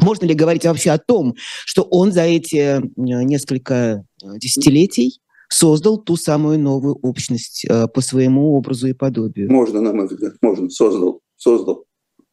Можно 0.00 0.26
ли 0.26 0.34
говорить 0.34 0.64
вообще 0.64 0.90
о 0.90 0.98
том, 0.98 1.34
что 1.64 1.82
он 1.82 2.12
за 2.12 2.22
эти 2.22 2.56
э, 2.56 2.82
несколько 2.96 3.74
э, 4.22 4.38
десятилетий 4.38 5.20
создал 5.48 5.98
ту 5.98 6.16
самую 6.16 6.58
новую 6.58 6.96
общность 6.96 7.64
э, 7.64 7.86
по 7.88 8.00
своему 8.00 8.54
образу 8.54 8.88
и 8.88 8.92
подобию? 8.92 9.50
Можно, 9.50 9.80
на 9.80 9.92
мой 9.92 10.06
взгляд, 10.06 10.34
можно. 10.42 10.68
Создал, 10.68 11.20
создал. 11.36 11.86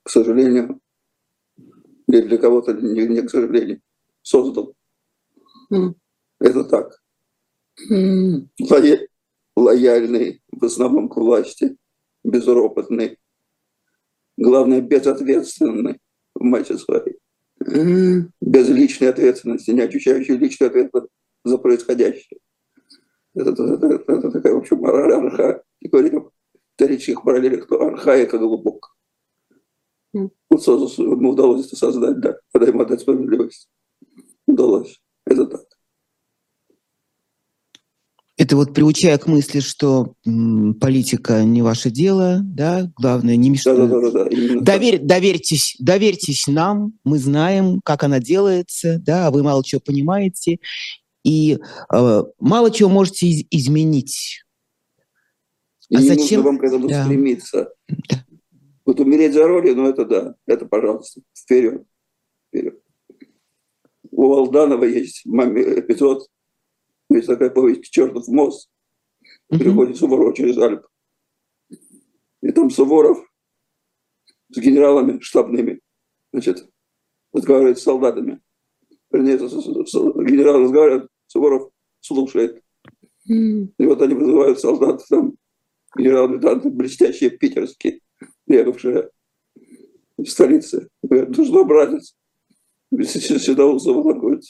К 0.03 0.09
сожалению, 0.09 0.79
или 2.07 2.21
для 2.21 2.37
кого-то 2.37 2.73
не, 2.73 3.07
не 3.07 3.21
к 3.21 3.29
сожалению, 3.29 3.81
создал. 4.21 4.73
Mm. 5.71 5.93
Это 6.39 6.63
так. 6.65 6.99
Mm. 7.89 8.47
Лоя, 8.59 9.07
лояльный, 9.55 10.41
в 10.51 10.63
основном 10.65 11.09
к 11.09 11.17
власти, 11.17 11.77
безропотный, 12.23 13.17
главное, 14.37 14.81
безответственный 14.81 15.99
в 16.33 16.43
массе 16.43 16.77
своей, 16.77 17.17
mm. 17.61 18.29
без 18.41 18.69
личной 18.69 19.09
ответственности, 19.09 19.71
не 19.71 19.81
ощущающий 19.81 20.37
личную 20.37 20.69
ответственность 20.69 21.11
за 21.43 21.57
происходящее. 21.57 22.39
Это, 23.33 23.51
это, 23.51 23.63
это, 23.63 24.11
это 24.11 24.31
такая, 24.31 24.53
в 24.53 24.57
общем, 24.57 24.77
мораль 24.79 25.13
арха, 25.13 25.63
и 25.81 25.89
говорим 25.89 26.31
исторических 26.77 27.23
параллелях, 27.23 27.67
то 27.67 27.81
архаика 27.81 28.37
глубоко. 28.37 28.89
Вот 30.13 30.65
ему 30.65 31.31
удалось 31.31 31.67
это 31.67 31.75
создать, 31.75 32.19
да, 32.21 32.39
когда 32.53 32.67
ему 32.67 32.81
отдать 32.81 33.01
справедливость. 33.01 33.69
Удалось. 34.47 35.01
Это 35.25 35.45
так. 35.45 35.65
Это 38.37 38.57
вот 38.57 38.73
приучая 38.73 39.17
к 39.17 39.27
мысли, 39.27 39.61
что 39.61 40.13
м, 40.25 40.73
политика 40.73 41.45
не 41.45 41.61
ваше 41.61 41.89
дело, 41.89 42.41
да, 42.43 42.91
главное 42.97 43.37
не 43.37 43.49
мешать. 43.49 43.77
Да, 43.77 43.87
да, 43.87 44.01
да, 44.01 44.11
да, 44.11 44.59
Довер, 44.59 44.99
доверьтесь, 44.99 45.77
доверьтесь 45.79 46.47
нам, 46.47 46.93
мы 47.05 47.17
знаем, 47.17 47.79
как 47.85 48.03
она 48.03 48.19
делается, 48.19 48.99
да, 48.99 49.27
а 49.27 49.31
вы 49.31 49.41
мало 49.41 49.63
чего 49.63 49.79
понимаете 49.79 50.59
и 51.23 51.57
э, 51.93 52.23
мало 52.39 52.71
чего 52.71 52.89
можете 52.89 53.27
из- 53.27 53.45
изменить. 53.49 54.43
И 55.89 55.95
а 55.95 56.01
не 56.01 56.07
зачем 56.07 56.41
нужно 56.43 56.43
вам 56.43 56.59
к 56.59 56.63
этому 56.63 56.87
да. 56.89 57.05
стремиться? 57.05 57.69
Да. 57.87 58.25
Вот 58.85 58.99
умереть 58.99 59.33
за 59.33 59.47
роли, 59.47 59.71
ну 59.71 59.87
это 59.87 60.03
да, 60.05 60.35
это 60.45 60.65
пожалуйста, 60.65 61.21
вперед, 61.33 61.83
вперед. 62.49 62.81
У 64.11 64.33
Алданова 64.33 64.83
есть 64.83 65.23
эпизод, 65.25 66.27
есть 67.09 67.27
такая 67.27 67.49
повесть 67.49 67.89
«Чертов 67.91 68.27
мост», 68.27 68.69
переходит 69.49 69.97
Суворов 69.97 70.35
через 70.35 70.57
Альп. 70.57 70.85
И 72.41 72.51
там 72.51 72.69
Суворов 72.69 73.17
с 74.49 74.57
генералами 74.57 75.19
штабными, 75.19 75.81
значит, 76.31 76.69
разговаривает 77.33 77.79
с 77.79 77.83
солдатами. 77.83 78.41
Вернее, 79.11 79.37
генерал 79.37 80.61
разговаривает, 80.61 81.09
Суворов 81.27 81.71
слушает. 82.01 82.61
И 83.27 83.69
вот 83.79 84.01
они 84.01 84.13
вызывают 84.13 84.59
солдат, 84.59 85.03
там, 85.09 85.35
генерал-лейтенанты 85.97 86.69
блестящие 86.69 87.31
питерские 87.31 88.01
ехавшая 88.47 89.09
в 90.17 90.25
столице. 90.25 90.89
Говорят, 91.01 91.35
ну 91.35 91.45
что, 91.45 91.65
братец, 91.65 92.15
Седоусов 92.91 94.05
такой 94.05 94.41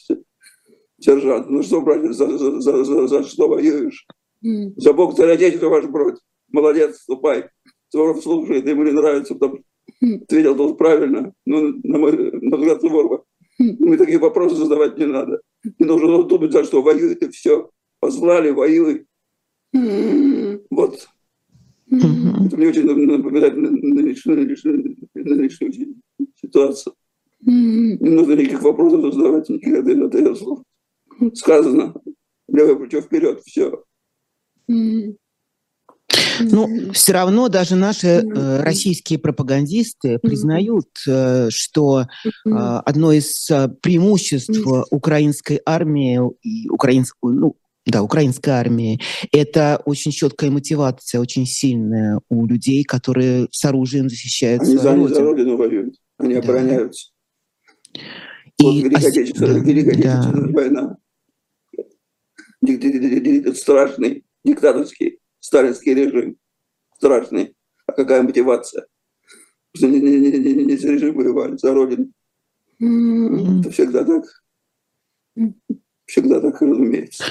сержант, 1.00 1.50
ну 1.50 1.64
что, 1.64 1.82
братец, 1.82 2.16
за, 2.16 2.38
за, 2.38 2.62
за, 2.62 2.84
за, 2.84 3.08
за 3.08 3.24
что 3.24 3.48
воюешь? 3.48 4.06
Mm. 4.46 4.74
За 4.78 4.94
Бог 4.94 5.16
царь 5.16 5.32
Отечества 5.32 5.70
ваш 5.70 5.86
брат. 5.86 6.18
Молодец, 6.52 6.98
ступай. 6.98 7.50
Суворов 7.90 8.22
слушает, 8.22 8.68
ему 8.68 8.84
не 8.84 8.92
нравится, 8.92 9.34
потому 9.34 9.60
mm. 10.04 10.24
ответил 10.24 10.56
тоже 10.56 10.76
правильно. 10.76 11.34
Ну, 11.46 11.80
на 11.84 11.98
мой 11.98 12.32
на 12.32 12.58
взгляд 12.58 12.82
Суворова. 12.82 13.24
Mm. 13.62 13.76
Мне 13.80 13.98
такие 13.98 14.20
вопросы 14.20 14.56
задавать 14.56 14.98
не 14.98 15.06
надо. 15.06 15.42
Не 15.64 15.86
нужно 15.86 16.24
думать, 16.24 16.52
за 16.52 16.64
что 16.64 16.82
воюет 16.82 17.24
и 17.24 17.30
все. 17.30 17.70
Позвали, 18.00 18.52
воюй. 18.52 19.06
Mm. 19.76 20.62
Вот 20.70 21.08
Mm-hmm. 21.92 22.48
Это 22.48 22.58
мне 22.58 22.68
очень 22.70 22.86
напоминает 22.86 23.56
нынешнюю, 23.56 24.40
нынешнюю, 24.40 24.98
нынешнюю 25.14 25.96
ситуацию. 26.42 26.94
Mm-hmm. 27.48 27.98
Не 28.00 28.10
нужно 28.10 28.34
никаких 28.34 28.64
вопросов 28.64 29.14
задавать, 29.14 29.50
отдает 29.50 30.38
слов. 30.38 30.64
Сказано, 31.34 31.94
левое 32.48 32.76
плечо 32.76 33.02
вперед, 33.02 33.42
все. 33.46 33.84
Ну, 36.40 36.92
все 36.94 37.14
равно 37.14 37.50
даже 37.50 37.76
наши 37.76 38.08
э, 38.08 38.62
российские 38.62 39.20
пропагандисты 39.20 40.20
признают, 40.20 40.88
э, 41.08 41.50
что 41.50 42.02
э, 42.02 42.50
одно 42.50 43.12
из 43.12 43.50
э, 43.50 43.70
преимуществ 43.82 44.66
украинской 44.92 45.62
армии 45.66 46.20
и 46.42 46.70
украинской, 46.70 47.18
ну, 47.24 47.56
да, 47.86 48.02
украинской 48.02 48.50
армии. 48.50 49.00
Это 49.32 49.82
очень 49.86 50.12
четкая 50.12 50.52
мотивация, 50.52 51.22
очень 51.22 51.46
сильная 51.46 52.20
у 52.30 52.46
людей, 52.46 52.84
которые 52.84 53.48
с 53.52 53.64
оружием 53.66 54.10
защищают 54.10 54.62
Они 54.64 54.78
свою 54.78 55.04
родину. 55.04 55.16
за 55.16 55.22
родину 55.22 55.58
воюют, 55.58 55.96
они 56.18 56.34
да. 56.34 56.40
обороняются. 56.40 57.12
И 58.58 58.64
вот 58.64 58.74
Великая 58.76 59.08
Отечественная, 59.08 59.54
да, 59.54 59.60
Великая 59.60 60.02
да. 60.02 60.20
Отечественная 60.20 60.54
война. 60.54 60.98
Страшный 63.56 64.26
диктаторский 64.44 65.20
сталинский 65.40 65.94
режим. 65.94 66.38
Страшный. 66.96 67.56
А 67.88 67.92
какая 67.92 68.24
мотивация? 68.24 68.88
Не, 69.80 70.00
не, 70.00 70.20
не, 70.20 70.54
не, 70.66 70.78
за 70.78 70.94
режим 70.94 71.16
воевали, 71.16 71.58
за 71.58 71.74
родину. 71.74 72.12
Mm-hmm. 72.82 73.60
Это 73.60 73.72
всегда 73.72 74.04
так. 74.06 74.24
Всегда 76.06 76.40
так 76.40 76.62
и 76.62 76.66
разумеется. 76.66 77.24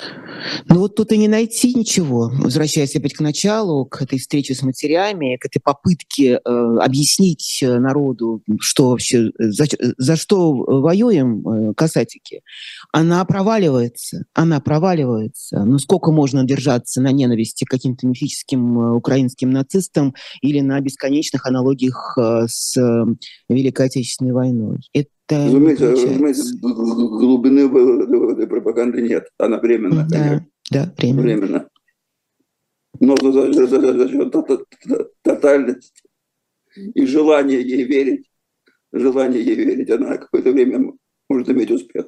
Ну 0.69 0.81
вот 0.81 0.97
тут 0.97 1.13
и 1.13 1.19
не 1.19 1.29
найти 1.29 1.73
ничего. 1.75 2.31
Возвращаясь 2.41 2.97
опять 2.97 3.15
к 3.15 3.21
началу, 3.21 3.87
к 3.87 4.03
этой 4.03 4.19
встрече 4.19 4.55
с 4.55 4.63
матерями, 4.63 5.37
к 5.37 5.47
этой 5.47 5.61
попытке 5.61 6.41
э, 6.45 6.77
объяснить 6.81 7.61
э, 7.63 7.79
народу, 7.79 8.43
что 8.59 8.91
вообще, 8.91 9.31
за, 9.39 9.67
за 9.97 10.17
что 10.17 10.53
воюем 10.53 11.47
э, 11.47 11.75
касатики, 11.75 12.43
она 12.93 13.25
проваливается. 13.25 14.25
Она 14.35 14.59
проваливается. 14.61 15.65
Ну 15.65 15.79
сколько 15.79 16.11
можно 16.11 16.43
держаться 16.43 17.01
на 17.01 17.13
ненависти 17.13 17.65
к 17.65 17.71
каким-то 17.71 18.09
мифическим 18.09 18.79
э, 18.81 18.97
украинским 18.97 19.51
нацистам 19.51 20.17
или 20.41 20.59
на 20.59 20.81
бесконечных 20.81 21.47
аналогиях 21.47 22.19
э, 22.19 22.47
с 22.49 22.77
э, 22.77 23.05
Великой 23.49 23.87
Отечественной 23.87 24.33
войной? 24.33 24.81
Это 24.93 25.11
это 25.27 25.47
разумеется, 25.47 25.91
разумеется, 25.91 26.57
глубины 26.61 28.33
этой 28.33 28.47
пропаганды 28.47 29.03
нет. 29.03 29.29
Она 29.39 29.59
временна. 29.59 30.07
Да, 30.09 30.45
да 30.71 30.93
временно. 30.99 31.23
временно. 31.23 31.69
Но 33.01 33.17
за, 33.17 33.53
за, 33.53 33.67
за, 33.67 33.93
за 33.93 34.09
счет 34.09 34.35
тотальности 35.23 36.03
и 36.77 37.07
желания 37.07 37.61
ей 37.61 37.85
верить, 37.85 38.31
желание 38.93 39.43
ей 39.43 39.57
верить, 39.57 39.91
она 39.91 40.17
какое-то 40.17 40.53
время 40.53 40.93
может 41.29 41.49
иметь 41.49 41.71
успех. 41.71 42.07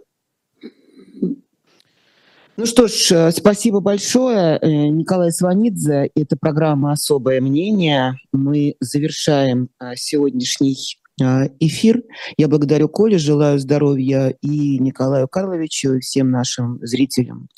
Ну 2.59 2.65
что 2.65 2.89
ж, 2.89 3.13
э, 3.13 3.31
спасибо 3.33 3.81
большое. 3.81 4.59
Э, 4.59 4.89
Николай 4.89 5.31
Сванидзе. 5.31 6.11
Это 6.15 6.39
программа 6.39 6.93
«Особое 6.93 7.43
мнение». 7.43 8.15
Мы 8.33 8.77
завершаем 8.81 9.69
э, 9.79 9.95
сегодняшний 9.95 10.75
эфир. 11.19 12.03
Я 12.37 12.49
благодарю 12.49 12.89
Коле, 12.89 13.19
желаю 13.19 13.59
здоровья 13.59 14.37
и 14.43 14.79
Николаю 14.79 15.29
Карловичу, 15.29 15.95
и 15.95 16.01
всем 16.01 16.31
нашим 16.31 16.79
зрителям. 16.83 17.49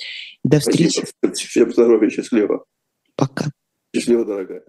До 0.44 0.60
встречи. 0.60 1.04
Спасибо. 1.18 1.48
Всем 1.48 1.72
здоровья, 1.72 2.10
счастливо. 2.10 2.64
Пока. 3.16 3.46
Счастливо, 3.94 4.24
дорогая. 4.24 4.62